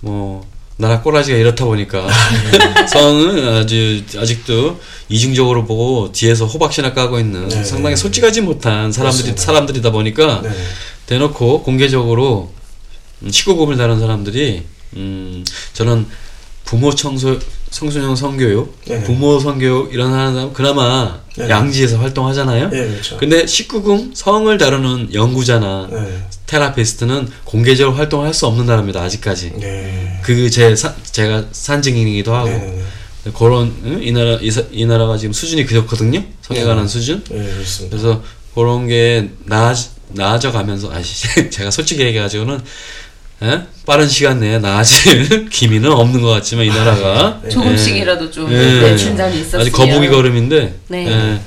뭐 0.00 0.44
나라 0.76 1.00
꼬라지가 1.00 1.38
이렇다 1.38 1.64
보니까 1.64 2.08
성은 2.90 3.48
아주 3.56 4.02
아직도 4.16 4.80
이중적으로 5.08 5.64
보고 5.64 6.10
뒤에서 6.12 6.44
호박씨나 6.46 6.92
까고 6.92 7.20
있는 7.20 7.48
네. 7.48 7.64
상당히 7.64 7.96
솔직하지 7.96 8.40
못한 8.40 8.90
사람들이 8.90 9.22
그렇습니다. 9.22 9.42
사람들이다 9.42 9.90
보니까 9.92 10.42
네. 10.42 10.50
대놓고 11.06 11.62
공개적으로 11.62 12.52
음, 13.22 13.28
19금을 13.28 13.76
다룬 13.76 14.00
사람들이 14.00 14.64
음 14.94 15.44
저는 15.72 16.06
부모 16.64 16.94
청소 16.94 17.38
청소년 17.70 18.16
성교육 18.16 18.84
네네. 18.86 19.04
부모 19.04 19.38
성교육 19.38 19.92
이런 19.92 20.12
하는 20.12 20.34
사람 20.34 20.52
그나마 20.52 21.20
네네. 21.36 21.50
양지에서 21.50 21.98
활동하잖아요. 21.98 22.70
네, 22.70 22.88
그렇죠. 22.88 23.16
근데 23.18 23.44
19금 23.44 24.10
성을 24.14 24.56
다루는 24.58 25.12
연구자나 25.14 25.88
네. 25.90 26.24
테라피스트는 26.46 27.28
공개적으로 27.44 27.96
활동할 27.96 28.32
수 28.32 28.46
없는 28.46 28.66
사람입니다. 28.66 29.02
아직까지. 29.02 29.52
네. 29.60 30.20
그제 30.22 30.74
제가 31.12 31.44
산 31.52 31.82
증인이기도 31.82 32.34
하고. 32.34 32.78
그런 33.36 33.74
응? 33.84 34.00
이 34.02 34.10
나라 34.12 34.38
이, 34.40 34.50
사- 34.50 34.62
이 34.72 34.86
나라가 34.86 35.18
지금 35.18 35.34
수준이 35.34 35.66
그렇거든요. 35.66 36.24
성에 36.40 36.60
네. 36.60 36.64
관한 36.64 36.88
수준. 36.88 37.22
네, 37.28 37.44
그렇습니다. 37.52 37.96
그래서 37.96 38.22
그런 38.54 38.86
게 38.86 39.30
나아 39.44 39.74
나아져 40.10 40.50
가면서 40.50 40.90
아시 40.90 41.28
제가 41.50 41.70
솔직히 41.70 42.02
얘기해 42.04 42.22
가지고는 42.22 42.58
에? 43.42 43.62
빠른 43.86 44.08
시간 44.08 44.40
내에 44.40 44.58
나아질 44.58 45.48
기미는 45.50 45.90
없는 45.92 46.20
것 46.20 46.28
같지만 46.28 46.66
이 46.66 46.68
나라가 46.68 47.40
네. 47.42 47.48
조금씩이라도 47.48 48.30
좀 48.30 48.50
예. 48.52 48.56
네, 48.56 48.96
진단이 48.96 49.40
있었으면 49.40 49.60
아직 49.62 49.70
거북이 49.70 50.08
걸음인데 50.08 50.74
네. 50.88 51.06
예. 51.06 51.40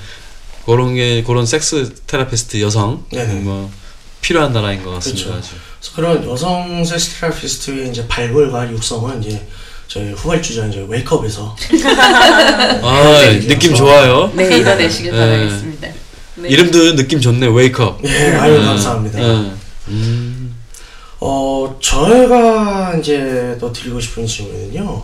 그런 0.65 0.95
게 0.95 1.23
그런 1.23 1.45
섹스 1.45 1.93
테라피스트 2.07 2.61
여성 2.61 3.03
네네. 3.11 3.33
뭐 3.41 3.69
필요한 4.21 4.53
나라인 4.53 4.83
것 4.83 4.91
같습니다. 4.91 5.31
그렇죠. 5.31 5.55
그런 5.95 6.29
여성 6.29 6.83
섹스 6.85 7.19
테라피스트의 7.19 7.89
이제 7.89 8.07
발굴과 8.07 8.71
육성은 8.71 9.23
이제 9.23 9.45
저희 9.87 10.11
후발주자 10.13 10.67
이제 10.67 10.85
웨이크업에서 10.87 11.55
아 12.83 13.39
느낌 13.47 13.75
좋아요. 13.75 14.31
네 14.33 14.57
이뤄내시길 14.57 15.11
네. 15.11 15.17
바라겠습니다. 15.17 15.87
네. 16.35 16.47
이름도 16.49 16.95
느낌 16.95 17.19
좋네. 17.19 17.47
웨이크업. 17.47 17.99
예, 18.05 18.31
아유 18.35 18.63
감사합니다. 18.63 19.19
예. 19.21 19.51
음. 19.89 20.55
어, 21.23 21.50
저희가 21.81 22.95
이제 22.97 23.57
또 23.59 23.71
드리고 23.73 23.99
싶은 23.99 24.25
질문은요. 24.25 25.03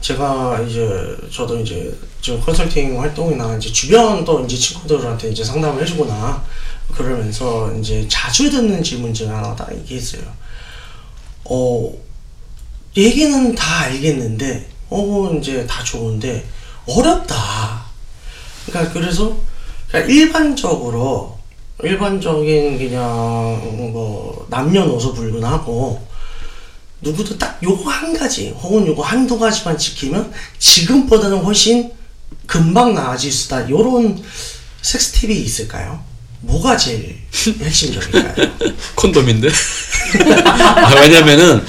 제가 0.00 0.60
이제 0.60 1.16
저도 1.32 1.58
이제 1.58 1.92
지금 2.20 2.40
컨설팅 2.40 3.00
활동이나 3.00 3.56
이제 3.56 3.70
주변 3.72 4.24
또 4.24 4.44
이제 4.44 4.56
친구들한테 4.56 5.30
이제 5.30 5.42
상담을 5.42 5.82
해주거나 5.82 6.44
그러면서 6.92 7.72
이제 7.74 8.06
자주 8.08 8.50
듣는 8.50 8.82
질문 8.82 9.12
중 9.12 9.34
하나가 9.34 9.66
이게 9.72 9.96
있어요. 9.96 10.22
어, 11.44 11.92
얘기는 12.96 13.54
다 13.54 13.84
알겠는데, 13.84 14.68
어, 14.90 15.32
이제 15.38 15.66
다 15.66 15.82
좋은데, 15.82 16.46
어렵다. 16.86 17.84
그러니까 18.66 18.92
그래서 18.92 19.36
그러니까 19.88 20.12
일반적으로 20.12 21.38
일반적인 21.82 22.78
그냥 22.78 23.02
뭐 23.92 24.46
남녀노소 24.50 25.14
불문하고 25.14 26.07
누구도 27.00 27.38
딱 27.38 27.58
요거 27.62 27.88
한 27.90 28.16
가지 28.16 28.48
혹은 28.60 28.86
요거 28.86 29.02
한두 29.02 29.38
가지만 29.38 29.78
지키면 29.78 30.32
지금보다는 30.58 31.38
훨씬 31.38 31.90
금방 32.46 32.94
나아질 32.94 33.30
수 33.30 33.41
있다 33.41 33.68
요런 33.68 34.20
섹스 34.82 35.12
팁이 35.12 35.34
있을까요? 35.40 36.02
뭐가 36.40 36.76
제일 36.76 37.18
핵심적일까요? 37.60 38.48
콘돔인데. 38.94 39.48
아, 40.44 40.94
왜냐면은 41.00 41.64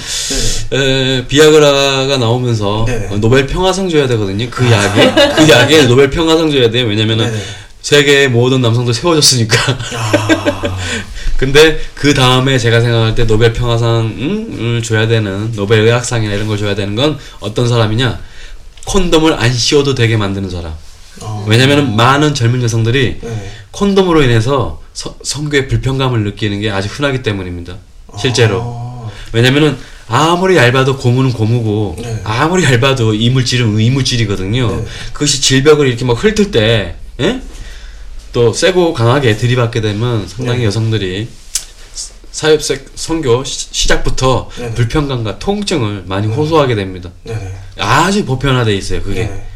네. 0.70 0.76
에, 1.18 1.26
비아그라가 1.26 2.16
나오면서 2.16 2.84
네네. 2.86 3.08
어, 3.08 3.16
노벨 3.18 3.46
평화상 3.46 3.88
줘야 3.88 4.06
되거든요. 4.08 4.48
그 4.50 4.70
약에 4.70 5.34
그 5.34 5.48
약에 5.48 5.82
노벨 5.88 6.08
평화상 6.10 6.50
줘야 6.50 6.70
돼요. 6.70 6.86
왜냐면은 6.86 7.26
네네. 7.30 7.42
세계의 7.82 8.28
모든 8.30 8.60
남성도 8.60 8.92
세워졌으니까. 8.92 9.78
아, 9.96 10.78
근데 11.40 11.80
그 11.94 12.12
다음에 12.12 12.58
제가 12.58 12.82
생각할 12.82 13.14
때 13.14 13.26
노벨 13.26 13.54
평화상을 13.54 14.82
줘야 14.84 15.06
되는 15.08 15.50
노벨 15.52 15.80
의학상이나 15.80 16.34
이런 16.34 16.46
걸 16.46 16.58
줘야 16.58 16.74
되는 16.74 16.94
건 16.94 17.18
어떤 17.40 17.66
사람이냐? 17.66 18.20
콘돔을 18.84 19.32
안 19.32 19.50
씌워도 19.50 19.94
되게 19.94 20.18
만드는 20.18 20.50
사람. 20.50 20.74
어, 21.22 21.46
왜냐면은 21.48 21.96
많은 21.96 22.34
젊은 22.34 22.62
여성들이 22.62 23.20
네. 23.22 23.52
콘돔으로 23.70 24.22
인해서 24.22 24.82
서- 24.92 25.16
성교에 25.22 25.66
불편감을 25.66 26.24
느끼는 26.24 26.60
게 26.60 26.70
아주 26.70 26.88
흔하기 26.90 27.22
때문입니다. 27.22 27.76
실제로. 28.18 28.60
아, 28.62 29.10
왜냐면은 29.32 29.78
아무리 30.08 30.58
얇아도 30.58 30.98
고무는 30.98 31.32
고무고 31.32 31.96
네. 32.02 32.20
아무리 32.22 32.64
얇아도 32.64 33.14
이물질은 33.14 33.80
이물질이거든요. 33.80 34.76
네. 34.76 34.84
그것이 35.14 35.40
질벽을 35.40 35.86
이렇게 35.88 36.04
막 36.04 36.22
훑을 36.22 36.50
때, 36.50 36.96
예? 37.20 37.40
또 38.32 38.52
세고 38.52 38.92
강하게 38.94 39.36
들이받게 39.36 39.80
되면 39.80 40.26
상당히 40.28 40.60
네. 40.60 40.64
여성들이 40.66 41.28
사회색 42.30 42.86
성교 42.94 43.42
시- 43.44 43.68
시작부터 43.72 44.48
네. 44.56 44.70
불편감과 44.74 45.38
통증을 45.40 46.04
많이 46.06 46.28
호소하게 46.28 46.76
됩니다. 46.76 47.10
네네. 47.24 47.54
아주 47.78 48.24
보편화돼 48.24 48.74
있어요. 48.76 49.02
그게 49.02 49.24
네. 49.24 49.46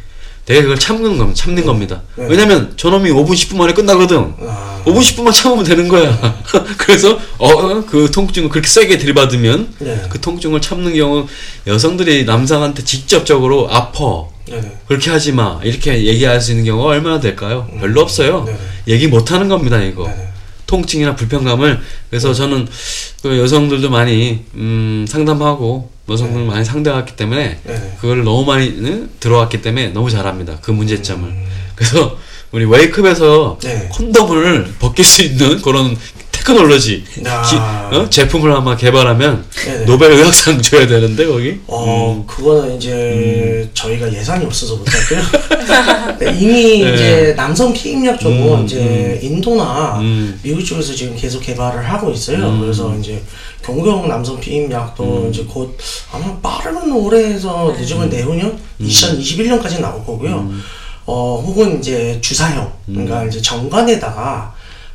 되게 0.44 0.60
그걸 0.62 0.78
참는 0.78 1.16
겁니다. 1.16 1.40
참는 1.40 1.64
겁니다. 1.64 2.02
네. 2.16 2.26
왜냐면 2.28 2.74
저놈이 2.76 3.10
5분 3.10 3.30
10분 3.30 3.56
만에 3.56 3.72
끝나거든. 3.72 4.34
아, 4.46 4.82
5분 4.84 4.98
10분만 4.98 5.32
참으면 5.32 5.64
되는 5.64 5.88
거야. 5.88 6.42
그래서 6.76 7.18
어 7.38 7.84
그 7.86 8.10
통증을 8.10 8.48
그렇게 8.48 8.66
세게 8.68 8.98
들이받으면 8.98 9.74
네. 9.78 10.02
그 10.10 10.20
통증을 10.20 10.60
참는 10.60 10.94
경우 10.94 11.26
여성들이 11.68 12.24
남성한테 12.24 12.82
직접적으로 12.84 13.68
아퍼 13.70 14.33
네네. 14.46 14.78
그렇게 14.86 15.10
하지 15.10 15.32
마 15.32 15.60
이렇게 15.62 16.04
얘기할 16.04 16.40
수 16.40 16.52
있는 16.52 16.64
경우가 16.64 16.90
얼마나 16.90 17.20
될까요? 17.20 17.68
별로 17.78 18.00
없어요. 18.00 18.44
네네. 18.44 18.58
얘기 18.88 19.08
못 19.08 19.32
하는 19.32 19.48
겁니다 19.48 19.80
이거. 19.80 20.06
네네. 20.06 20.28
통증이나 20.66 21.14
불편감을 21.14 21.80
그래서 22.10 22.32
저는 22.32 22.66
그 23.22 23.38
여성들도 23.38 23.90
많이 23.90 24.44
음, 24.54 25.04
상담하고 25.08 25.90
여성들 26.08 26.40
을 26.40 26.46
많이 26.46 26.64
상대했기 26.64 27.16
때문에 27.16 27.60
네네. 27.64 27.96
그걸 28.00 28.24
너무 28.24 28.44
많이 28.44 28.68
응? 28.68 29.10
들어왔기 29.20 29.62
때문에 29.62 29.88
너무 29.88 30.10
잘합니다 30.10 30.58
그 30.60 30.70
문제점을 30.70 31.28
음. 31.28 31.46
그래서 31.74 32.18
우리 32.52 32.64
웨이크업에서 32.66 33.58
네. 33.62 33.88
콘돔을 33.92 34.74
벗길 34.78 35.04
수 35.04 35.22
있는 35.22 35.60
그런 35.60 35.96
테크놀로지 36.44 37.02
야. 37.26 37.42
기- 37.42 37.56
어? 37.96 38.08
제품을 38.10 38.52
아마 38.52 38.76
개발하면 38.76 39.44
네네. 39.64 39.84
노벨 39.86 40.12
의학상 40.12 40.60
줘야 40.60 40.86
되는데 40.86 41.26
거기 41.26 41.58
어, 41.66 42.16
음. 42.18 42.26
그거는 42.26 42.76
이제 42.76 43.68
저희가 43.72 44.12
예산이 44.12 44.44
없어서 44.44 44.76
못했고요. 44.76 45.20
네, 46.20 46.38
이미 46.38 46.82
네. 46.84 46.94
이제 46.94 47.34
남성 47.36 47.72
피임약 47.72 48.20
쪽은 48.20 48.58
음, 48.60 48.64
이제 48.66 49.18
인도나 49.22 49.98
음. 50.00 50.38
미국 50.42 50.62
쪽에서 50.62 50.94
지금 50.94 51.16
계속 51.16 51.40
개발을 51.40 51.82
하고 51.88 52.10
있어요. 52.10 52.36
음. 52.46 52.60
그래서 52.60 52.94
이제 52.98 53.22
경구용 53.64 54.06
남성 54.06 54.38
피임약도 54.38 55.30
이제 55.32 55.44
곧 55.48 55.76
아마 56.12 56.36
빠르면 56.42 56.92
올해에서 56.92 57.74
늦으면 57.78 58.10
내후년 58.10 58.58
2021년까지 58.80 59.80
나올 59.80 60.04
거고요. 60.04 60.50
어, 61.06 61.42
혹은 61.46 61.78
이제 61.80 62.18
주사형, 62.22 62.70
그러니까 62.86 63.24
이제 63.24 63.40
정관에다가 63.40 64.53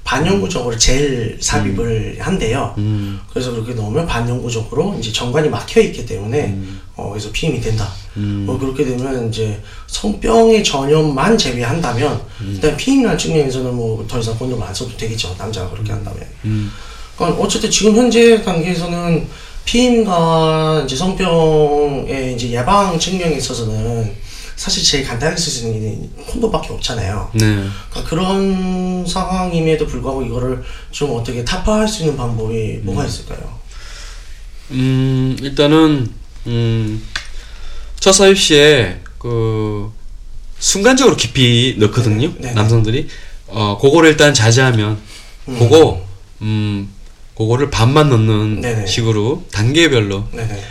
반영구적으로 0.10 0.76
젤 0.76 1.38
삽입을 1.40 2.18
한대요. 2.20 2.74
음. 2.80 3.20
그래서 3.30 3.52
그렇게 3.52 3.76
넣으면 3.76 4.08
반영구적으로 4.08 4.96
이제 4.98 5.12
정관이 5.14 5.50
막혀 5.50 5.82
있기 5.82 6.04
때문에 6.04 6.58
어 6.96 7.10
그래서 7.12 7.30
피임이 7.32 7.62
된다. 7.62 7.88
음. 8.18 8.44
어 8.50 8.58
그렇게 8.58 8.86
되면 8.86 9.30
이제 9.30 9.62
성병의 9.86 10.64
전염만 10.64 11.38
제외한다면 11.38 12.20
일단 12.42 12.76
피임이라는 12.76 13.20
측면에서는 13.20 13.76
뭐 13.76 14.04
더 14.08 14.18
이상 14.18 14.36
콘돔 14.40 14.60
안 14.64 14.74
써도 14.74 14.98
되겠죠. 14.98 15.36
남자가 15.38 15.70
그렇게 15.70 15.92
한다면. 15.92 16.24
음. 16.46 16.72
그러니까 17.16 17.40
어쨌든 17.44 17.70
지금 17.70 17.96
현재 17.96 18.42
단계에서는 18.42 19.28
피임과 19.66 20.82
이제 20.86 20.96
성병의 20.96 22.34
이제 22.34 22.50
예방 22.50 22.98
측면에 22.98 23.36
있어서는 23.38 24.12
사실 24.60 24.84
제일 24.84 25.06
간단하게 25.06 25.40
쓸 25.40 25.54
수 25.54 25.68
있는 25.68 25.80
게 25.80 26.24
콘돔밖에 26.26 26.74
없잖아요. 26.74 27.32
네. 27.34 27.46
그러니까 27.90 28.04
그런 28.10 29.06
상황임에도 29.08 29.88
불구하고 29.88 30.22
이거를 30.22 30.62
좀 30.92 31.12
어떻게 31.16 31.46
타파할 31.46 31.88
수 31.88 32.04
있는 32.04 32.18
방법이 32.18 32.82
뭐가 32.84 33.06
있을까요? 33.06 33.58
음, 34.72 35.38
일단은, 35.40 36.12
음, 36.48 37.02
첫 38.02 38.12
사입 38.12 38.38
시에, 38.38 39.00
그, 39.18 39.94
순간적으로 40.60 41.16
깊이 41.16 41.76
넣거든요. 41.80 42.28
네, 42.40 42.50
네. 42.50 42.54
남성들이. 42.54 43.08
어, 43.48 43.78
그거를 43.80 44.10
일단 44.10 44.34
자제하면, 44.34 45.00
그거, 45.46 46.06
음, 46.42 46.90
그거를 47.34 47.70
반만 47.70 48.10
넣는 48.10 48.60
네네. 48.60 48.88
식으로 48.88 49.46
단계별로. 49.54 50.28
네네. 50.34 50.62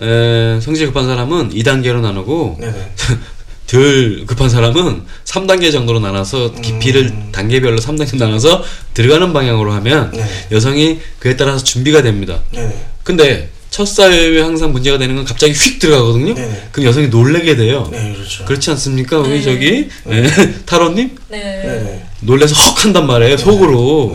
에, 0.00 0.60
성질 0.60 0.86
급한 0.88 1.06
사람은 1.06 1.50
2단계로 1.50 2.00
나누고, 2.00 2.58
네네. 2.60 2.92
덜 3.66 4.26
급한 4.26 4.48
사람은 4.50 5.02
3단계 5.24 5.72
정도로 5.72 5.98
나눠서 5.98 6.52
깊이를 6.60 7.12
단계별로 7.32 7.78
3단계 7.78 8.18
나눠서 8.18 8.62
들어가는 8.92 9.32
방향으로 9.32 9.72
하면 9.72 10.12
네. 10.12 10.24
여성이 10.52 11.00
그에 11.18 11.34
따라서 11.36 11.64
준비가 11.64 12.02
됩니다. 12.02 12.40
네네. 12.52 12.74
근데 13.02 13.48
첫 13.70 13.86
사유에 13.86 14.40
항상 14.42 14.70
문제가 14.70 14.98
되는 14.98 15.16
건 15.16 15.24
갑자기 15.24 15.52
휙 15.54 15.78
들어가거든요. 15.78 16.34
네네. 16.34 16.68
그럼 16.72 16.86
여성이 16.86 17.08
놀래게 17.08 17.56
돼요. 17.56 17.88
네, 17.90 18.12
그렇죠. 18.14 18.44
그렇지 18.44 18.70
않습니까? 18.70 19.18
우리 19.18 19.42
저기 19.42 19.88
네. 20.04 20.22
타로님 20.66 21.16
네. 21.30 22.06
놀래서 22.20 22.54
헉 22.54 22.84
한단 22.84 23.06
말이에요 23.06 23.36
속으로. 23.38 24.14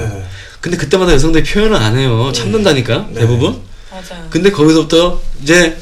근데 0.61 0.77
그때마다 0.77 1.13
여성들이 1.13 1.43
표현을 1.43 1.75
안 1.75 1.97
해요. 1.97 2.31
참는다니까 2.33 3.07
네. 3.11 3.21
대부분. 3.21 3.57
맞아요. 4.09 4.27
근데 4.29 4.51
거기서부터 4.51 5.21
이제 5.41 5.77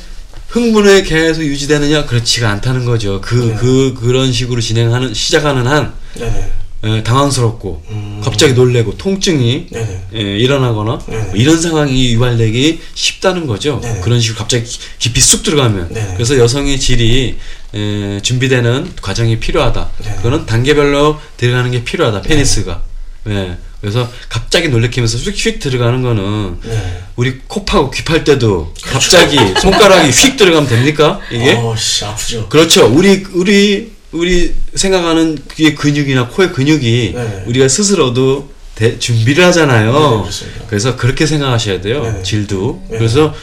흥분에 0.49 1.03
계속 1.03 1.43
유지되느냐 1.43 2.05
그렇지가 2.05 2.49
않다는 2.49 2.86
거죠. 2.86 3.20
그 3.22 3.36
네. 3.36 3.55
그 3.55 3.93
그런 3.99 4.32
식으로 4.32 4.61
진행하는 4.61 5.13
시작하는 5.13 5.68
한 5.68 5.93
네네. 6.15 6.51
에, 6.84 7.03
당황스럽고 7.03 7.84
음. 7.89 8.22
갑자기 8.24 8.53
놀래고 8.53 8.97
통증이. 8.97 9.68
에, 10.13 10.38
일어나거나 10.38 10.99
네. 11.07 11.18
뭐 11.18 11.36
이런 11.36 11.59
상황이 11.59 12.13
유발되기 12.13 12.80
쉽다는 12.93 13.45
거죠. 13.47 13.80
네. 13.84 13.99
그런 14.03 14.22
식으로 14.22 14.38
갑자기 14.38 14.63
기- 14.63 14.80
깊이 14.99 15.20
쑥 15.20 15.43
들어가면 15.43 15.89
네. 15.91 16.11
그래서 16.13 16.38
여성의 16.38 16.80
질이 16.80 17.38
에, 17.74 18.20
준비되는 18.22 18.93
과정이 19.01 19.39
필요하다. 19.39 19.89
네. 20.03 20.15
그거는 20.18 20.45
단계별로 20.45 21.20
들어가는 21.36 21.72
게 21.72 21.84
필요하다. 21.84 22.22
페니스가. 22.22 22.82
예. 23.30 23.57
그래서 23.82 24.10
갑자기 24.28 24.70
놀래키면서 24.70 25.18
휙휙 25.20 25.60
들어가는 25.60 26.02
거는 26.02 26.60
네. 26.64 27.04
우리 27.16 27.38
코 27.48 27.64
파고 27.64 27.92
귀팔 27.92 28.24
때도 28.24 28.74
갑자기 28.84 29.38
손가락이 29.62 30.10
휙 30.10 30.36
들어가면 30.36 30.68
됩니까? 30.68 31.20
이게? 31.32 31.54
어, 31.54 31.76
씨, 31.78 32.04
아프죠. 32.06 32.50
그렇죠. 32.50 32.88
우리 32.88 33.24
우리 33.34 33.92
우리 34.12 34.54
생각하는 34.74 35.38
귀의 35.54 35.76
근육이나 35.76 36.28
코의 36.30 36.52
근육이 36.54 37.12
네. 37.14 37.44
우리가 37.46 37.68
스스로도 37.68 38.50
대- 38.74 38.98
준비를 38.98 39.44
하잖아요. 39.46 40.26
네. 40.28 40.48
그래서 40.68 40.96
그렇게 40.96 41.26
생각하셔야 41.28 41.82
돼요. 41.82 42.02
네. 42.04 42.24
질도. 42.24 42.84
네. 42.90 42.98
그래서 42.98 43.34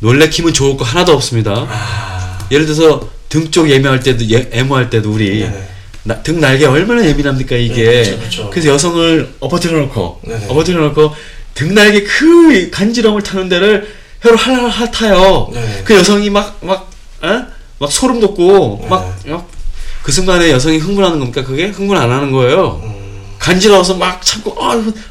놀래키면 0.00 0.52
좋을 0.54 0.76
거 0.76 0.84
하나도 0.84 1.12
없습니다. 1.12 1.66
아. 1.68 2.48
예를 2.50 2.66
들어서 2.66 3.08
등 3.28 3.50
쪽 3.50 3.68
예매할 3.70 4.00
때도 4.00 4.24
예, 4.30 4.48
애모할 4.52 4.88
때도 4.88 5.12
우리 5.12 5.40
네네. 5.40 5.68
나- 6.08 6.22
등 6.22 6.40
날개 6.40 6.64
얼마나 6.64 7.04
예민합니까 7.06 7.54
이게. 7.54 7.84
네, 7.84 8.16
그렇죠, 8.16 8.48
그렇죠. 8.48 8.50
래서 8.54 8.68
여성을 8.70 9.34
엎어뜨려 9.40 9.78
놓고 9.80 10.20
네네. 10.24 10.46
엎어뜨려 10.48 10.80
놓고 10.80 11.14
등 11.52 11.74
날개 11.74 12.02
그 12.02 12.70
간지럼을 12.70 13.22
타는 13.22 13.50
데를 13.50 13.86
혀로 14.22 14.36
할랄 14.36 14.70
핥아요. 14.70 15.50
네네. 15.52 15.82
그 15.84 15.94
여성이 15.94 16.30
막막 16.30 16.90
어? 17.22 17.46
막 17.78 17.92
소름 17.92 18.20
돋고 18.20 18.86
막그 18.88 20.10
순간에 20.10 20.50
여성이 20.50 20.78
흥분하는 20.78 21.18
겁니까? 21.18 21.44
그게 21.44 21.66
흥분 21.66 21.98
안 21.98 22.10
하는 22.10 22.32
거예요. 22.32 22.80
음. 22.82 22.98
간지러워서 23.38 23.94
막 23.96 24.24
참고 24.24 24.56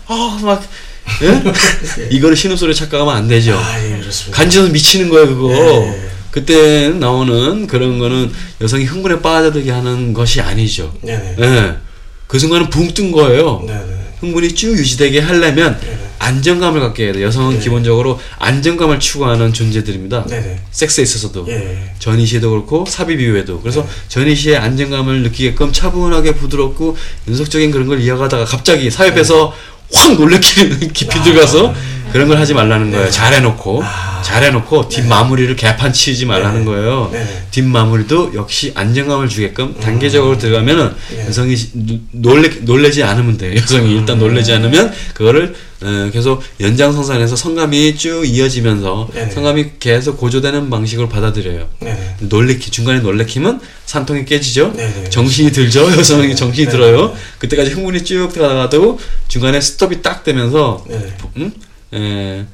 아아막 0.07 0.63
예? 1.21 1.43
이거를 2.09 2.35
신음소리 2.35 2.73
착각하면 2.73 3.15
안 3.15 3.27
되죠. 3.27 3.53
아, 3.55 3.79
예. 3.81 4.01
간지러서 4.31 4.71
미치는 4.71 5.09
거예요, 5.09 5.27
그거. 5.27 5.49
네. 5.49 6.09
그때 6.37 6.89
나오는 6.89 7.65
그런 7.65 7.97
거는 7.97 8.31
여성이 8.61 8.85
흥분에 8.85 9.21
빠져들게 9.21 9.71
하는 9.71 10.13
것이 10.13 10.39
아니죠. 10.39 10.93
네네. 11.01 11.35
예. 11.39 11.73
그 12.27 12.37
순간은 12.37 12.69
붕 12.69 12.93
뜬 12.93 13.11
거예요. 13.11 13.63
네네. 13.65 13.97
흥분이 14.19 14.53
쭉 14.53 14.77
유지되게 14.77 15.19
하려면 15.19 15.79
네네. 15.79 15.97
안정감을 16.19 16.79
갖게 16.79 17.05
해야 17.05 17.13
돼요. 17.13 17.25
여성은 17.25 17.55
네. 17.55 17.59
기본적으로 17.59 18.19
안정감을 18.37 18.99
추구하는 18.99 19.51
존재들입니다. 19.51 20.25
네네. 20.25 20.59
섹스에 20.69 21.03
있어서도. 21.03 21.47
예. 21.49 21.91
전이 21.97 22.23
시에도 22.27 22.51
그렇고 22.51 22.85
삽입 22.87 23.19
이후에도 23.19 23.59
그래서 23.59 23.81
네. 23.81 23.87
전이 24.09 24.35
시에 24.35 24.57
안정감을 24.57 25.23
느끼게끔 25.23 25.71
차분하게 25.73 26.35
부드럽고 26.35 26.95
연속적인 27.27 27.71
그런 27.71 27.87
걸 27.87 27.99
이어가다가 27.99 28.45
갑자기 28.45 28.91
삽입해서 28.91 29.55
확 29.91 30.13
놀래키는 30.13 30.79
깊이 30.93 31.17
아. 31.17 31.23
들어가서 31.23 31.73
그런 32.17 32.29
걸 32.29 32.39
하지 32.39 32.55
말라는 32.55 32.89
거예요. 32.89 33.05
네. 33.05 33.11
잘해놓고 33.11 33.83
아. 33.83 34.23
잘 34.23 34.43
해놓고 34.43 34.89
뒷 34.89 35.05
마무리를 35.05 35.55
개판 35.55 35.93
치지 35.93 36.25
말라는 36.25 36.61
네. 36.61 36.65
거예요. 36.65 37.09
네. 37.13 37.43
뒷 37.51 37.61
마무리도 37.63 38.31
역시 38.33 38.71
안정감을 38.73 39.29
주게끔 39.29 39.75
단계적으로 39.79 40.39
들어가면은 40.39 40.95
네. 41.15 41.27
여성이 41.27 41.55
노- 41.73 41.99
놀래 42.13 42.49
놀래지 42.61 43.03
않으면 43.03 43.37
돼요. 43.37 43.53
여성이 43.61 43.93
일단 43.93 44.17
놀래지 44.17 44.51
않으면 44.51 44.91
그거를 45.13 45.53
어, 45.83 46.09
계속 46.11 46.41
연장선상에서 46.59 47.35
성감이 47.35 47.95
쭉 47.97 48.25
이어지면서 48.25 49.09
네네. 49.13 49.29
성감이 49.29 49.65
계속 49.79 50.17
고조되는 50.17 50.71
방식으로 50.71 51.09
받아들여요. 51.09 51.67
네네. 51.81 52.15
놀래키 52.21 52.71
중간에 52.71 52.99
놀래키면 53.01 53.61
산통이 53.85 54.25
깨지죠. 54.25 54.73
네네. 54.75 55.11
정신이 55.11 55.51
들죠. 55.51 55.83
여성이 55.95 56.35
정신이 56.35 56.65
네. 56.65 56.71
들어요. 56.71 57.15
그때까지 57.37 57.73
흥분이 57.73 58.03
쭉 58.05 58.29
들어가도 58.33 58.99
중간에 59.27 59.61
스톱이 59.61 60.01
딱 60.01 60.23
되면서. 60.23 60.83
음? 61.37 61.53
에, 61.93 62.45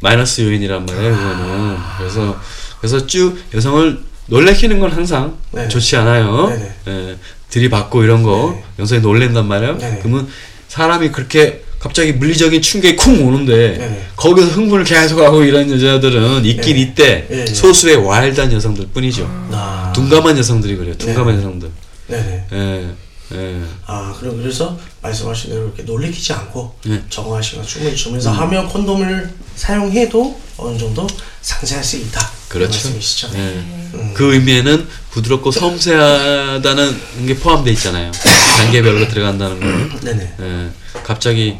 마이너스 0.00 0.40
요인이란 0.42 0.86
말이에요. 0.86 1.14
그거는 1.16 1.76
그래서 1.98 2.40
그래서 2.80 3.06
쭉 3.06 3.36
여성을 3.54 3.98
놀래키는 4.26 4.78
건 4.78 4.90
항상 4.90 5.36
네네. 5.52 5.68
좋지 5.68 5.96
않아요. 5.96 6.48
네네. 6.48 7.10
에, 7.12 7.16
들이받고 7.50 8.02
이런 8.04 8.22
거 8.22 8.50
네네. 8.52 8.64
여성이 8.78 9.00
놀랜단 9.00 9.46
말이에요. 9.46 9.78
그러면 10.02 10.28
사람이 10.68 11.10
그렇게 11.10 11.62
갑자기 11.78 12.12
물리적인 12.12 12.60
충격이 12.62 12.96
쿵 12.96 13.26
오는데. 13.26 14.10
거기서 14.16 14.48
흥분을 14.48 14.84
계속하고 14.84 15.42
이런 15.44 15.70
여자들은 15.70 16.44
있긴 16.44 16.76
네. 16.76 16.82
있대 16.82 17.26
네. 17.28 17.46
소수의 17.46 17.96
와일드한 17.96 18.52
여성들 18.52 18.88
뿐이죠 18.92 19.26
아. 19.50 19.90
둔감한 19.94 20.36
여성들이 20.36 20.76
그래요 20.76 20.94
둔감한 20.98 21.36
네. 21.36 21.40
여성들 21.40 21.70
네 22.08 22.94
네. 23.30 23.38
예, 23.38 23.60
예. 23.60 23.64
아, 23.86 24.14
그럼 24.18 24.38
그래서 24.38 24.78
말씀하신 25.02 25.50
대로 25.50 25.64
이렇게 25.64 25.82
놀래키지 25.82 26.32
않고 26.32 26.74
네. 26.84 27.02
적응할 27.08 27.42
시간 27.42 27.64
충분히 27.64 27.96
주면서 27.96 28.30
하면 28.32 28.68
콘돔을 28.68 29.30
사용해도 29.56 30.40
어느 30.56 30.78
정도 30.78 31.06
상쇄할 31.40 31.82
수 31.82 31.96
있다. 31.96 32.30
그렇죠. 32.48 32.70
그 32.70 32.74
말씀이시죠. 32.74 33.30
예. 33.34 33.38
음. 33.38 34.12
그 34.14 34.34
의미에는 34.34 34.88
부드럽고 35.10 35.50
섬세하다는 35.50 37.26
게 37.26 37.36
포함되어 37.36 37.72
있잖아요 37.72 38.12
단계별로 38.58 39.08
들어간다는 39.08 39.58
거는 39.58 40.00
네네. 40.00 40.34
예. 40.40 40.70
갑자기 41.02 41.56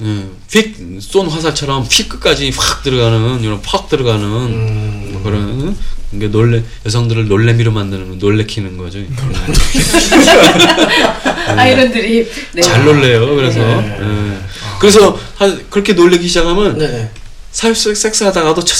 음, 0.00 0.36
휙쏜 0.50 1.28
화살처럼 1.28 1.84
휙 1.84 2.08
끝까지 2.08 2.52
확 2.56 2.82
들어가는 2.82 3.40
이런 3.40 3.62
팍 3.62 3.88
들어가는 3.88 4.24
음. 4.24 5.10
뭐 5.12 5.22
게 6.18 6.28
놀래 6.28 6.62
여성들을 6.86 7.28
놀래미로 7.28 7.72
만드는 7.72 8.18
놀래키는 8.18 8.76
거죠. 8.76 8.98
아이런 11.56 11.90
드립. 11.92 12.28
네. 12.52 12.62
잘 12.62 12.84
놀래요. 12.84 13.34
그래서 13.34 13.60
네. 13.60 13.98
예. 14.00 14.38
그래서 14.80 15.18
한 15.36 15.64
그렇게 15.70 15.92
놀래기 15.92 16.26
시작하면 16.28 16.78
네네. 16.78 17.10
사회적 17.52 17.96
섹스하다가도 17.96 18.64
저, 18.64 18.74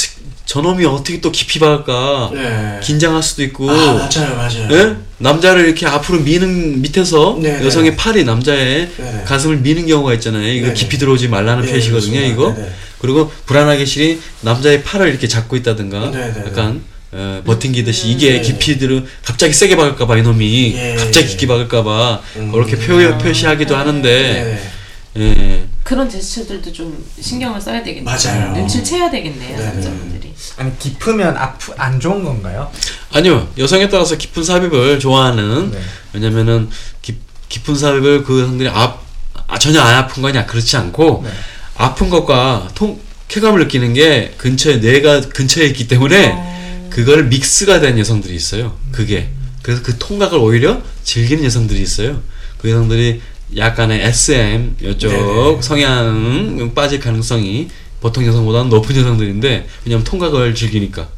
저놈이 0.47 0.85
어떻게 0.85 1.21
또 1.21 1.33
깊이 1.33 1.59
박을까 1.59 2.31
네. 2.35 2.81
긴장할 2.83 3.23
수도 3.23 3.43
있고 3.45 3.71
아, 3.71 3.75
맞아요, 3.75 4.37
맞아요. 4.37 4.69
예? 4.73 4.97
남자를 5.19 5.65
이렇게 5.67 5.87
앞으로 5.87 6.21
미는 6.21 6.83
밑에서 6.83 7.39
네, 7.41 7.59
네. 7.59 7.67
여성의 7.67 7.97
팔이 7.97 8.25
남자의 8.25 8.91
네. 8.97 9.25
가슴을 9.27 9.59
미는 9.59 9.87
경우가 9.87 10.13
있잖아요. 10.15 10.47
이거 10.53 10.69
네, 10.69 10.75
깊이 10.75 10.97
네. 10.97 10.99
들어오지 10.99 11.29
말라는 11.29 11.65
네, 11.65 11.73
표시거든요. 11.73 12.21
이거 12.21 12.53
네, 12.55 12.63
네. 12.63 12.73
그리고 12.99 13.31
불안하게 13.47 13.85
실이 13.85 14.21
남자의 14.43 14.83
팔을 14.83 15.09
이렇게 15.09 15.29
잡고 15.29 15.57
있다든가 15.57 16.11
네, 16.11 16.19
네, 16.19 16.33
네. 16.33 16.45
약간 16.47 16.83
어, 17.17 17.43
버팅기듯이 17.47 18.09
이게 18.09 18.33
네. 18.33 18.41
깊이 18.41 18.77
들어 18.77 19.01
갑자기 19.25 19.53
세게 19.53 19.77
박을까봐 19.77 20.19
이놈이 20.19 20.75
예. 20.77 20.97
갑자기 20.97 21.29
깊게 21.29 21.47
박을까봐 21.47 22.21
음. 22.37 22.51
그렇게 22.51 22.77
표, 22.77 23.17
표시하기도 23.19 23.77
하는데 23.77 24.03
네네. 24.03 24.71
예. 25.19 25.65
그런 25.85 26.11
제스처들도 26.11 26.73
좀 26.73 27.05
신경을 27.21 27.61
써야 27.61 27.85
되겠네요. 27.85 28.05
맞아요. 28.05 28.53
눈치를 28.57 28.85
채야 28.85 29.11
되겠네요, 29.11 29.57
네. 29.57 29.65
남자분들이. 29.65 30.35
아니 30.57 30.77
깊으면 30.79 31.37
아프 31.37 31.73
안 31.77 32.01
좋은 32.01 32.25
건가요? 32.25 32.69
아니요 33.13 33.49
여성에 33.59 33.89
따라서 33.89 34.17
깊은 34.17 34.43
삽입을 34.43 34.99
좋아하는 34.99 35.71
네. 35.71 35.79
왜냐면은 36.15 36.69
깊, 37.01 37.19
깊은 37.49 37.77
삽입을 37.77 38.25
그 38.25 38.41
여성들이 38.41 38.69
아, 38.71 38.99
아, 39.47 39.59
전혀 39.59 39.81
안 39.81 39.95
아픈 39.95 40.21
거냐 40.21 40.47
그렇지 40.47 40.77
않고 40.77 41.23
네. 41.25 41.31
아픈 41.77 42.11
것과 42.11 42.71
통 42.75 42.99
쾌감을 43.29 43.61
느끼는 43.61 43.95
게 43.95 44.35
근처에 44.37 44.77
뇌가 44.79 45.21
근처에 45.29 45.67
있기 45.67 45.87
때문에 45.87 46.55
그걸 46.95 47.25
믹스가 47.25 47.81
된 47.81 47.99
여성들이 47.99 48.35
있어요 48.35 48.77
그게 48.93 49.29
그래서 49.63 49.83
그 49.83 49.99
통각을 49.99 50.39
오히려 50.39 50.81
즐기는 51.03 51.45
여성들이 51.45 51.81
있어요 51.81 52.23
그 52.59 52.71
여성들이 52.71 53.21
약간의 53.57 54.03
SM 54.03 54.77
이쪽 54.81 55.11
네네. 55.11 55.63
성향 55.63 56.73
빠질 56.75 57.01
가능성이 57.01 57.69
보통 58.01 58.27
여성보다는 58.27 58.71
높은 58.71 58.97
여성들인데 58.97 59.67
왜냐면 59.85 60.05
통각을 60.05 60.55
즐기니까 60.55 61.09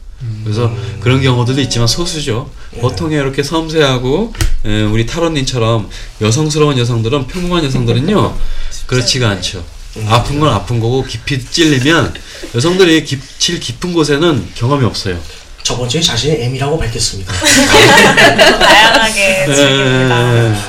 그래서 0.45 0.74
그런 1.01 1.20
경우들도 1.20 1.61
있지만 1.62 1.87
소수죠. 1.87 2.51
보통에 2.81 3.16
이렇게 3.16 3.43
섬세하고 3.43 4.33
에, 4.64 4.83
우리 4.85 5.05
타로님처럼 5.07 5.89
여성스러운 6.20 6.79
여성들은 6.79 7.27
평범한 7.27 7.64
여성들은요 7.64 8.37
그렇지가 8.87 9.29
않죠. 9.31 9.64
아픈 10.07 10.41
건 10.41 10.51
아픈 10.53 10.79
거고 10.81 11.05
깊이 11.05 11.43
찔리면 11.43 12.14
여성들이 12.55 13.05
깊, 13.05 13.20
질 13.39 13.61
깊은 13.61 13.93
곳에는 13.93 14.49
경험이 14.55 14.85
없어요. 14.85 15.18
저번 15.66 15.88
주에 15.88 16.00
자신의 16.00 16.44
M이라고 16.44 16.78
밝혔습니다. 16.78 17.32
다양하게 17.32 19.46
즐깁니다. 19.52 20.14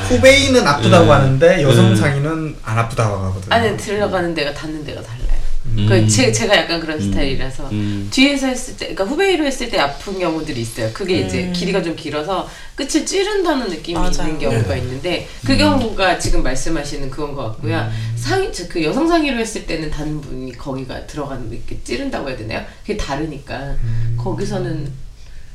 후베이는 0.09 0.67
아프다고 0.67 1.13
하는데 1.13 1.61
여성 1.61 1.95
상의는 1.95 2.55
안 2.63 2.79
아프다고 2.79 3.15
하거든요. 3.27 3.53
안에 3.53 3.77
들어가는 3.77 4.33
데가 4.33 4.51
닿는 4.55 4.83
데가 4.83 4.99
달라요. 5.03 5.36
그 5.76 6.07
제, 6.07 6.32
제가 6.32 6.55
약간 6.55 6.80
그런 6.80 6.99
스타일이라서 6.99 7.70
음. 7.72 8.07
뒤에서 8.11 8.47
했을 8.47 8.78
때, 8.78 8.93
그러니까 8.93 9.03
후베이로 9.05 9.45
했을 9.45 9.70
때 9.70 9.78
아픈 9.78 10.18
경우들이 10.18 10.61
있어요. 10.61 10.89
그게 10.93 11.20
이제 11.22 11.51
길이가 11.53 11.84
좀 11.84 11.95
길어서 11.95 12.49
끝을 12.76 13.05
찌른다는 13.05 13.70
느낌이 13.70 13.97
맞아요. 13.97 14.11
있는 14.11 14.39
경우가 14.39 14.68
네네. 14.70 14.82
있는데 14.82 15.28
그 15.45 15.55
경우가 15.57 16.18
지금 16.20 16.43
말씀하시는 16.43 17.09
그건 17.09 17.34
것 17.36 17.43
같고요. 17.43 17.89
상의 18.15 18.51
저그 18.51 18.84
여성 18.84 19.07
상의로 19.07 19.38
했을 19.38 19.65
때는 19.65 19.91
다른 19.91 20.20
분이 20.22 20.53
거기가 20.57 21.05
들어가는 21.05 21.51
이렇게 21.51 21.80
찌른다고 21.84 22.30
해야 22.30 22.38
되나요? 22.38 22.65
그게 22.82 22.97
다르니까 22.97 23.76
거기서는 24.18 24.91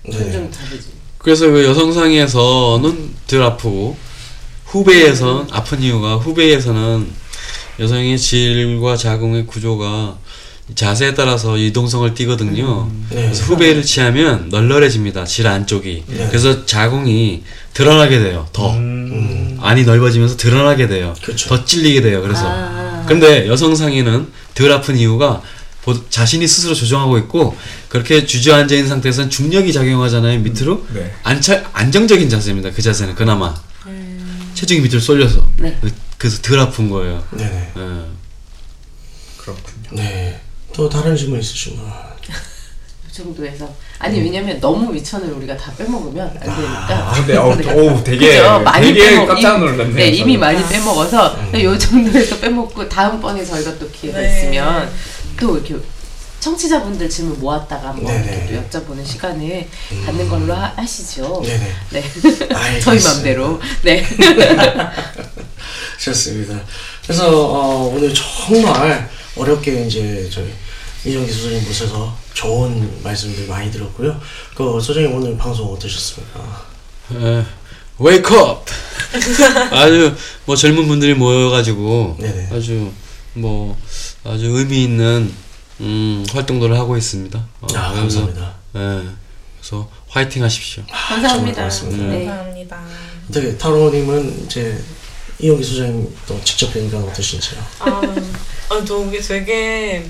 네. 0.05 0.13
점점 0.13 0.51
다르지. 0.51 0.89
그래서 1.19 1.49
그 1.49 1.65
여성 1.65 1.93
상의에서는 1.93 3.15
덜 3.27 3.43
아프고 3.43 3.97
후배에선 4.67 5.49
아픈 5.51 5.81
이유가 5.83 6.17
후배에서는 6.17 7.22
여성의 7.83 8.16
질과 8.18 8.97
자궁의 8.97 9.47
구조가 9.47 10.16
자세에 10.76 11.14
따라서 11.14 11.59
이동성을 11.59 12.14
띠거든요. 12.14 12.91
네. 13.11 13.24
그래서 13.24 13.45
후배를 13.45 13.83
취하면 13.83 14.49
널널해집니다. 14.51 15.24
질 15.24 15.47
안쪽이. 15.49 16.05
네. 16.07 16.26
그래서 16.28 16.64
자궁이 16.64 17.43
드러나게 17.74 18.20
돼요. 18.20 18.47
더 18.53 18.70
음. 18.72 19.59
안이 19.61 19.85
넓어지면서 19.85 20.37
드러나게 20.37 20.87
돼요. 20.87 21.14
그렇죠. 21.22 21.49
더 21.49 21.64
찔리게 21.64 22.01
돼요. 22.03 22.22
그래서 22.22 22.43
아. 22.47 23.05
근데 23.09 23.49
여성 23.49 23.74
상의는 23.74 24.28
덜 24.55 24.70
아픈 24.70 24.97
이유가 24.97 25.43
보- 25.83 26.09
자신이 26.09 26.47
스스로 26.47 26.74
조정하고 26.74 27.18
있고 27.18 27.57
그렇게 27.89 28.24
주저앉아 28.24 28.72
있는 28.74 28.89
상태에서는 28.89 29.28
중력이 29.30 29.72
작용하잖아요 29.72 30.39
밑으로 30.39 30.87
네. 30.95 31.12
안차, 31.24 31.64
안정적인 31.72 32.28
자세입니다 32.30 32.70
그 32.70 32.80
자세는 32.80 33.16
그나마 33.16 33.53
체중이 34.55 34.80
밑으로 34.83 35.01
쏠려서 35.01 35.45
네. 35.57 35.76
그래서 36.23 36.41
덜 36.41 36.61
아픈 36.61 36.89
거예요 36.89 37.20
네네. 37.33 37.73
예. 37.77 37.83
그렇군요. 39.39 39.89
네. 39.91 40.41
또 40.73 40.89
다른 40.89 41.16
질문 41.16 41.41
있으신가요? 41.41 42.12
그 43.05 43.12
정도에서 43.12 43.68
아니 43.99 44.20
왜냐면 44.20 44.61
너무 44.61 44.95
위천을 44.95 45.33
우리가 45.33 45.57
다 45.57 45.73
빼먹으면 45.77 46.29
안 46.29 46.35
되니까. 46.39 47.11
아, 47.11 47.12
근데 47.12 47.35
우리가- 47.35 47.75
어우, 47.77 48.05
되게 48.05 48.37
그죠? 48.39 48.61
많이 48.61 48.95
되게 48.95 49.16
빼먹- 49.16 49.27
깜짝 49.27 49.59
놀랐네요. 49.59 49.95
네, 49.97 50.09
이미. 50.11 50.37
많이 50.39 50.64
빼먹어서 50.68 51.37
요 51.61 51.77
정도에서 51.77 52.39
빼먹고 52.39 52.89
다음번에 52.89 53.45
저희가 53.45 53.77
또 53.81 53.91
기회가 53.91 54.20
네. 54.20 54.29
있으면 54.39 54.89
또 55.41 55.57
이렇게 55.59 55.75
청취자분들 56.43 57.09
질문 57.09 57.38
모았다가 57.38 57.90
한번 57.90 58.07
네네. 58.07 58.49
또 58.70 58.80
여쭤보는 58.80 59.07
시간을 59.07 59.68
갖는 60.05 60.28
걸로 60.28 60.53
하, 60.53 60.72
하시죠. 60.76 61.40
네네. 61.40 61.72
네. 61.90 62.05
저희 62.82 63.01
맘대로. 63.01 63.61
네. 63.82 64.05
좋습니다. 66.03 66.61
그래서 67.05 67.30
어, 67.30 67.95
오늘 67.95 68.12
정말 68.12 69.09
어렵게 69.36 69.86
이제 69.86 70.28
저희 70.32 70.53
이정기 71.05 71.30
소장님 71.30 71.64
모셔서 71.64 72.16
좋은 72.34 73.03
말씀들 73.05 73.47
많이 73.47 73.70
들었고요. 73.70 74.20
그 74.57 74.80
소장님 74.80 75.14
오늘 75.14 75.38
방송 75.38 75.72
어떠셨습니까? 75.72 76.66
예. 77.20 77.45
웨이크업 77.99 78.66
아주 79.70 80.16
뭐 80.45 80.57
젊은 80.57 80.88
분들이 80.88 81.14
모여가지고 81.14 82.16
네네. 82.18 82.49
아주 82.53 82.90
뭐 83.34 83.78
아주 84.24 84.47
의미 84.47 84.82
있는 84.82 85.32
음, 85.83 86.24
활동들을 86.33 86.76
하고 86.78 86.97
있습니다 86.97 87.39
어, 87.39 87.66
아 87.74 87.93
그래서, 87.93 88.20
감사합니다. 88.20 88.55
예. 88.76 89.09
그래서 89.59 89.91
화이팅 90.09 90.43
하십시오 90.45 90.83
감사합니다. 90.91 91.57
고맙습니다. 91.62 92.05
네. 92.05 92.24
감사합니다. 92.26 92.83
어떻게 93.28 93.57
타로님은 93.59 94.45
이제 94.45 94.83
이용기 95.41 95.62
소장님 95.64 96.16
또 96.26 96.41
직접 96.45 96.72
뵈니까 96.72 96.99
어떠신지요? 96.99 97.61
아, 97.80 97.87
아, 98.70 98.85
저 98.85 99.05
이게 99.07 99.20
되게 99.20 100.07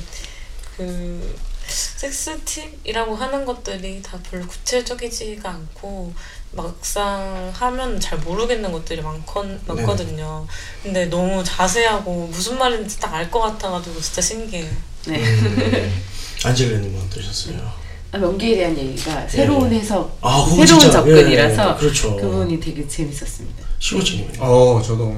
그 0.77 1.37
섹스 1.67 2.39
팁이라고 2.45 3.15
하는 3.15 3.45
것들이 3.47 4.03
다 4.03 4.19
별로 4.29 4.47
구체적이지가 4.47 5.49
않고 5.49 6.13
막상 6.51 7.51
하면 7.55 7.99
잘 7.99 8.19
모르겠는 8.19 8.71
것들이 8.73 9.01
많건, 9.01 9.61
많거든요. 9.67 10.47
근데 10.83 11.07
너무 11.07 11.43
자세하고 11.45 12.27
무슨 12.27 12.59
말인지 12.59 13.01
딱 13.01 13.15
알 13.15 13.31
것 13.31 13.41
같아가지고 13.41 14.01
진짜 14.01 14.21
신기해요. 14.21 14.71
네. 15.07 15.23
음, 15.23 16.03
안젤라님은 16.45 17.01
어떠셨어요? 17.03 17.83
아, 18.13 18.19
명기에 18.19 18.57
대한 18.57 18.77
얘기가 18.77 19.27
새로운 19.27 19.73
해석, 19.73 20.19
아, 20.21 20.45
새로운 20.49 20.67
진짜, 20.67 20.91
접근이라서 20.91 21.75
예, 21.77 21.81
그렇죠. 21.81 22.17
부분이 22.17 22.61
되게 22.61 22.87
재밌었습니다. 22.87 23.65
시고치님은? 23.79 24.35
어, 24.39 24.83
저도 24.85 25.17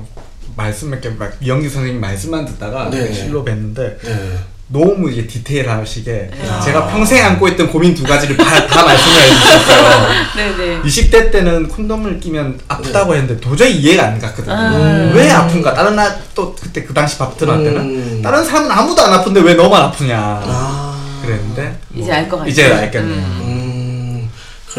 말씀 0.57 0.91
이렇게 0.93 1.11
막 1.11 1.37
이영기 1.43 1.69
선생님 1.69 2.01
말씀만 2.01 2.47
듣다가 2.47 2.89
네. 2.91 3.13
실로 3.13 3.45
뵀는데 3.45 4.01
네. 4.01 4.39
너무 4.75 5.09
이게 5.09 5.25
디테일하시게 5.25 6.31
아. 6.51 6.61
제가 6.61 6.89
평생 6.89 7.25
안고 7.25 7.47
있던 7.51 7.71
고민 7.71 7.95
두 7.95 8.03
가지를 8.03 8.37
다, 8.37 8.67
다 8.67 8.85
말씀을 8.85 9.23
해주셨어요. 9.23 10.09
네네. 10.37 10.83
20대 10.83 11.31
때는 11.31 11.69
콘돔을 11.69 12.19
끼면 12.19 12.59
아프다고 12.67 13.15
했는데 13.15 13.41
도저히 13.41 13.77
이해가 13.77 14.09
안 14.09 14.19
갔거든요. 14.19 14.53
아. 14.53 15.13
왜 15.15 15.31
아픈가? 15.31 15.73
다른 15.73 15.95
나 15.95 16.13
또 16.35 16.53
그때 16.61 16.83
그 16.83 16.93
당시 16.93 17.17
바프트한테는 17.19 17.81
음. 17.81 18.21
다른 18.21 18.45
사람은 18.45 18.69
아무도 18.69 19.01
안 19.03 19.13
아픈데 19.13 19.41
왜 19.43 19.55
너만 19.55 19.81
아프냐 19.83 20.19
아. 20.45 21.21
그랬는데 21.23 21.79
이제 21.95 22.11
알 22.11 22.29
것 22.29 22.39
같아요. 22.39 22.51
이제 22.51 22.65
알겠네요. 22.65 23.17
음. 23.17 23.41
음. 23.45 24.31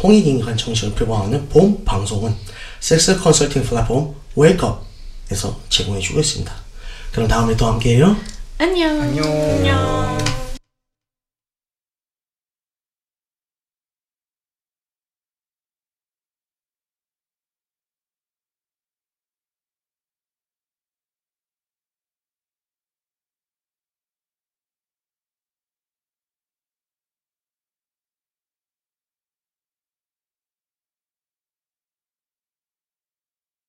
홍익인간 0.02 0.56
정신을 0.56 0.94
표방하는 0.94 1.48
본 1.48 1.84
방송은 1.84 2.34
섹스 2.80 3.18
컨설팅 3.18 3.62
플랫폼 3.62 4.14
웨이크업에서 4.36 5.60
제공해주고 5.68 6.20
있습니다. 6.20 6.52
그럼 7.12 7.28
다음에 7.28 7.56
또 7.56 7.66
함께해요. 7.66 8.16
안녕. 8.58 9.00
안녕. 9.00 9.24
안녕. 9.24 10.47